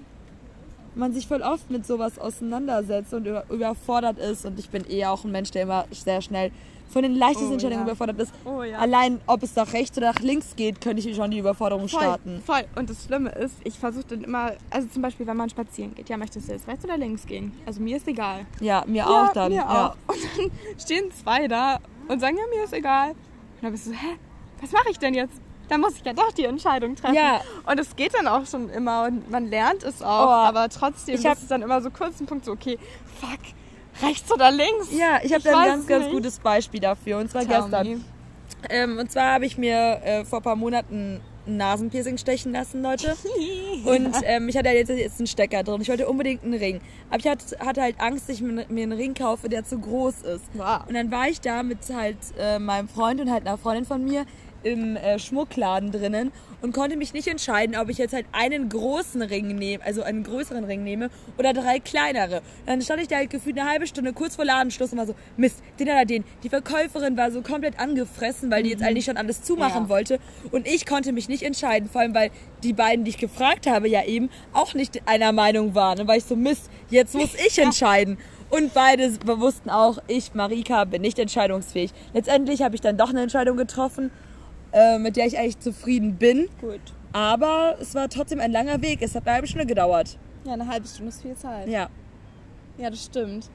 Man 0.94 1.12
sich 1.12 1.26
voll 1.26 1.42
oft 1.42 1.70
mit 1.70 1.86
sowas 1.86 2.18
auseinandersetzt 2.18 3.14
und 3.14 3.26
über, 3.26 3.44
überfordert 3.50 4.18
ist. 4.18 4.44
Und 4.44 4.58
ich 4.58 4.70
bin 4.70 4.84
eher 4.84 5.12
auch 5.12 5.24
ein 5.24 5.30
Mensch, 5.30 5.50
der 5.50 5.62
immer 5.62 5.84
sehr 5.90 6.20
schnell 6.22 6.50
von 6.90 7.02
den 7.02 7.14
leichtesten 7.14 7.50
Oh, 7.50 7.52
Entscheidungen 7.52 7.80
ja. 7.82 7.86
überfordert 7.86 8.18
ist. 8.18 8.32
Oh 8.46 8.62
ja. 8.62 8.78
Allein, 8.78 9.20
ob 9.26 9.42
es 9.42 9.54
nach 9.54 9.72
rechts 9.74 9.96
oder 9.98 10.12
nach 10.12 10.20
links 10.20 10.56
geht, 10.56 10.80
könnte 10.80 11.06
ich 11.06 11.14
schon 11.14 11.30
die 11.30 11.38
Überforderung 11.38 11.86
Voll, 11.86 12.00
starten. 12.00 12.42
voll. 12.46 12.64
Und 12.76 12.88
das 12.88 13.04
Schlimme 13.04 13.28
ist, 13.30 13.56
ich 13.64 13.78
versuche 13.78 14.04
dann 14.08 14.24
immer, 14.24 14.52
also 14.70 14.88
zum 14.88 15.02
Beispiel, 15.02 15.26
wenn 15.26 15.36
man 15.36 15.50
spazieren 15.50 15.94
geht, 15.94 16.08
ja, 16.08 16.16
möchtest 16.16 16.48
du 16.48 16.52
jetzt 16.52 16.66
rechts 16.66 16.84
oder 16.84 16.96
links 16.96 17.26
gehen? 17.26 17.52
Also 17.66 17.82
mir 17.82 17.98
ist 17.98 18.08
egal. 18.08 18.46
Ja, 18.60 18.84
mir 18.86 18.98
ja, 18.98 19.06
auch 19.06 19.32
dann. 19.34 19.52
Mir 19.52 19.68
auch. 19.68 19.96
Und 20.06 20.18
dann 20.38 20.50
stehen 20.78 21.10
zwei 21.12 21.46
da 21.46 21.78
und 22.08 22.20
sagen, 22.20 22.38
ja, 22.38 22.44
mir 22.56 22.64
ist 22.64 22.72
egal. 22.72 23.10
Und 23.10 23.16
dann 23.62 23.72
bist 23.72 23.86
du 23.86 23.90
so, 23.90 23.96
hä, 23.96 24.16
was 24.62 24.72
mache 24.72 24.90
ich 24.90 24.98
denn 24.98 25.12
jetzt? 25.12 25.34
Da 25.68 25.78
muss 25.78 25.94
ich 25.96 26.04
ja 26.04 26.12
doch 26.12 26.32
die 26.32 26.44
Entscheidung 26.44 26.96
treffen. 26.96 27.14
Ja. 27.14 27.40
Und 27.66 27.78
es 27.78 27.94
geht 27.96 28.14
dann 28.14 28.26
auch 28.26 28.46
schon 28.46 28.70
immer 28.70 29.04
und 29.04 29.30
man 29.30 29.46
lernt 29.48 29.82
es 29.82 30.02
auch, 30.02 30.26
Oh, 30.26 30.30
aber 30.30 30.68
trotzdem 30.68 31.14
ich 31.14 31.24
ist 31.24 31.42
es 31.42 31.48
dann 31.48 31.62
immer 31.62 31.80
so 31.82 31.90
kurz 31.90 32.20
ein 32.20 32.26
Punkt 32.26 32.44
so, 32.44 32.52
okay, 32.52 32.78
fuck, 33.20 33.38
rechts 34.02 34.32
oder 34.32 34.50
links? 34.50 34.88
Ja, 34.92 35.20
ich 35.22 35.32
habe 35.32 35.42
da 35.42 35.58
ein 35.58 35.68
ganz, 35.68 35.86
ganz 35.86 36.04
nicht. 36.04 36.14
gutes 36.14 36.38
Beispiel 36.38 36.80
dafür. 36.80 37.18
Und 37.18 37.30
zwar 37.30 37.44
Tell 37.44 37.60
gestern. 37.60 38.04
Ähm, 38.70 38.98
und 38.98 39.10
zwar 39.10 39.34
habe 39.34 39.46
ich 39.46 39.56
mir 39.58 40.00
äh, 40.02 40.24
vor 40.24 40.40
ein 40.40 40.42
paar 40.42 40.56
Monaten 40.56 41.20
ein 41.46 41.56
Nasenpiercing 41.56 42.18
stechen 42.18 42.52
lassen, 42.52 42.82
Leute. 42.82 43.16
Und 43.84 44.14
ähm, 44.24 44.48
ich 44.48 44.56
hatte 44.56 44.68
ja 44.68 44.74
jetzt, 44.74 44.90
jetzt 44.90 45.18
einen 45.18 45.26
Stecker 45.26 45.62
drin. 45.62 45.80
Ich 45.80 45.88
wollte 45.88 46.08
unbedingt 46.08 46.44
einen 46.44 46.54
Ring. 46.54 46.80
Aber 47.08 47.18
ich 47.18 47.26
hatte, 47.26 47.58
hatte 47.60 47.82
halt 47.82 48.00
Angst, 48.00 48.28
dass 48.28 48.36
ich 48.36 48.42
mir, 48.42 48.66
mir 48.68 48.82
einen 48.82 48.92
Ring 48.92 49.14
kaufe, 49.14 49.48
der 49.48 49.64
zu 49.64 49.78
groß 49.78 50.22
ist. 50.22 50.44
Wow. 50.54 50.80
Und 50.86 50.94
dann 50.94 51.10
war 51.10 51.28
ich 51.28 51.40
da 51.40 51.62
mit 51.62 51.78
halt 51.92 52.18
äh, 52.38 52.58
meinem 52.58 52.88
Freund 52.88 53.20
und 53.20 53.30
halt 53.30 53.46
einer 53.46 53.56
Freundin 53.56 53.84
von 53.84 54.04
mir 54.04 54.26
im 54.62 54.96
äh, 54.96 55.18
Schmuckladen 55.18 55.92
drinnen 55.92 56.32
und 56.60 56.72
konnte 56.74 56.96
mich 56.96 57.12
nicht 57.12 57.28
entscheiden, 57.28 57.76
ob 57.76 57.88
ich 57.88 57.98
jetzt 57.98 58.12
halt 58.12 58.26
einen 58.32 58.68
großen 58.68 59.22
Ring 59.22 59.54
nehme, 59.54 59.84
also 59.84 60.02
einen 60.02 60.24
größeren 60.24 60.64
Ring 60.64 60.82
nehme 60.82 61.10
oder 61.38 61.52
drei 61.52 61.78
kleinere. 61.78 62.42
Dann 62.66 62.82
stand 62.82 63.00
ich 63.00 63.08
da 63.08 63.16
halt 63.16 63.30
gefühlt 63.30 63.58
eine 63.58 63.68
halbe 63.68 63.86
Stunde 63.86 64.12
kurz 64.12 64.36
vor 64.36 64.44
Ladenschluss 64.44 64.92
und 64.92 64.98
war 64.98 65.06
so, 65.06 65.14
Mist, 65.36 65.62
den 65.78 65.88
oder 65.88 66.04
den. 66.04 66.24
Die 66.42 66.48
Verkäuferin 66.48 67.16
war 67.16 67.30
so 67.30 67.42
komplett 67.42 67.78
angefressen, 67.78 68.50
weil 68.50 68.64
die 68.64 68.70
jetzt 68.70 68.82
eigentlich 68.82 69.04
schon 69.04 69.16
alles 69.16 69.42
zumachen 69.42 69.84
Ja. 69.84 69.88
wollte 69.88 70.18
und 70.50 70.66
ich 70.66 70.86
konnte 70.86 71.12
mich 71.12 71.28
nicht 71.28 71.42
entscheiden, 71.44 71.88
vor 71.88 72.00
allem 72.00 72.14
weil 72.14 72.30
die 72.62 72.72
beiden, 72.72 73.04
die 73.04 73.10
ich 73.10 73.18
gefragt 73.18 73.66
habe, 73.68 73.88
ja 73.88 74.04
eben 74.04 74.28
auch 74.52 74.74
nicht 74.74 75.02
einer 75.06 75.32
Meinung 75.32 75.74
waren. 75.74 75.98
Dann 75.98 76.08
war 76.08 76.16
ich 76.16 76.24
so, 76.24 76.34
Mist, 76.34 76.70
jetzt 76.90 77.14
muss 77.14 77.34
ich 77.46 77.58
entscheiden. 77.58 78.18
Und 78.50 78.72
beide 78.72 79.12
wussten 79.26 79.68
auch, 79.68 79.98
ich, 80.08 80.34
Marika, 80.34 80.84
bin 80.84 81.02
nicht 81.02 81.18
entscheidungsfähig. 81.18 81.92
Letztendlich 82.14 82.62
habe 82.62 82.74
ich 82.74 82.80
dann 82.80 82.96
doch 82.96 83.10
eine 83.10 83.20
Entscheidung 83.20 83.58
getroffen, 83.58 84.10
äh, 84.72 84.98
mit 84.98 85.16
der 85.16 85.26
ich 85.26 85.38
eigentlich 85.38 85.58
zufrieden 85.58 86.16
bin. 86.16 86.48
Gut. 86.60 86.80
Aber 87.12 87.76
es 87.80 87.94
war 87.94 88.08
trotzdem 88.08 88.40
ein 88.40 88.52
langer 88.52 88.82
Weg. 88.82 89.02
Es 89.02 89.14
hat 89.14 89.26
eine 89.26 89.34
halbe 89.34 89.46
Stunde 89.46 89.66
gedauert. 89.66 90.18
Ja, 90.44 90.52
eine 90.52 90.66
halbe 90.66 90.86
Stunde 90.86 91.08
ist 91.08 91.22
viel 91.22 91.36
Zeit. 91.36 91.68
Ja. 91.68 91.88
Ja, 92.76 92.90
das 92.90 93.04
stimmt. 93.04 93.50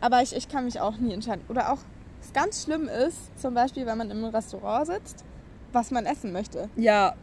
Aber 0.00 0.22
ich, 0.22 0.34
ich 0.34 0.48
kann 0.48 0.64
mich 0.64 0.80
auch 0.80 0.96
nie 0.98 1.12
entscheiden. 1.12 1.42
Oder 1.48 1.72
auch, 1.72 1.78
was 2.20 2.32
ganz 2.32 2.64
schlimm 2.64 2.88
ist, 2.88 3.16
zum 3.40 3.54
Beispiel, 3.54 3.86
wenn 3.86 3.98
man 3.98 4.10
im 4.10 4.24
Restaurant 4.24 4.86
sitzt, 4.86 5.24
was 5.72 5.90
man 5.90 6.04
essen 6.06 6.32
möchte. 6.32 6.68
Ja. 6.76 7.14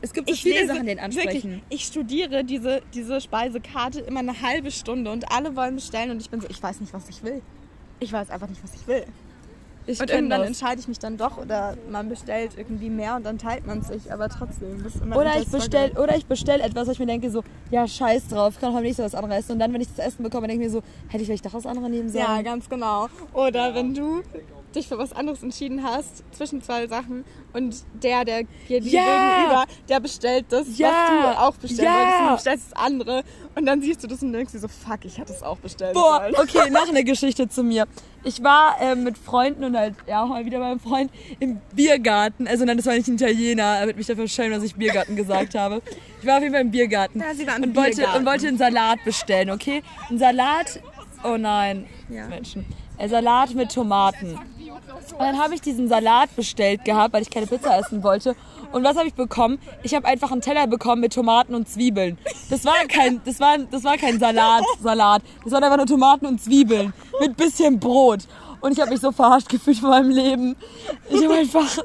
Es 0.00 0.12
gibt 0.12 0.28
so 0.28 0.36
viele 0.36 0.66
Sachen, 0.66 0.86
die 0.86 0.92
ihn 0.92 1.00
ansprechen. 1.00 1.50
Wirklich, 1.50 1.62
ich 1.70 1.84
studiere 1.84 2.44
diese, 2.44 2.82
diese 2.94 3.20
Speisekarte 3.20 4.00
immer 4.00 4.20
eine 4.20 4.40
halbe 4.42 4.70
Stunde 4.70 5.10
und 5.10 5.30
alle 5.32 5.56
wollen 5.56 5.74
bestellen 5.74 6.12
und 6.12 6.20
ich 6.20 6.30
bin 6.30 6.40
so, 6.40 6.46
ich 6.48 6.62
weiß 6.62 6.80
nicht, 6.80 6.92
was 6.92 7.08
ich 7.08 7.24
will. 7.24 7.42
Ich 7.98 8.12
weiß 8.12 8.30
einfach 8.30 8.48
nicht, 8.48 8.62
was 8.62 8.74
ich 8.74 8.86
will. 8.86 9.04
Ich 9.90 10.00
Und 10.00 10.10
irgendwann 10.10 10.40
das. 10.40 10.48
entscheide 10.48 10.80
ich 10.82 10.86
mich 10.86 10.98
dann 10.98 11.16
doch 11.16 11.38
oder 11.38 11.74
man 11.90 12.10
bestellt 12.10 12.52
irgendwie 12.58 12.90
mehr 12.90 13.16
und 13.16 13.24
dann 13.24 13.38
teilt 13.38 13.66
man 13.66 13.80
sich, 13.80 14.12
aber 14.12 14.28
trotzdem. 14.28 14.84
Oder 15.14 15.40
ich 15.40 15.48
bestell, 15.48 15.92
oder 15.92 16.14
ich 16.14 16.26
bestell 16.26 16.60
etwas, 16.60 16.88
wo 16.88 16.92
ich 16.92 16.98
mir 16.98 17.06
denke 17.06 17.30
so, 17.30 17.42
ja, 17.70 17.88
scheiß 17.88 18.28
drauf, 18.28 18.60
kann 18.60 18.76
auch 18.76 18.80
nicht 18.80 18.96
so 18.96 19.02
was 19.02 19.14
anderes 19.14 19.44
essen. 19.44 19.52
Und 19.52 19.60
dann, 19.60 19.72
wenn 19.72 19.80
ich 19.80 19.88
das 19.96 20.06
Essen 20.06 20.22
bekomme, 20.22 20.46
denke 20.46 20.62
ich 20.66 20.70
mir 20.70 20.78
so, 20.80 20.82
hätte 21.08 21.22
ich 21.22 21.26
vielleicht 21.28 21.46
doch 21.46 21.54
was 21.54 21.64
anderes 21.64 21.88
nehmen 21.88 22.10
sollen. 22.10 22.22
Ja, 22.22 22.42
ganz 22.42 22.68
genau. 22.68 23.08
Oder 23.32 23.74
wenn 23.74 23.94
du 23.94 24.20
dich 24.74 24.86
für 24.86 24.98
was 24.98 25.14
anderes 25.14 25.42
entschieden 25.42 25.82
hast, 25.82 26.22
zwischen 26.32 26.60
zwei 26.60 26.86
Sachen 26.86 27.24
und 27.54 27.74
der, 28.02 28.26
der 28.26 28.42
dir 28.68 28.80
Ja. 28.80 29.02
gegenüber, 29.04 29.64
der 29.88 30.00
bestellt 30.00 30.44
das, 30.50 30.66
Ja. 30.76 30.88
was 30.90 31.08
du 31.34 31.40
auch 31.40 31.56
bestellen 31.56 31.84
Ja. 31.90 31.98
wolltest 31.98 32.20
und 32.20 32.26
du 32.28 32.34
bestellst 32.34 32.66
das 32.72 32.78
andere 32.78 33.22
und 33.54 33.64
dann 33.64 33.80
siehst 33.80 34.04
du 34.04 34.06
das 34.06 34.22
und 34.22 34.34
denkst 34.34 34.52
dir 34.52 34.58
so, 34.58 34.68
fuck, 34.68 35.06
ich 35.06 35.16
hätte 35.16 35.32
es 35.32 35.42
auch 35.42 35.56
bestellen 35.56 35.94
Boah, 35.94 36.28
sollen. 36.30 36.46
okay, 36.46 36.68
noch 36.70 36.86
eine 36.86 37.02
Geschichte 37.02 37.48
zu 37.48 37.64
mir. 37.64 37.86
Ich 38.24 38.42
war 38.42 38.76
ähm, 38.80 39.04
mit 39.04 39.16
Freunden 39.16 39.64
und 39.64 39.76
halt, 39.76 39.94
ja, 40.06 40.22
auch 40.22 40.28
mal 40.28 40.44
wieder 40.44 40.58
beim 40.58 40.80
Freund 40.80 41.10
im 41.40 41.60
Biergarten. 41.74 42.46
Also 42.48 42.64
nein, 42.64 42.76
das 42.76 42.86
war 42.86 42.94
nicht 42.94 43.08
ein 43.08 43.14
Italiener. 43.14 43.78
Er 43.80 43.86
wird 43.86 43.96
mich 43.96 44.06
dafür 44.06 44.26
schämen, 44.28 44.52
dass 44.52 44.62
ich 44.62 44.74
Biergarten 44.74 45.16
gesagt 45.16 45.54
habe. 45.54 45.80
Ich 46.20 46.26
war 46.26 46.36
auf 46.36 46.42
jeden 46.42 46.52
Fall 46.52 46.62
im 46.62 46.70
Biergarten. 46.70 47.20
Ja, 47.20 47.34
sie 47.34 47.46
war 47.46 47.56
im 47.56 47.62
und 47.64 47.76
wollte, 47.76 47.96
Biergarten. 47.96 48.20
und 48.20 48.26
wollte 48.26 48.48
einen 48.48 48.58
Salat 48.58 49.04
bestellen, 49.04 49.50
okay? 49.50 49.82
Ein 50.10 50.18
Salat, 50.18 50.80
oh 51.24 51.36
nein, 51.36 51.86
Ja. 52.08 52.26
Menschen. 52.26 52.64
Ein 52.98 53.08
Salat 53.08 53.54
mit 53.54 53.72
Tomaten. 53.72 54.38
Und 54.94 55.18
dann 55.20 55.38
habe 55.38 55.54
ich 55.54 55.60
diesen 55.60 55.88
Salat 55.88 56.34
bestellt 56.36 56.84
gehabt, 56.84 57.12
weil 57.12 57.22
ich 57.22 57.30
keine 57.30 57.46
Pizza 57.46 57.78
essen 57.78 58.02
wollte. 58.02 58.34
Und 58.72 58.84
was 58.84 58.96
habe 58.96 59.08
ich 59.08 59.14
bekommen? 59.14 59.58
Ich 59.82 59.94
habe 59.94 60.06
einfach 60.06 60.30
einen 60.30 60.40
Teller 60.40 60.66
bekommen 60.66 61.00
mit 61.00 61.12
Tomaten 61.14 61.54
und 61.54 61.68
Zwiebeln. 61.68 62.18
Das 62.50 62.64
war 62.64 62.74
kein, 62.88 63.20
das 63.24 63.40
war, 63.40 63.58
das 63.58 63.84
war 63.84 63.96
kein 63.96 64.18
Salat, 64.18 64.62
Salat. 64.82 65.22
Das 65.44 65.52
waren 65.52 65.64
einfach 65.64 65.76
nur 65.78 65.86
Tomaten 65.86 66.26
und 66.26 66.40
Zwiebeln 66.40 66.92
mit 67.20 67.36
bisschen 67.36 67.78
Brot. 67.80 68.20
Und 68.60 68.72
ich 68.72 68.80
habe 68.80 68.90
mich 68.90 69.00
so 69.00 69.12
verarscht 69.12 69.48
gefühlt 69.48 69.78
von 69.78 69.90
meinem 69.90 70.10
Leben. 70.10 70.56
Ich 71.08 71.22
habe 71.24 71.34
einfach 71.34 71.78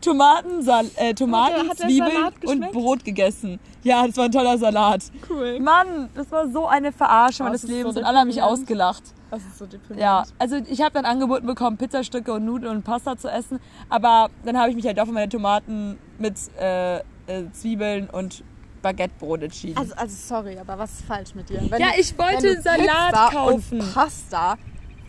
Tomaten, 0.00 0.62
Sal 0.62 0.86
äh, 0.96 1.14
Tomaten 1.14 1.68
hat 1.68 1.78
der 1.78 1.86
Zwiebeln 1.88 2.12
Salat 2.12 2.44
und? 2.44 2.72
Brot 2.72 3.04
gegessen. 3.04 3.60
Ja, 3.82 4.06
das 4.06 4.16
war 4.16 4.24
ein 4.24 4.32
toller 4.32 4.58
Salat. 4.58 5.02
Cool. 5.28 5.60
Mann, 5.60 6.08
das 6.14 6.30
war 6.30 6.48
so 6.48 6.66
eine 6.66 6.92
Verarsche 6.92 7.42
Oh, 7.42 7.46
meines 7.46 7.64
ist 7.64 7.70
so 7.70 7.76
Lebens 7.76 7.96
und 7.96 8.04
alle 8.04 8.18
haben 8.18 8.26
mich 8.26 8.36
deprimierend. 8.36 8.62
ausgelacht. 8.62 9.02
Das 9.30 9.42
ist 9.42 9.58
so 9.58 9.66
deprimierend. 9.66 10.00
Ja, 10.00 10.24
also 10.38 10.56
ich 10.56 10.80
habe 10.80 10.92
dann 10.92 11.04
angeboten 11.04 11.46
bekommen, 11.46 11.76
Pizzastücke 11.76 12.32
und 12.32 12.44
Nudeln 12.44 12.76
und 12.76 12.82
Pasta 12.82 13.16
zu 13.16 13.28
essen, 13.28 13.60
aber 13.88 14.28
dann 14.44 14.58
habe 14.58 14.70
ich 14.70 14.76
mich 14.76 14.84
halt 14.86 14.98
doch 14.98 15.06
für 15.06 15.12
meine 15.12 15.28
Tomaten 15.28 15.98
mit 16.18 16.34
äh, 16.58 16.98
äh, 16.98 17.02
Zwiebeln 17.52 18.10
und 18.10 18.42
Baguettebrot 18.82 19.42
entschieden. 19.42 19.78
Also, 19.78 19.94
also 19.94 20.16
sorry, 20.16 20.58
aber 20.58 20.78
was 20.78 20.92
ist 20.92 21.04
falsch 21.04 21.34
mit 21.34 21.48
dir? 21.48 21.60
Wenn 21.68 21.80
Ja, 21.80 21.88
ich 21.98 22.16
wollte 22.18 22.56
du 22.56 22.62
Salat 22.62 23.12
Pizza 23.12 23.30
kaufen. 23.30 23.80
Und 23.80 23.94
Pasta 23.94 24.56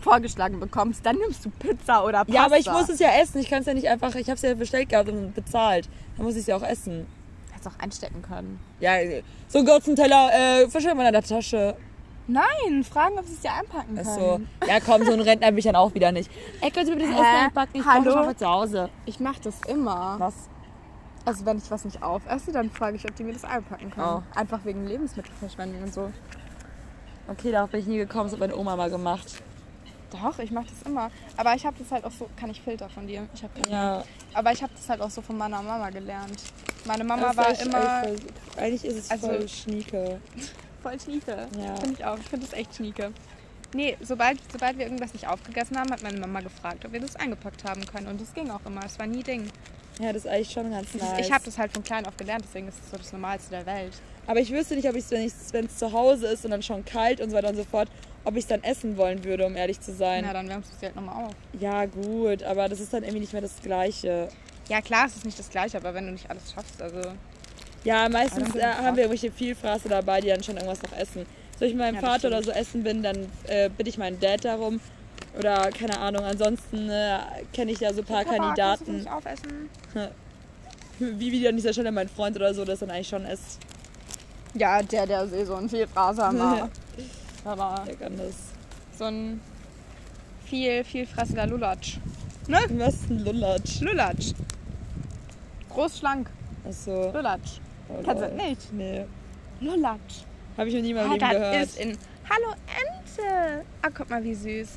vorgeschlagen 0.00 0.60
bekommst, 0.60 1.04
dann 1.06 1.16
nimmst 1.16 1.44
du 1.44 1.50
Pizza 1.50 2.04
oder 2.04 2.18
Pasta. 2.24 2.32
ja, 2.32 2.44
aber 2.44 2.58
ich 2.58 2.70
muss 2.70 2.88
es 2.88 2.98
ja 2.98 3.08
essen. 3.20 3.40
Ich 3.40 3.48
kann 3.48 3.60
es 3.60 3.66
ja 3.66 3.74
nicht 3.74 3.88
einfach, 3.88 4.14
ich 4.14 4.28
habe 4.28 4.36
es 4.36 4.42
ja 4.42 4.54
bestellt 4.54 4.88
gehabt 4.88 5.08
und 5.08 5.34
bezahlt. 5.34 5.88
Dann 6.16 6.26
muss 6.26 6.34
ich 6.34 6.42
es 6.42 6.46
ja 6.46 6.56
auch 6.56 6.62
essen. 6.62 7.06
Hättest 7.50 7.68
auch 7.68 7.78
einstecken 7.82 8.22
können. 8.22 8.60
Ja, 8.80 8.92
so 9.48 9.58
einen 9.58 9.66
kurzen 9.66 9.96
Teller 9.96 10.30
äh, 10.32 10.68
verschwinden 10.68 11.06
in 11.06 11.12
der 11.12 11.22
Tasche. 11.22 11.76
Nein, 12.28 12.84
fragen, 12.84 13.18
ob 13.18 13.26
sie 13.26 13.34
es 13.34 13.40
dir 13.40 13.52
einpacken 13.52 13.98
Ach 14.00 14.04
können. 14.04 14.48
so. 14.60 14.66
Ja, 14.68 14.78
komm, 14.80 15.04
so 15.04 15.12
ein 15.12 15.20
Rentner 15.20 15.48
bin 15.48 15.58
ich 15.58 15.64
dann 15.64 15.76
auch 15.76 15.92
wieder 15.94 16.12
nicht. 16.12 16.30
Ey, 16.60 16.70
könnt 16.70 16.88
ihr 16.88 16.94
bitte 16.94 17.08
das? 17.10 17.16
Essen 17.20 17.24
einpacken? 17.24 17.70
Ich 17.74 17.82
brauche 17.82 18.02
noch 18.04 18.28
für 18.28 18.36
zu 18.36 18.48
Hause. 18.48 18.90
Ich 19.06 19.20
mache 19.20 19.40
das 19.42 19.60
immer. 19.68 20.16
Was? 20.18 20.34
Also 21.24 21.44
wenn 21.46 21.58
ich 21.58 21.70
was 21.70 21.84
nicht 21.84 22.02
aufesse, 22.02 22.52
dann 22.52 22.70
frage 22.70 22.96
ich, 22.96 23.04
ob 23.04 23.14
die 23.16 23.24
mir 23.24 23.32
das 23.32 23.44
einpacken 23.44 23.90
können. 23.90 24.22
Oh. 24.22 24.38
Einfach 24.38 24.64
wegen 24.64 24.86
Lebensmittelverschwendung 24.86 25.82
und 25.82 25.94
so. 25.94 26.10
Okay, 27.28 27.52
darauf 27.52 27.70
bin 27.70 27.80
ich 27.80 27.86
nie 27.86 27.98
gekommen. 27.98 28.24
Das 28.24 28.32
hat 28.32 28.40
meine 28.40 28.56
Oma 28.56 28.74
mal 28.76 28.90
gemacht. 28.90 29.42
Doch, 30.10 30.38
ich 30.40 30.50
mache 30.50 30.66
das 30.66 30.82
immer. 30.82 31.10
Aber 31.36 31.54
ich 31.54 31.64
habe 31.64 31.76
das 31.78 31.90
halt 31.90 32.04
auch 32.04 32.10
so, 32.10 32.28
kann 32.36 32.50
ich 32.50 32.60
Filter 32.60 32.88
von 32.88 33.06
dir? 33.06 33.26
Ich 33.34 33.42
habe. 33.42 33.52
Ja. 33.70 34.04
Aber 34.34 34.52
ich 34.52 34.62
habe 34.62 34.72
das 34.74 34.88
halt 34.88 35.00
auch 35.00 35.10
so 35.10 35.22
von 35.22 35.38
meiner 35.38 35.62
Mama 35.62 35.90
gelernt. 35.90 36.36
Meine 36.84 37.04
Mama 37.04 37.34
war 37.36 37.58
immer 37.60 38.02
Eigentlich 38.56 38.84
ist 38.84 38.98
es 38.98 39.10
Also- 39.10 39.28
voll 39.28 39.48
schnieke. 39.48 40.20
Voll 40.82 41.00
schnieke. 41.00 41.48
Ja. 41.58 41.76
Finde 41.76 41.94
ich 41.98 42.04
auch. 42.04 42.18
Ich 42.18 42.26
finde 42.26 42.46
das 42.46 42.58
echt 42.58 42.74
schnieke. 42.74 43.12
Nee, 43.74 43.96
sobald, 44.00 44.38
sobald 44.52 44.76
wir 44.76 44.84
irgendwas 44.84 45.14
nicht 45.14 45.26
aufgegessen 45.26 45.78
haben, 45.78 45.90
hat 45.90 46.02
meine 46.02 46.20
Mama 46.20 46.40
gefragt, 46.40 46.84
ob 46.84 46.92
wir 46.92 47.00
das 47.00 47.16
eingepackt 47.16 47.64
haben 47.64 47.86
können. 47.86 48.08
Und 48.08 48.20
das 48.20 48.34
ging 48.34 48.50
auch 48.50 48.60
immer. 48.66 48.84
Es 48.84 48.98
war 48.98 49.06
nie 49.06 49.22
Ding. 49.22 49.50
Ja, 49.98 50.12
das 50.12 50.24
ist 50.24 50.30
eigentlich 50.30 50.50
schon 50.50 50.70
ganz 50.70 50.94
nice. 50.94 51.18
Ich 51.18 51.32
habe 51.32 51.44
das 51.44 51.58
halt 51.58 51.72
von 51.72 51.82
klein 51.82 52.06
auf 52.06 52.16
gelernt, 52.16 52.44
deswegen 52.46 52.68
ist 52.68 52.78
es 52.82 52.90
so 52.90 52.96
das 52.96 53.12
Normalste 53.12 53.50
der 53.50 53.66
Welt. 53.66 53.92
Aber 54.26 54.40
ich 54.40 54.50
wüsste 54.50 54.74
nicht, 54.74 54.88
ob 54.88 54.94
ich 54.94 55.04
es, 55.10 55.52
wenn 55.52 55.66
es 55.66 55.76
zu 55.76 55.92
Hause 55.92 56.28
ist 56.28 56.44
und 56.44 56.50
dann 56.50 56.62
schon 56.62 56.84
kalt 56.84 57.20
und 57.20 57.30
so 57.30 57.36
weiter 57.36 57.48
und 57.48 57.56
so 57.56 57.64
fort, 57.64 57.88
ob 58.24 58.34
ich 58.34 58.44
es 58.44 58.46
dann 58.46 58.62
essen 58.62 58.96
wollen 58.96 59.24
würde, 59.24 59.44
um 59.46 59.56
ehrlich 59.56 59.80
zu 59.80 59.92
sein. 59.92 60.24
Na, 60.26 60.32
dann 60.32 60.48
wärmst 60.48 60.70
du 60.70 60.76
es 60.76 60.82
halt 60.82 60.96
nochmal 60.96 61.26
auf. 61.26 61.32
Ja, 61.58 61.86
gut, 61.86 62.42
aber 62.42 62.68
das 62.68 62.80
ist 62.80 62.92
dann 62.92 63.02
irgendwie 63.02 63.20
nicht 63.20 63.32
mehr 63.32 63.42
das 63.42 63.60
Gleiche. 63.62 64.28
Ja, 64.68 64.80
klar, 64.80 65.06
es 65.06 65.16
ist 65.16 65.24
nicht 65.24 65.38
das 65.38 65.50
Gleiche, 65.50 65.76
aber 65.76 65.92
wenn 65.92 66.06
du 66.06 66.12
nicht 66.12 66.30
alles 66.30 66.52
schaffst, 66.52 66.80
also. 66.80 67.00
Ja, 67.84 68.08
meistens 68.08 68.54
äh, 68.54 68.62
haben 68.62 68.96
wir 68.96 69.04
irgendwelche 69.04 69.32
Vielfraße 69.32 69.88
dabei, 69.88 70.20
die 70.20 70.28
dann 70.28 70.42
schon 70.42 70.56
irgendwas 70.56 70.82
noch 70.82 70.96
essen. 70.96 71.26
So, 71.58 71.64
ich 71.64 71.72
mit 71.72 71.80
meinem 71.80 71.96
Ja, 71.96 72.00
Vater 72.00 72.28
oder 72.28 72.42
so 72.42 72.50
essen 72.52 72.82
bin, 72.84 73.02
dann 73.02 73.26
äh, 73.48 73.68
bitte 73.68 73.90
ich 73.90 73.98
meinen 73.98 74.18
Dad 74.20 74.44
darum. 74.44 74.80
Oder 75.38 75.70
keine 75.70 75.98
Ahnung, 75.98 76.24
ansonsten 76.24 76.88
äh, 76.90 77.18
kenne 77.52 77.72
ich 77.72 77.80
ja 77.80 77.92
so 77.92 78.00
ein 78.02 78.06
paar 78.06 78.24
Papa, 78.24 78.36
kannst 78.36 78.40
du 78.40 78.84
Kandidaten. 78.86 78.96
nicht 78.98 79.10
aufessen? 79.10 79.70
Wie 80.98 81.32
wie 81.32 81.48
an 81.48 81.56
dieser 81.56 81.72
Stelle 81.72 81.90
mein 81.90 82.08
Freund 82.08 82.36
oder 82.36 82.54
so, 82.54 82.64
das 82.64 82.80
dann 82.80 82.90
eigentlich 82.90 83.08
schon 83.08 83.24
isst. 83.24 83.58
Ja, 84.54 84.82
der, 84.82 85.06
der 85.06 85.32
eh 85.32 85.44
so 85.44 85.54
ein 85.54 85.68
Vielfraßer 85.68 86.38
war. 86.38 86.68
Aber 87.44 87.82
Der 87.86 87.96
kann 87.96 88.16
das. 88.18 88.34
so 88.98 89.04
ein 89.04 89.40
viel, 90.44 90.84
viel 90.84 91.06
fressender 91.06 91.46
Lulatsch. 91.46 91.96
Was 92.46 92.94
ist 92.94 93.10
ein 93.10 93.24
Lulatsch? 93.24 93.80
Lulatsch. 93.80 94.32
Groß, 95.70 95.98
schlank. 95.98 96.28
Achso. 96.68 97.10
Lulatsch. 97.12 97.58
Oh, 97.98 98.02
Kennst 98.04 98.22
du 98.22 98.28
nicht? 98.34 98.72
Nee. 98.72 99.04
Lulatsch. 99.60 100.24
Habe 100.56 100.68
ich 100.68 100.74
noch 100.74 100.82
nie 100.82 100.92
Leben 100.92 101.18
das 101.18 101.30
gehört. 101.30 101.62
ist 101.62 101.80
in... 101.80 101.98
Hallo, 102.30 102.54
Ente. 102.66 103.64
Ah, 103.82 103.88
guck 103.94 104.08
mal, 104.10 104.22
wie 104.24 104.34
süß. 104.34 104.68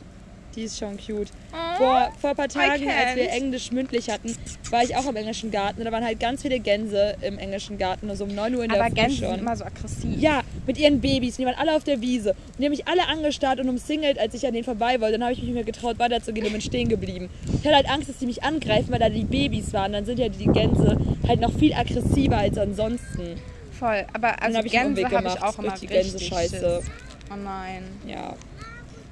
Die 0.56 0.64
ist 0.64 0.78
schon 0.80 0.96
cute. 0.98 1.30
Oh, 1.52 1.78
Vor, 1.78 2.12
vor 2.20 2.30
ein 2.30 2.36
paar 2.38 2.48
Tagen, 2.48 2.90
als 2.90 3.16
wir. 3.16 3.30
Englisch 3.30 3.72
mündlich 3.72 4.10
hatten, 4.10 4.34
war 4.70 4.84
ich 4.84 4.96
auch 4.96 5.06
im 5.06 5.16
englischen 5.18 5.52
Garten. 5.52 5.80
Und 5.80 5.86
da 5.86 5.92
waren 5.92 6.06
halt 6.06 6.20
ganz 6.20 6.42
viele 6.44 6.60
Gänse 6.60 7.18
im 7.22 7.38
englischen 7.38 7.78
Garten, 7.78 8.14
so 8.16 8.24
um 8.24 8.34
9 8.34 8.56
Uhr 8.56 8.64
in 8.64 8.70
der 8.70 8.80
Aber 8.80 8.90
Früh 8.90 8.96
Gänse 8.96 9.16
schon. 9.18 9.30
sind 9.32 9.40
immer 9.40 9.56
so 9.58 9.66
aggressiv. 9.66 10.18
Ja, 10.18 10.42
mit 10.68 10.78
ihren 10.78 11.02
Babys. 11.02 11.36
Und 11.38 11.40
die 11.40 11.46
waren 11.46 11.60
alle 11.60 11.76
auf 11.76 11.84
der 11.84 12.02
Wiese. 12.02 12.32
Und 12.32 12.60
die 12.60 12.66
haben 12.66 12.72
mich 12.72 12.88
alle 12.88 13.08
angestarrt 13.08 13.60
und 13.60 13.70
umsingelt, 13.70 14.18
als 14.20 14.34
ich 14.34 14.46
an 14.46 14.54
denen 14.54 14.64
vorbei 14.66 15.00
wollte. 15.02 15.14
Dann 15.14 15.24
habe 15.24 15.34
ich 15.34 15.40
mich 15.40 15.48
nicht 15.48 15.56
mehr 15.56 15.64
getraut, 15.64 16.00
weiterzugehen 16.00 16.46
und 16.48 16.52
bin 16.54 16.62
stehen 16.62 16.90
geblieben. 16.90 17.30
Ich 17.48 17.66
hatte 17.66 17.76
halt 17.76 17.90
Angst, 17.90 18.10
dass 18.10 18.18
die 18.18 18.26
mich 18.26 18.44
angreifen, 18.44 18.92
weil 18.92 19.00
da 19.00 19.10
die 19.10 19.24
Babys 19.26 19.74
waren. 19.74 19.94
Dann 19.94 20.06
sind 20.06 20.20
ja 20.20 20.30
die 20.30 20.48
Gänse 20.48 20.98
halt 21.28 21.42
noch 21.42 21.54
viel 21.54 21.74
aggressiver 21.74 22.38
als 22.38 22.58
ansonsten. 22.58 23.40
Voll. 23.72 24.06
Aber 24.14 24.42
also 24.42 24.58
hab 24.58 24.66
Gänse 24.66 25.04
habe 25.10 25.28
ich 25.28 25.44
auch 25.44 25.60
immer 25.60 25.70
durch 25.70 25.82
die 25.82 25.88
Gänsescheiße. 25.88 26.82
Oh 27.32 27.36
nein. 27.36 27.84
Ja, 28.08 28.34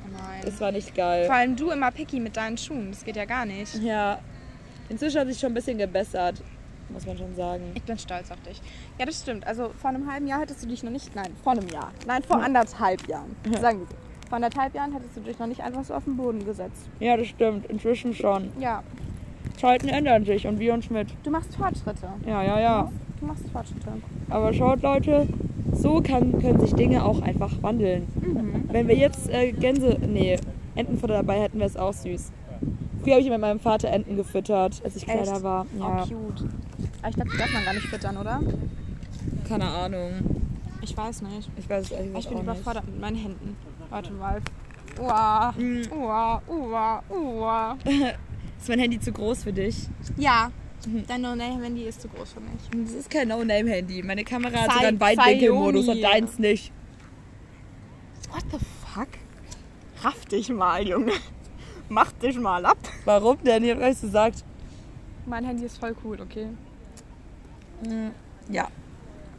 Oh 0.05 0.17
nein. 0.17 0.41
das 0.45 0.59
war 0.61 0.71
nicht 0.71 0.93
geil. 0.95 1.25
Vor 1.25 1.35
allem 1.35 1.55
du 1.55 1.71
immer 1.71 1.91
picky 1.91 2.19
mit 2.19 2.37
deinen 2.37 2.57
Schuhen. 2.57 2.91
Das 2.91 3.03
geht 3.03 3.15
ja 3.15 3.25
gar 3.25 3.45
nicht. 3.45 3.73
Ja, 3.81 4.19
inzwischen 4.89 5.19
hat 5.19 5.27
sich 5.27 5.39
schon 5.39 5.51
ein 5.51 5.55
bisschen 5.55 5.77
gebessert, 5.77 6.35
muss 6.89 7.05
man 7.05 7.17
schon 7.17 7.36
sagen. 7.36 7.63
Ich 7.75 7.84
bin 7.84 7.97
stolz 7.97 8.31
auf 8.31 8.39
dich. 8.41 8.61
Ja, 8.99 9.05
das 9.05 9.19
stimmt. 9.21 9.45
Also 9.47 9.69
vor 9.79 9.89
einem 9.89 10.11
halben 10.11 10.27
Jahr 10.27 10.41
hättest 10.41 10.63
du 10.63 10.67
dich 10.67 10.84
noch 10.84 10.91
nicht. 10.91 11.15
Nein, 11.15 11.31
vor 11.43 11.53
einem 11.53 11.67
Jahr. 11.69 11.91
Nein, 12.07 12.23
vor 12.23 12.41
anderthalb 12.41 13.07
Jahren. 13.07 13.36
Sagen 13.61 13.79
wir 13.79 13.88
so. 13.88 13.95
Vor 14.29 14.36
anderthalb 14.38 14.73
Jahren 14.75 14.93
hättest 14.93 15.15
du 15.17 15.21
dich 15.21 15.38
noch 15.39 15.47
nicht 15.47 15.61
einfach 15.61 15.84
so 15.84 15.93
auf 15.93 16.03
den 16.05 16.17
Boden 16.17 16.43
gesetzt. 16.45 16.88
Ja, 16.99 17.17
das 17.17 17.27
stimmt. 17.27 17.65
Inzwischen 17.67 18.13
schon. 18.13 18.51
Ja, 18.59 18.84
Zeiten 19.59 19.88
ändern 19.88 20.25
sich 20.25 20.47
und 20.47 20.59
wir 20.59 20.73
uns 20.73 20.89
mit. 20.89 21.07
du 21.23 21.29
machst 21.29 21.55
Fortschritte. 21.55 22.07
Ja, 22.25 22.41
ja, 22.43 22.59
ja. 22.59 22.91
Du 23.19 23.25
machst 23.27 23.43
Fortschritte. 23.51 23.91
Aber 24.29 24.51
schaut, 24.53 24.81
Leute, 24.81 25.27
so 25.71 26.01
kann, 26.01 26.39
können 26.41 26.59
sich 26.59 26.73
Dinge 26.73 27.05
auch 27.05 27.21
einfach 27.21 27.51
wandeln. 27.61 28.07
Mhm. 28.15 28.63
Wenn 28.71 28.88
wir 28.88 28.95
jetzt 28.95 29.29
äh, 29.29 29.51
Gänse, 29.51 29.97
nee, 30.07 30.38
Entenfutter 30.75 31.13
dabei 31.13 31.39
hätten, 31.41 31.59
wäre 31.59 31.69
es 31.69 31.77
auch 31.77 31.93
süß. 31.93 32.31
Früher 33.03 33.13
habe 33.13 33.21
ich 33.21 33.29
mit 33.29 33.39
meinem 33.39 33.59
Vater 33.59 33.89
Enten 33.89 34.15
gefüttert, 34.15 34.81
als 34.84 34.95
ich 34.95 35.05
kleiner 35.05 35.21
Echt? 35.34 35.43
war. 35.43 35.65
Ja, 35.79 36.03
Oh, 36.03 36.07
cute. 36.07 36.45
Aber 37.03 37.09
ich 37.09 37.15
glaube, 37.15 37.29
die 37.31 37.37
darf 37.37 37.53
man 37.53 37.63
gar 37.65 37.73
nicht 37.73 37.85
füttern, 37.87 38.17
oder? 38.17 38.41
keine 39.47 39.65
Ahnung. 39.67 40.11
Ich 40.81 40.95
weiß 40.97 41.21
nicht. 41.23 41.49
Ich 41.57 41.69
weiß 41.69 41.85
es 41.85 41.91
ehrlich 41.91 42.07
Ich 42.09 42.15
gesagt 42.15 42.29
bin 42.29 42.37
auch 42.37 42.41
nicht. 42.43 42.53
überfordert 42.61 42.85
mit 42.87 42.99
meinen 42.99 43.17
Händen. 43.17 43.55
Warte 43.89 44.11
mal. 44.13 44.41
Uah, 44.99 45.51
Mm. 45.57 45.81
uah, 45.91 46.41
uah, 46.47 47.03
uah. 47.09 47.77
Ist 48.59 48.69
mein 48.69 48.79
Handy 48.79 48.99
zu 48.99 49.11
groß 49.11 49.43
für 49.43 49.53
dich? 49.53 49.75
Ja, 50.17 50.49
dein 51.07 51.21
No-Name-Handy 51.21 51.83
ist 51.83 52.01
zu 52.01 52.07
groß 52.07 52.33
für 52.33 52.39
mich. 52.39 52.85
Das 52.85 52.93
ist 52.95 53.09
kein 53.09 53.27
No-Name-Handy. 53.27 54.01
Meine 54.03 54.23
Kamera 54.23 54.53
hat 54.61 54.67
Sei- 54.67 54.73
sogar 54.75 54.87
einen 54.87 54.99
Weitwinkelmodus 55.01 55.87
und 55.89 56.01
deins 56.01 56.39
nicht. 56.39 56.71
What 58.31 58.43
the 58.51 58.57
fuck? 58.93 59.07
Raff 60.01 60.25
dich 60.25 60.49
mal, 60.49 60.87
Junge. 60.87 61.11
Mach 61.89 62.11
dich 62.13 62.37
mal 62.39 62.65
ab. 62.65 62.77
Warum 63.05 63.37
denn? 63.43 63.63
Ihr 63.65 63.75
habt 63.75 63.83
euch 63.83 63.99
gesagt. 63.99 64.43
Mein 65.25 65.43
Handy 65.45 65.65
ist 65.65 65.77
voll 65.77 65.95
cool, 66.03 66.19
okay? 66.21 66.47
Ja. 68.49 68.67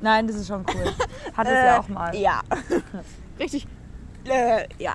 Nein, 0.01 0.27
das 0.27 0.37
ist 0.37 0.49
schon 0.49 0.65
cool. 0.75 0.93
Hat 1.37 1.47
es 1.47 1.53
ja 1.53 1.81
auch 1.81 1.89
mal. 1.89 2.15
Ja. 2.17 2.41
Richtig. 3.39 3.67
Äh, 4.27 4.67
ja. 4.79 4.95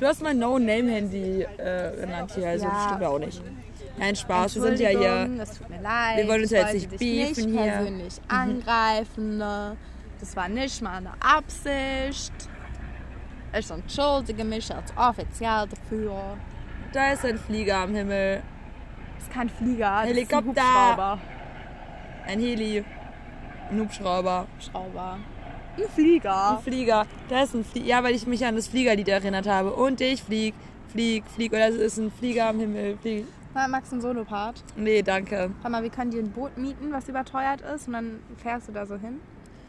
Du 0.00 0.06
hast 0.06 0.22
mein 0.22 0.38
No-Name-Handy 0.38 1.42
äh, 1.42 1.96
genannt 2.00 2.32
hier, 2.34 2.48
also 2.48 2.64
Ja. 2.64 2.70
das 2.72 2.84
stimmt 2.84 3.04
auch 3.04 3.18
nicht. 3.18 3.42
Nein, 3.96 4.16
Spaß, 4.16 4.54
wir 4.56 4.62
sind 4.62 4.80
ja 4.80 4.88
hier. 4.88 5.30
Es 5.40 5.58
tut 5.58 5.68
mir 5.70 5.80
leid. 5.80 6.16
Wir 6.16 6.28
wollen 6.28 6.42
uns 6.42 6.50
Ich 6.52 6.58
ja 6.58 6.64
jetzt 6.68 6.74
nicht 6.74 6.90
beefen 6.98 7.50
nicht 7.52 7.60
hier. 7.62 7.72
persönlich 7.72 8.14
angreifen. 8.28 9.38
ne? 9.38 9.76
Das 10.20 10.34
war 10.36 10.48
nicht 10.48 10.82
meine 10.82 11.10
Absicht. 11.20 12.32
Ich 13.56 13.70
entschuldige 13.70 14.42
mich 14.44 14.74
als 14.74 14.92
offiziell 14.96 15.66
dafür. 15.68 16.36
Da 16.92 17.12
ist 17.12 17.24
ein 17.24 17.38
Flieger 17.38 17.76
am 17.78 17.94
Himmel. 17.94 18.42
Das 19.16 19.24
ist 19.24 19.32
kein 19.32 19.48
Flieger. 19.48 19.98
Das 20.00 20.08
Helikopter. 20.08 20.50
Ist 20.50 20.58
ein 20.58 20.90
Hubschrauber. 20.90 21.18
Ein 22.26 22.40
Heli. 22.40 22.84
Ein 23.70 23.80
Hubschrauber. 23.80 24.46
Schrauber. 24.58 25.18
Ein 25.76 25.88
Flieger. 25.94 26.56
Ein 26.56 26.62
Flieger. 26.62 27.06
Da 27.28 27.42
ist 27.42 27.54
ein 27.54 27.64
Flieger. 27.64 27.86
Ja, 27.86 28.02
weil 28.02 28.14
ich 28.14 28.26
mich 28.26 28.44
an 28.46 28.56
das 28.56 28.68
Fliegerlied 28.68 29.08
erinnert 29.08 29.46
habe. 29.46 29.72
Und 29.72 30.00
ich 30.00 30.22
flieg, 30.22 30.54
flieg, 30.88 31.24
flieg. 31.26 31.52
Oder 31.52 31.68
es 31.68 31.76
ist 31.76 31.98
ein 31.98 32.10
Flieger 32.10 32.48
am 32.48 32.60
Himmel. 32.60 32.96
Flieg. 32.98 33.26
Na, 33.54 33.68
Max, 33.68 33.92
ein 33.92 34.00
Solopart. 34.00 34.64
Nee, 34.76 35.02
danke. 35.02 35.50
Sag 35.62 35.70
mal, 35.70 35.82
wir 35.82 35.90
können 35.90 36.10
dir 36.10 36.20
ein 36.20 36.30
Boot 36.30 36.56
mieten, 36.56 36.92
was 36.92 37.08
überteuert 37.08 37.60
ist. 37.60 37.88
Und 37.88 37.94
dann 37.94 38.20
fährst 38.38 38.68
du 38.68 38.72
da 38.72 38.86
so 38.86 38.96
hin. 38.96 39.20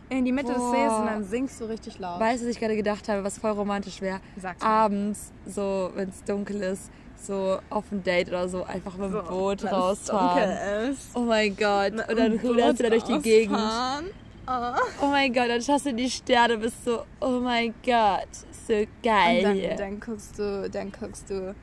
In 0.10 0.24
die 0.24 0.32
Mitte 0.32 0.53
des 0.53 0.58
Boah. 0.58 0.72
Sees 0.72 0.93
und 0.93 1.06
dann 1.08 1.24
singst 1.24 1.60
du 1.60 1.66
richtig 1.66 1.97
laut. 1.97 2.20
Weißt 2.20 2.41
du, 2.41 2.47
was 2.47 2.53
ich 2.53 2.60
gerade 2.60 2.76
gedacht 2.76 3.10
habe, 3.10 3.24
was 3.24 3.39
voll 3.39 3.51
romantisch 3.51 4.01
wäre? 4.01 4.20
Abends, 4.60 5.32
so, 5.47 5.91
wenn 5.95 6.10
es 6.10 6.24
dunkel 6.24 6.62
ist, 6.62 6.91
so 7.22 7.59
auf 7.70 7.86
ein 7.91 8.03
Date 8.03 8.28
oder 8.30 8.47
so, 8.47 8.63
einfach 8.63 8.95
mit 8.97 9.11
dem 9.13 9.24
Boot 9.26 9.63
Wenn's 9.63 9.74
rausfahren. 9.74 10.91
ist. 10.91 11.09
Oh 11.16 11.22
mein 11.22 11.55
Gott. 11.55 11.93
Und 12.09 12.18
dann 12.20 12.39
ruderst 12.39 12.80
du 12.80 12.84
da 12.84 12.89
durch 12.89 13.03
die 13.03 13.20
Gegend. 13.20 13.57
Oh. 14.47 14.51
Oh 15.01 15.07
mein 15.07 15.34
Gott, 15.34 15.49
dann 15.49 15.61
schaust 15.61 15.86
du 15.86 15.89
in 15.89 15.97
die 15.97 16.09
Sterne, 16.09 16.57
bist 16.57 16.86
so, 16.86 17.03
oh 17.20 17.39
mein 17.39 17.74
Gott, 17.84 18.28
so 18.68 18.74
geil 19.03 19.38
Und 19.39 19.43
dann, 19.43 19.55
hier. 19.55 19.76
dann 19.76 19.99
guckst 19.99 20.38
du, 20.38 20.70
dann 20.70 20.91
guckst 20.91 21.28
du 21.32 21.55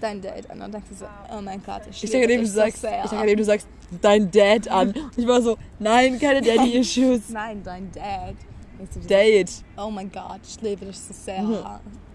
dein 0.00 0.22
Date 0.22 0.50
an 0.50 0.62
und 0.62 0.72
denkst 0.72 0.88
so, 0.98 1.04
oh 1.36 1.42
mein 1.42 1.62
Gott, 1.62 1.82
ich, 1.90 2.02
Ich 2.02 2.10
denke, 2.10 2.38
du 2.38 2.46
so 2.46 2.54
sagst, 2.54 2.80
sehr. 2.80 3.04
ich 3.04 3.10
denke, 3.10 3.36
du 3.36 3.44
sagst 3.44 3.68
dein 4.00 4.30
Dad 4.30 4.68
an. 4.68 4.88
Und 4.88 5.18
ich 5.18 5.26
war 5.26 5.42
so, 5.42 5.58
nein, 5.78 6.18
keine 6.18 6.40
Daddy-Issues. 6.42 7.28
Nein, 7.28 7.62
dein 7.62 7.92
Dad. 7.92 8.34
Dir 8.78 9.02
so, 9.02 9.06
Date. 9.06 9.50
Oh 9.76 9.90
mein 9.90 10.10
Gott, 10.10 10.40
ich 10.42 10.62
liebe 10.62 10.86
dich 10.86 10.98
so 10.98 11.12
sehr. 11.12 11.42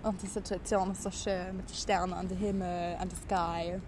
Und 0.06 0.22
die 0.22 0.28
Situation 0.28 0.91
ist 0.91 1.01
so 1.03 1.10
schön 1.12 1.58
mit 1.58 1.68
den 1.70 1.76
Sternen 1.76 2.14
an 2.14 2.28
den 2.28 2.38
Himmel, 2.38 2.95
an 2.99 3.10
the 3.10 3.16
sky. 3.16 3.80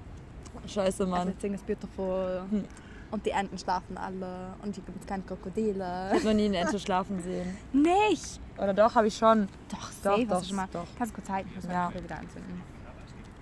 Scheiße, 0.67 1.05
Mann. 1.05 1.27
Everything 1.27 1.53
is 1.53 1.61
beautiful. 1.61 2.41
Hm. 2.49 2.65
Und 3.11 3.25
die 3.25 3.29
Enten 3.29 3.57
schlafen 3.57 3.97
alle. 3.97 4.53
Und 4.63 4.73
hier 4.75 4.83
gibt 4.83 4.99
es 4.99 5.05
keine 5.07 5.21
Krokodile. 5.23 6.09
Ich 6.11 6.17
habe 6.19 6.25
noch 6.25 6.33
nie 6.33 6.45
eine 6.45 6.57
Ente 6.57 6.79
schlafen 6.79 7.21
sehen. 7.21 7.55
Nicht! 7.71 8.41
Oder 8.57 8.73
doch, 8.73 8.95
habe 8.95 9.07
ich 9.07 9.15
schon. 9.15 9.47
Doch, 9.69 9.91
safe 9.91 10.25
doch, 10.25 10.35
hast 10.35 10.43
du 10.43 10.47
schon 10.47 10.55
mal. 10.57 10.67
doch. 10.73 10.87
Kannst 10.97 11.13
du 11.13 11.21
kurz 11.21 11.29
halten? 11.29 11.49
Ich 11.49 11.55
muss 11.63 11.71
Ja. 11.71 11.87
Brille 11.89 12.03
wieder 12.03 12.17
anzünden. 12.17 12.61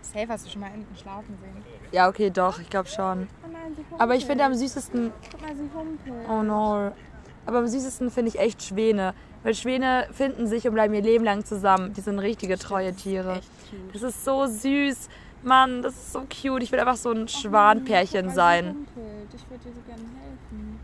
Safe 0.02 0.28
hast 0.28 0.46
du 0.46 0.50
schon 0.50 0.62
mal 0.62 0.72
Enten 0.72 0.96
schlafen 0.98 1.38
sehen. 1.42 1.64
Ja, 1.94 2.10
okay, 2.10 2.30
doch, 2.30 2.60
ich 2.60 2.70
glaube 2.70 2.90
schon. 2.90 3.28
Oh 3.44 3.50
nein. 3.52 3.76
Aber 3.98 4.16
ich 4.16 4.26
finde 4.26 4.44
am 4.44 4.54
süßesten, 4.54 5.12
Guck 5.32 5.42
mal, 5.42 5.56
sie 5.56 5.70
humpelt. 5.74 6.30
oh 6.30 6.44
no. 6.44 6.92
Aber 7.48 7.60
am 7.60 7.68
süßesten 7.68 8.12
finde 8.12 8.30
ich 8.30 8.40
echt 8.40 8.62
Schwäne. 8.62 9.14
Weil 9.46 9.54
Schwäne 9.54 10.08
finden 10.12 10.48
sich 10.48 10.68
und 10.68 10.74
bleiben 10.74 10.96
ihr 10.96 11.04
Leben 11.04 11.24
lang 11.24 11.46
zusammen. 11.46 11.94
Die 11.94 12.02
sind 12.02 12.18
richtige 12.18 12.58
treue 12.58 12.96
Tiere. 12.96 13.42
Das 13.94 14.02
ist 14.02 14.26
so 14.26 14.48
süß. 14.48 15.08
Mann, 15.44 15.84
das 15.84 15.94
ist 15.94 16.14
so 16.14 16.22
cute. 16.22 16.64
Ich 16.64 16.72
will 16.72 16.80
einfach 16.80 16.96
so 16.96 17.12
ein 17.12 17.28
Schwanpärchen 17.28 18.32
sein. 18.32 18.88
Ich 19.36 19.48
würde 19.48 19.64
dir 19.64 19.72
so 19.72 19.82
gerne 19.86 20.02
helfen. 20.02 20.80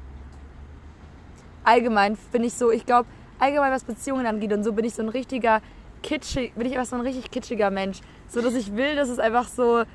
Allgemein 1.63 2.15
bin 2.31 2.43
ich 2.43 2.53
so, 2.53 2.69
ich 2.69 2.85
glaube, 2.85 3.09
allgemein 3.39 3.71
was 3.71 3.83
Beziehungen 3.83 4.27
angeht 4.27 4.53
und 4.53 4.63
so 4.63 4.73
bin 4.73 4.85
ich 4.85 4.93
so 4.93 5.01
ein 5.01 5.09
richtiger 5.09 5.59
kitschig, 6.03 6.53
bin 6.53 6.67
ich 6.67 6.73
einfach 6.73 6.91
so 6.91 6.97
ein 6.97 7.01
richtig 7.01 7.31
kitschiger 7.31 7.71
Mensch. 7.71 8.01
So, 8.27 8.41
dass 8.41 8.53
ich 8.53 8.75
will, 8.75 8.95
dass 8.95 9.09
es 9.09 9.17
einfach 9.17 9.47
so, 9.47 9.85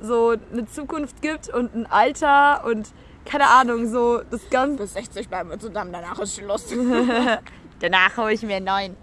so 0.00 0.36
eine 0.52 0.66
Zukunft 0.66 1.22
gibt 1.22 1.48
und 1.48 1.74
ein 1.74 1.86
Alter 1.86 2.64
und 2.66 2.92
keine 3.24 3.48
Ahnung, 3.48 3.90
so 3.90 4.22
das 4.30 4.48
Ganze. 4.48 4.76
Bis 4.76 4.94
60 4.94 5.28
bleiben 5.28 5.50
wir 5.50 5.58
zusammen, 5.58 5.92
danach 5.92 6.20
ist 6.20 6.36
Schluss. 6.36 6.66
Danach 7.80 8.16
hole 8.16 8.32
ich 8.32 8.42
mir 8.42 8.56
einen 8.56 8.66
neuen. 8.66 8.96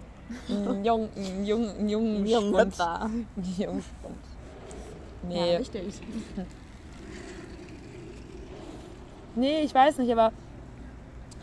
Einen 0.48 0.84
jungen, 0.84 1.08
einen 1.16 1.44
jungen, 1.44 1.70
einen 1.78 1.88
jungen 1.88 2.26
Jungen. 2.26 2.60
Hüpfer. 2.60 3.10
Schwund. 3.54 3.84
Ja, 5.28 5.28
Nee. 5.28 5.56
richtig. 5.56 6.00
nee, 9.34 9.60
ich 9.60 9.74
weiß 9.74 9.98
nicht, 9.98 10.12
aber 10.12 10.32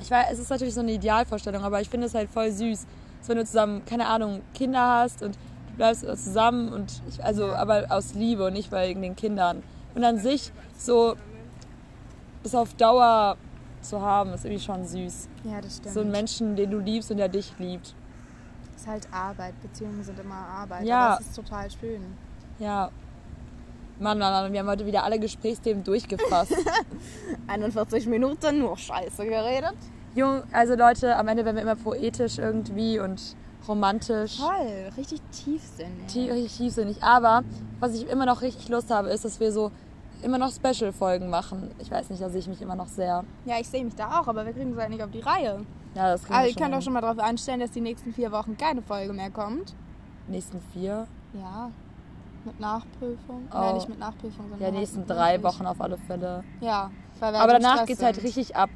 ich 0.01 0.09
weiß, 0.09 0.33
es 0.33 0.39
ist 0.39 0.49
natürlich 0.49 0.73
so 0.73 0.81
eine 0.81 0.91
Idealvorstellung, 0.93 1.63
aber 1.63 1.81
ich 1.81 1.89
finde 1.89 2.07
es 2.07 2.15
halt 2.15 2.29
voll 2.29 2.51
süß, 2.51 2.85
dass 3.19 3.29
wenn 3.29 3.37
du 3.37 3.45
zusammen, 3.45 3.85
keine 3.85 4.07
Ahnung, 4.07 4.41
Kinder 4.53 4.99
hast 4.99 5.21
und 5.21 5.35
du 5.35 5.75
bleibst 5.77 6.01
zusammen 6.01 6.73
und 6.73 7.01
ich, 7.07 7.23
also 7.23 7.53
aber 7.53 7.85
aus 7.89 8.13
Liebe 8.13 8.45
und 8.47 8.53
nicht 8.53 8.71
wegen 8.71 9.01
den 9.01 9.15
Kindern. 9.15 9.63
Und 9.93 10.03
an 10.03 10.17
sich 10.17 10.51
so 10.77 11.15
das 12.43 12.55
auf 12.55 12.73
Dauer 12.75 13.37
zu 13.81 14.01
haben, 14.01 14.33
ist 14.33 14.45
irgendwie 14.45 14.63
schon 14.63 14.85
süß. 14.85 15.27
Ja, 15.43 15.61
das 15.61 15.77
stimmt. 15.77 15.93
So 15.93 16.01
einen 16.01 16.11
Menschen, 16.11 16.55
den 16.55 16.71
du 16.71 16.79
liebst 16.79 17.11
und 17.11 17.17
der 17.17 17.29
dich 17.29 17.53
liebt. 17.59 17.93
ist 18.75 18.87
halt 18.87 19.07
Arbeit. 19.11 19.53
Beziehungen 19.61 20.03
sind 20.03 20.19
immer 20.19 20.35
Arbeit. 20.35 20.85
Ja. 20.85 21.17
Es 21.19 21.27
ist 21.27 21.35
total 21.35 21.69
schön. 21.71 22.01
Ja. 22.59 22.89
Mann, 23.99 24.17
Mann, 24.17 24.31
Mann, 24.31 24.51
wir 24.53 24.59
haben 24.61 24.67
heute 24.67 24.85
wieder 24.85 25.03
alle 25.03 25.19
Gesprächsthemen 25.19 25.83
durchgefasst. 25.83 26.55
41 27.47 28.07
Minuten 28.07 28.59
nur 28.59 28.77
Scheiße 28.77 29.23
geredet. 29.25 29.73
Jung, 30.15 30.41
also 30.51 30.75
Leute, 30.75 31.15
am 31.15 31.27
Ende 31.27 31.45
werden 31.45 31.55
wir 31.55 31.63
immer 31.63 31.75
poetisch 31.75 32.37
irgendwie 32.39 32.99
und 32.99 33.21
romantisch. 33.67 34.37
Toll, 34.39 34.89
richtig 34.97 35.21
tiefsinnig. 35.31 36.07
Tie- 36.07 36.29
Richtig 36.31 36.57
tiefsinnig. 36.57 37.03
Aber 37.03 37.43
was 37.79 37.93
ich 37.93 38.09
immer 38.09 38.25
noch 38.25 38.41
richtig 38.41 38.69
Lust 38.69 38.89
habe, 38.89 39.09
ist, 39.09 39.23
dass 39.23 39.39
wir 39.39 39.51
so 39.51 39.71
immer 40.23 40.37
noch 40.37 40.51
Special-Folgen 40.51 41.29
machen. 41.29 41.71
Ich 41.79 41.89
weiß 41.91 42.09
nicht, 42.09 42.21
da 42.21 42.29
sehe 42.29 42.39
ich 42.39 42.47
mich 42.47 42.61
immer 42.61 42.75
noch 42.75 42.87
sehr. 42.87 43.23
Ja, 43.45 43.59
ich 43.59 43.67
sehe 43.67 43.83
mich 43.83 43.95
da 43.95 44.19
auch, 44.19 44.27
aber 44.27 44.45
wir 44.45 44.53
kriegen 44.53 44.71
es 44.73 44.77
halt 44.79 44.89
nicht 44.89 45.03
auf 45.03 45.11
die 45.11 45.19
Reihe. 45.21 45.65
Ja, 45.95 46.11
das 46.11 46.23
kriegen 46.23 46.33
Also 46.35 46.45
wir 46.45 46.49
ich 46.51 46.55
kann 46.55 46.71
doch 46.71 46.81
schon 46.81 46.93
mal 46.93 47.01
darauf 47.01 47.19
einstellen, 47.19 47.59
dass 47.59 47.71
die 47.71 47.81
nächsten 47.81 48.13
vier 48.13 48.31
Wochen 48.31 48.57
keine 48.57 48.81
Folge 48.81 49.13
mehr 49.13 49.29
kommt. 49.29 49.73
Nächsten 50.27 50.61
vier. 50.73 51.07
Ja. 51.33 51.69
Mit 52.45 52.59
Nachprüfung. 52.59 53.47
Oh. 53.51 53.57
Nein, 53.57 53.75
nicht 53.75 53.89
mit 53.89 53.99
Nachprüfung, 53.99 54.49
sondern 54.49 54.73
Ja, 54.73 54.79
nächsten 54.79 55.05
drei. 55.05 55.41
Wochen 55.43 55.65
auf 55.65 55.79
alle 55.79 55.97
Fälle. 55.97 56.43
Ja. 56.59 56.89
Weil 57.19 57.33
wir 57.33 57.39
Aber 57.39 57.53
danach 57.53 57.73
Stress 57.75 57.87
geht's 57.87 58.03
halt 58.03 58.23
richtig 58.23 58.55
ab. 58.55 58.69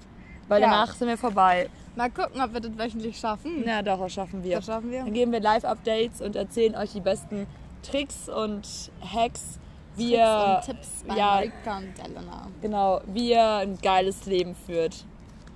Weil 0.48 0.62
Ja. 0.62 0.70
danach 0.70 0.94
sind 0.94 1.08
wir 1.08 1.18
vorbei. 1.18 1.70
Mal 1.96 2.12
gucken, 2.12 2.42
ob 2.42 2.54
wir 2.54 2.60
das 2.60 2.78
wöchentlich 2.78 3.18
schaffen. 3.18 3.64
Ja, 3.66 3.82
doch, 3.82 4.00
das 4.00 4.14
schaffen 4.14 4.44
wir. 4.44 4.58
Das 4.58 4.66
schaffen 4.66 4.92
wir. 4.92 5.04
Dann 5.04 5.14
geben 5.14 5.32
wir 5.32 5.40
Live-Updates 5.40 6.22
und 6.22 6.36
erzählen 6.36 6.76
euch 6.76 6.92
die 6.92 7.00
besten 7.00 7.48
Tricks 7.82 8.30
und 8.30 8.92
Hacks, 9.02 9.60
und 9.98 10.66
Tipps 10.66 11.04
bei 11.08 11.16
ja. 11.16 11.38
Rika 11.38 11.78
und 11.78 12.00
Elena. 12.00 12.48
genau, 12.62 13.02
wie 13.08 13.32
ihr 13.32 13.58
ein 13.58 13.78
geiles 13.78 14.26
Leben 14.26 14.56
führt. 14.56 15.06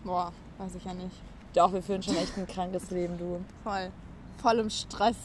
Boah, 0.04 0.32
weiß 0.58 0.76
ich 0.76 0.86
ja 0.86 0.94
nicht. 0.94 1.16
Doch, 1.54 1.74
wir 1.74 1.82
führen 1.82 2.02
schon 2.04 2.16
echt 2.16 2.38
ein 2.38 2.48
krankes 2.48 2.92
Leben, 2.92 3.18
du. 3.18 3.44
Voll. 3.64 3.92
Voll 4.42 4.60
im 4.60 4.70
Stress. 4.70 5.18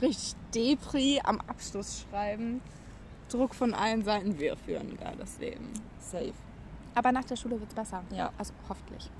Richtig 0.00 0.34
Depri 0.54 1.20
am 1.24 1.40
Abschluss 1.40 2.04
schreiben. 2.08 2.62
Druck 3.28 3.54
von 3.54 3.74
allen 3.74 4.04
Seiten. 4.04 4.38
Wir 4.38 4.56
führen 4.56 4.90
ein 4.90 4.96
geiles 4.96 5.38
Leben. 5.38 5.72
Safe. 5.98 6.32
Aber 6.94 7.10
nach 7.10 7.24
der 7.24 7.36
Schule 7.36 7.58
wird's 7.58 7.74
besser. 7.74 8.02
Ja. 8.10 8.30
Also 8.38 8.52
hoffentlich. 8.68 9.10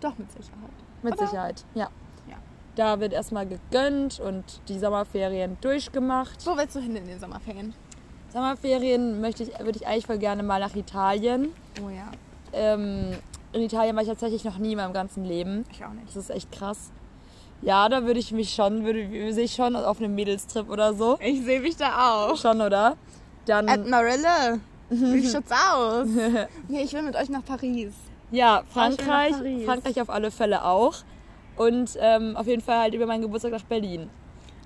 Doch, 0.00 0.18
mit 0.18 0.30
Sicherheit. 0.32 0.70
Mit 1.02 1.14
Oder? 1.14 1.26
Sicherheit, 1.26 1.64
ja. 1.74 1.88
Ja. 2.28 2.36
Da 2.74 2.98
wird 2.98 3.12
erstmal 3.12 3.46
gegönnt 3.46 4.18
und 4.18 4.60
die 4.68 4.78
Sommerferien 4.78 5.56
durchgemacht. 5.60 6.44
Wo 6.44 6.56
willst 6.56 6.74
du 6.74 6.80
hin 6.80 6.96
in 6.96 7.06
den 7.06 7.20
Sommerferien? 7.20 7.74
Sommerferien 8.32 9.20
möchte 9.20 9.42
ich, 9.42 9.58
würde 9.58 9.78
ich 9.78 9.86
eigentlich 9.86 10.06
voll 10.06 10.18
gerne 10.18 10.42
mal 10.42 10.60
nach 10.60 10.74
Italien. 10.74 11.50
Oh 11.84 11.90
ja. 11.90 12.10
Ähm, 12.52 13.12
in 13.52 13.62
Italien 13.62 13.94
war 13.94 14.02
ich 14.02 14.08
tatsächlich 14.08 14.44
noch 14.44 14.58
nie 14.58 14.72
in 14.72 14.78
meinem 14.78 14.94
ganzen 14.94 15.24
Leben. 15.24 15.64
Ich 15.70 15.84
auch 15.84 15.92
nicht. 15.92 16.08
Das 16.08 16.16
ist 16.16 16.30
echt 16.30 16.50
krass. 16.50 16.90
Ja, 17.60 17.88
da 17.88 18.04
würde 18.04 18.18
ich 18.18 18.32
mich 18.32 18.54
schon, 18.54 18.84
würde 18.84 19.32
sehe 19.32 19.44
ich 19.44 19.54
schon 19.54 19.76
auf 19.76 19.98
einem 19.98 20.14
Mädelstrip 20.14 20.68
oder 20.68 20.94
so. 20.94 21.18
Ich 21.20 21.44
sehe 21.44 21.60
mich 21.60 21.76
da 21.76 22.26
auch. 22.30 22.36
Schon, 22.36 22.60
oder? 22.60 22.96
Dann, 23.44 23.68
At 23.68 23.86
Marille. 23.86 24.60
Wie 24.88 25.28
schaut's 25.28 25.52
aus? 25.52 26.08
nee, 26.68 26.82
ich 26.82 26.92
will 26.92 27.02
mit 27.02 27.14
euch 27.16 27.28
nach 27.28 27.44
Paris. 27.44 27.92
ja, 28.30 28.62
Frankreich. 28.72 29.32
Paris. 29.32 29.64
Frankreich 29.64 30.00
auf 30.00 30.10
alle 30.10 30.30
Fälle 30.30 30.64
auch. 30.64 30.96
Und 31.56 31.96
ähm, 32.00 32.36
auf 32.36 32.46
jeden 32.46 32.62
Fall 32.62 32.80
halt 32.80 32.94
über 32.94 33.06
meinen 33.06 33.22
Geburtstag 33.22 33.52
nach 33.52 33.62
Berlin. 33.62 34.08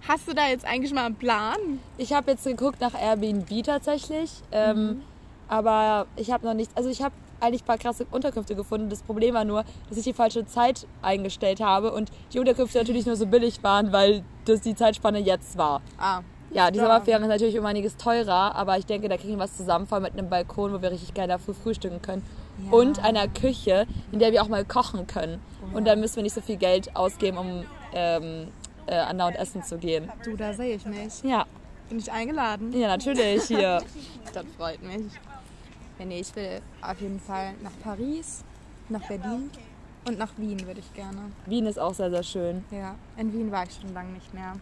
Hast 0.08 0.28
du 0.28 0.34
da 0.34 0.46
jetzt 0.48 0.64
eigentlich 0.64 0.94
mal 0.94 1.06
einen 1.06 1.16
Plan? 1.16 1.56
Ich 1.98 2.12
habe 2.12 2.30
jetzt 2.30 2.44
geguckt 2.44 2.80
nach 2.80 2.94
Airbnb 2.94 3.64
tatsächlich. 3.64 4.30
Ähm, 4.52 5.02
aber 5.48 6.06
ich 6.16 6.30
habe 6.30 6.46
noch 6.46 6.54
nichts. 6.54 6.76
Also 6.76 6.88
ich 6.90 7.02
habe 7.02 7.14
eigentlich 7.40 7.62
ein 7.62 7.66
paar 7.66 7.78
krasse 7.78 8.06
Unterkünfte 8.10 8.54
gefunden. 8.54 8.88
Das 8.88 9.02
Problem 9.02 9.34
war 9.34 9.44
nur, 9.44 9.64
dass 9.88 9.98
ich 9.98 10.04
die 10.04 10.12
falsche 10.12 10.46
Zeit 10.46 10.86
eingestellt 11.02 11.60
habe 11.60 11.92
und 11.92 12.10
die 12.32 12.38
Unterkünfte 12.38 12.78
natürlich 12.78 13.06
nur 13.06 13.16
so 13.16 13.26
billig 13.26 13.62
waren, 13.62 13.92
weil 13.92 14.22
das 14.44 14.60
die 14.60 14.74
Zeitspanne 14.74 15.18
jetzt 15.18 15.58
war. 15.58 15.82
Ah. 15.98 16.20
Ja, 16.52 16.70
die 16.70 16.78
Ja. 16.78 16.84
Sommerferien 16.84 17.22
ist 17.22 17.28
natürlich 17.28 17.58
um 17.58 17.66
einiges 17.66 17.96
teurer, 17.96 18.54
aber 18.54 18.78
ich 18.78 18.86
denke, 18.86 19.08
da 19.08 19.16
kriegen 19.16 19.32
wir 19.32 19.40
was 19.40 19.56
zusammen, 19.56 19.86
vor 19.86 19.96
allem 19.96 20.04
mit 20.04 20.12
einem 20.12 20.30
Balkon, 20.30 20.72
wo 20.72 20.80
wir 20.80 20.92
richtig 20.92 21.12
geil 21.12 21.28
dafür 21.28 21.54
frühstücken 21.54 22.00
können. 22.00 22.22
Ja. 22.64 22.72
Und 22.78 23.04
einer 23.04 23.26
Küche, 23.28 23.86
in 24.12 24.20
der 24.20 24.32
wir 24.32 24.42
auch 24.42 24.48
mal 24.48 24.64
kochen 24.64 25.06
können. 25.06 25.42
Und 25.74 25.86
dann 25.86 26.00
müssen 26.00 26.16
wir 26.16 26.22
nicht 26.22 26.34
so 26.34 26.40
viel 26.40 26.56
Geld 26.56 26.94
ausgeben, 26.96 27.36
um 27.36 27.64
ähm, 27.92 28.48
äh, 28.86 28.96
andauernd 28.96 29.36
essen 29.36 29.62
zu 29.62 29.78
gehen. 29.78 30.10
Du, 30.24 30.36
da 30.36 30.52
sehe 30.52 30.76
ich 30.76 30.86
mich. 30.86 31.22
Ja, 31.22 31.44
Bin 31.88 31.98
ich 31.98 32.10
eingeladen? 32.10 32.72
ja, 32.72 32.88
natürlich 32.88 33.44
hier. 33.44 33.82
Das 34.32 34.44
freut 34.58 34.82
mich. 34.82 35.12
Ja, 35.98 36.04
nee, 36.04 36.20
ich 36.20 36.34
will 36.36 36.60
auf 36.82 37.00
jeden 37.00 37.18
Fall 37.20 37.54
nach 37.62 37.70
Paris, 37.82 38.44
nach 38.90 39.06
Berlin 39.08 39.50
und 40.06 40.18
nach 40.18 40.30
Wien 40.36 40.60
würde 40.66 40.80
ich 40.80 40.92
gerne. 40.92 41.18
Wien 41.46 41.64
ist 41.66 41.78
auch 41.78 41.94
sehr, 41.94 42.10
sehr 42.10 42.22
schön. 42.22 42.64
Ja, 42.70 42.94
in 43.16 43.32
Wien 43.32 43.50
war 43.50 43.64
ich 43.64 43.74
schon 43.80 43.94
lange 43.94 44.10
nicht 44.12 44.34
mehr. 44.34 44.52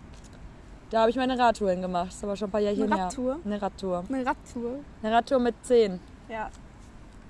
Da 0.91 1.01
habe 1.01 1.11
ich 1.11 1.17
meine 1.17 1.37
Radtour 1.37 1.71
hingemacht. 1.73 2.09
Das 2.13 2.23
aber 2.23 2.37
schon 2.37 2.49
ein 2.49 2.53
paar 2.53 2.61
Jährchen 2.61 2.85
Eine 2.85 2.95
her. 2.97 3.05
Radtour? 3.07 3.41
Eine 3.45 3.61
Radtour. 3.61 4.05
Eine 4.09 4.27
Radtour. 4.27 4.79
Eine 5.03 5.13
Radtour 5.17 5.39
mit 5.41 5.55
10. 5.65 5.99
Ja. 6.29 6.51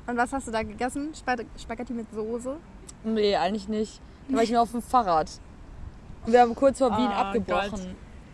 Und 0.07 0.17
was 0.19 0.33
hast 0.35 0.49
du 0.49 0.51
da 0.53 0.63
gegessen? 0.63 1.13
Spag- 1.15 1.47
Spaghetti 1.59 1.95
mit 1.95 2.07
Soße? 2.13 2.57
Nee, 3.05 3.37
eigentlich 3.37 3.69
nicht. 3.69 4.03
Da 4.29 4.37
war 4.37 4.43
ich 4.43 4.51
nur 4.51 4.61
auf 4.61 4.71
dem 4.73 4.83
Fahrrad. 4.83 5.31
Und 6.27 6.33
wir 6.33 6.41
haben 6.41 6.55
kurz 6.55 6.79
vor 6.79 6.91
Wien 6.97 7.09
Oh 7.11 7.15
abgebrochen. 7.15 7.71
Gott. 7.71 7.81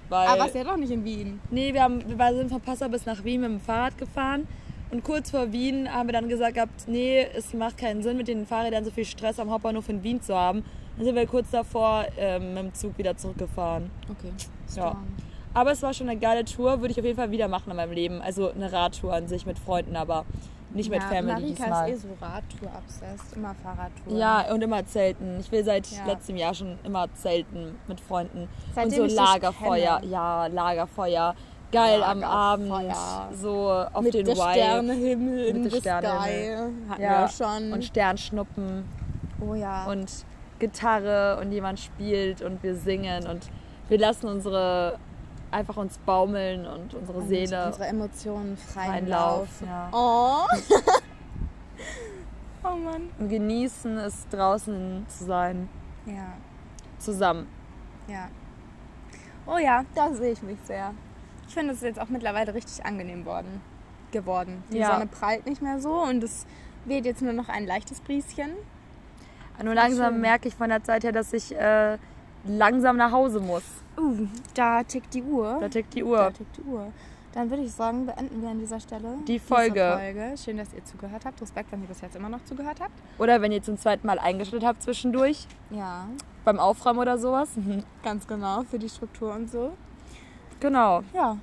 Weil, 0.08 0.26
Aber 0.28 0.40
warst 0.40 0.54
ja 0.56 0.64
doch 0.64 0.76
nicht 0.76 0.90
in 0.90 1.04
Wien. 1.04 1.40
nee, 1.50 1.72
wir, 1.72 1.82
haben, 1.82 2.02
wir 2.18 2.34
sind 2.34 2.50
von 2.50 2.60
Passau 2.60 2.88
bis 2.88 3.06
nach 3.06 3.22
Wien 3.22 3.42
mit 3.42 3.50
dem 3.50 3.60
Fahrrad 3.60 3.96
gefahren. 3.96 4.48
Und 4.90 5.04
kurz 5.04 5.30
vor 5.30 5.52
Wien 5.52 5.92
haben 5.92 6.08
wir 6.08 6.12
dann 6.14 6.28
gesagt 6.28 6.54
gehabt, 6.54 6.88
nee, 6.88 7.24
es 7.36 7.54
macht 7.54 7.78
keinen 7.78 8.02
Sinn, 8.02 8.16
mit 8.16 8.26
den 8.26 8.44
Fahrrädern 8.44 8.84
so 8.84 8.90
viel 8.90 9.04
Stress 9.04 9.38
am 9.38 9.48
Hauptbahnhof 9.50 9.88
in 9.88 10.02
Wien 10.02 10.20
zu 10.20 10.34
haben. 10.34 10.64
Dann 10.96 11.04
sind 11.06 11.14
wir 11.14 11.26
kurz 11.28 11.48
davor 11.50 12.06
ähm, 12.18 12.54
mit 12.54 12.62
dem 12.64 12.74
Zug 12.74 12.98
wieder 12.98 13.16
zurückgefahren. 13.16 13.90
Okay. 14.10 14.32
Ja. 14.74 14.96
Aber 15.54 15.70
es 15.70 15.82
war 15.82 15.94
schon 15.94 16.08
eine 16.08 16.18
geile 16.18 16.44
Tour, 16.44 16.80
würde 16.80 16.90
ich 16.92 16.98
auf 16.98 17.04
jeden 17.04 17.16
Fall 17.16 17.30
wieder 17.30 17.46
machen 17.46 17.70
in 17.70 17.76
meinem 17.76 17.92
Leben. 17.92 18.20
Also 18.20 18.50
eine 18.50 18.72
Radtour 18.72 19.12
an 19.14 19.28
sich 19.28 19.46
mit 19.46 19.58
Freunden, 19.60 19.94
aber 19.94 20.24
nicht 20.74 20.90
mit 20.90 21.00
ja, 21.02 21.08
Family 21.08 21.32
Marika 21.32 21.48
diesmal. 21.64 21.90
ist 21.90 22.04
eh 22.04 22.08
so 22.08 22.16
Radtour-obsessed. 22.20 23.36
Immer 23.36 23.54
Fahrradtour. 23.62 24.16
Ja, 24.18 24.52
und 24.52 24.62
immer 24.62 24.84
zelten. 24.86 25.38
Ich 25.40 25.50
will 25.50 25.64
seit 25.64 25.86
Ja. 25.90 26.04
letztem 26.06 26.36
Jahr 26.36 26.54
schon 26.54 26.78
immer 26.84 27.06
zelten 27.14 27.76
mit 27.88 28.00
Freunden. 28.00 28.48
Seitdem 28.74 29.02
und 29.04 29.10
so 29.10 29.16
Lagerfeuer. 29.16 30.00
Ja, 30.04 30.46
Lagerfeuer. 30.46 31.34
geil 31.72 32.02
am 32.02 32.20
Lagerfeuer. 32.20 32.96
Abend, 32.96 33.36
so 33.38 33.70
auf 33.92 34.02
Mit 34.02 34.14
den 34.14 34.26
der 34.26 34.34
Vibe. 34.36 34.50
Sternenhimmel 34.52 35.44
in 35.46 35.62
Mit 35.62 35.72
der 35.72 35.80
sky. 35.80 35.80
Sternenhimmel. 35.88 36.72
Hatten 36.88 37.02
Ja, 37.02 37.20
wir 37.20 37.28
schon. 37.28 37.72
und 37.72 37.84
Sternschnuppen 37.84 38.84
oh 39.40 39.54
ja. 39.54 39.84
und 39.86 40.10
Gitarre 40.58 41.38
und 41.40 41.52
jemand 41.52 41.80
spielt 41.80 42.42
und 42.42 42.62
wir 42.62 42.74
singen 42.74 43.26
und 43.26 43.48
wir 43.88 43.98
lassen 43.98 44.26
unsere 44.28 44.98
einfach 45.50 45.76
uns 45.76 45.98
baumeln 45.98 46.66
und 46.66 46.94
unsere 46.94 47.18
Und 47.18 47.28
Seele 47.28 47.66
Unsere 47.66 47.86
Emotionen 47.86 48.56
freien 48.56 48.90
freien 48.90 49.08
Lauf. 49.08 49.48
Lauf. 49.60 49.68
Ja. 49.68 49.88
Oh. 49.92 50.46
oh 52.64 52.76
Mann. 52.76 53.10
Und 53.18 53.28
genießen 53.28 53.98
es 53.98 54.26
draußen 54.28 55.06
zu 55.08 55.24
sein, 55.24 55.68
Ja, 56.06 56.34
zusammen. 56.98 57.46
ja. 58.08 58.28
Oh 59.46 59.58
ja, 59.58 59.84
da 59.94 60.12
sehe 60.12 60.32
ich 60.32 60.42
mich 60.42 60.58
sehr. 60.64 60.92
Ich 61.48 61.54
finde, 61.54 61.72
es 61.72 61.78
ist 61.78 61.84
jetzt 61.84 62.00
auch 62.00 62.08
mittlerweile 62.08 62.54
richtig 62.54 62.84
angenehm 62.84 63.24
worden, 63.24 63.60
geworden. 64.12 64.62
Die 64.70 64.78
Ja. 64.78 64.92
Sonne 64.92 65.06
prallt 65.06 65.46
nicht 65.46 65.60
mehr 65.62 65.80
so 65.80 66.02
und 66.02 66.22
es 66.22 66.46
weht 66.84 67.04
jetzt 67.04 67.22
nur 67.22 67.32
noch 67.32 67.48
ein 67.48 67.66
leichtes 67.66 68.00
Brieschen. 68.00 68.52
Nur 69.62 69.74
langsam 69.74 70.20
merke 70.20 70.46
ich 70.48 70.54
von 70.54 70.68
der 70.70 70.82
Zeit 70.84 71.04
her, 71.04 71.12
dass 71.12 71.32
ich 71.32 71.54
äh, 71.54 71.98
langsam 72.44 72.96
nach 72.96 73.12
Hause 73.12 73.40
muss. 73.40 73.64
Uh, 74.00 74.26
da 74.54 74.82
tickt 74.82 75.12
die 75.14 75.22
Uhr. 75.22 75.58
Da 75.60 75.68
tickt 75.68 75.94
die 75.94 76.00
Da 76.02 76.06
Uhr. 76.06 76.32
tickt 76.32 76.56
die 76.56 76.62
Uhr. 76.62 76.86
Dann 77.32 77.48
würde 77.48 77.62
ich 77.62 77.72
sagen, 77.72 78.06
beenden 78.06 78.42
wir 78.42 78.48
an 78.48 78.58
dieser 78.58 78.80
Stelle 78.80 79.14
Die 79.28 79.38
Folge. 79.38 79.96
Folge. 79.96 80.34
Schön, 80.36 80.56
dass 80.56 80.72
ihr 80.74 80.84
zugehört 80.84 81.24
habt. 81.24 81.40
Respekt, 81.40 81.70
wenn 81.70 81.80
ihr 81.82 81.86
bis 81.88 82.00
jetzt 82.00 82.16
immer 82.16 82.28
noch 82.28 82.42
zugehört 82.44 82.80
habt. 82.80 82.90
Oder 83.18 83.40
wenn 83.40 83.52
ihr 83.52 83.62
zum 83.62 83.78
zweiten 83.78 84.04
Mal 84.06 84.18
eingeschaltet 84.18 84.66
habt 84.66 84.82
zwischendurch, 84.82 85.46
Ja, 85.70 86.06
beim 86.44 86.58
Aufräumen 86.58 86.98
oder 86.98 87.18
sowas. 87.18 87.50
ganz 88.02 88.26
genau, 88.26 88.62
für 88.68 88.78
die 88.80 88.88
Struktur 88.88 89.32
und 89.32 89.48
so. 89.50 89.72
Genau. 90.58 91.02
Ja, 91.14 91.36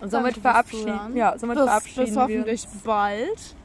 Und 0.00 0.10
somit 0.10 0.36
verabschieden, 0.38 1.14
ja, 1.14 1.36
somit 1.38 1.56
bis, 1.56 1.64
verabschieden 1.66 2.04
bis 2.06 2.14
wir 2.14 2.22
hoffentlich 2.22 2.64
uns. 2.64 2.82
bald. 2.82 3.56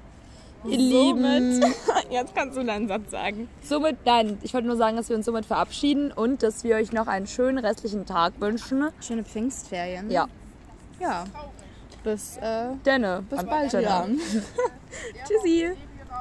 Ihr 0.66 0.78
Lieben. 0.78 1.64
Jetzt 2.10 2.36
kannst 2.36 2.58
du 2.58 2.64
deinen 2.64 2.88
Satz 2.88 3.12
sagen. 3.12 3.48
Somit, 3.64 3.98
nein, 4.06 4.38
ich 4.42 4.54
wollte 4.54 4.68
nur 4.68 4.78
sagen, 4.78 4.98
dass 4.98 5.10
wir 5.10 5.16
uns 5.16 5.26
somit 5.26 5.46
verabschieden 5.46 6.12
und 6.12 6.44
dass 6.44 6.64
wir 6.64 6.76
euch 6.76 6.92
noch 6.92 7.08
einen 7.08 7.28
schönen 7.28 7.58
restlichen 7.60 8.06
Tag 8.06 8.34
wünschen. 8.40 8.90
Schöne 9.00 9.24
Pfingstferien. 9.24 10.10
Ja, 10.10 10.28
Ja. 11.00 11.26
Bis, 12.04 12.38
äh, 12.38 12.68
Denne. 12.86 13.24
bis 13.30 13.44
bald 13.44 13.74
wieder. 13.74 14.08
Tschüssi. 15.28 15.76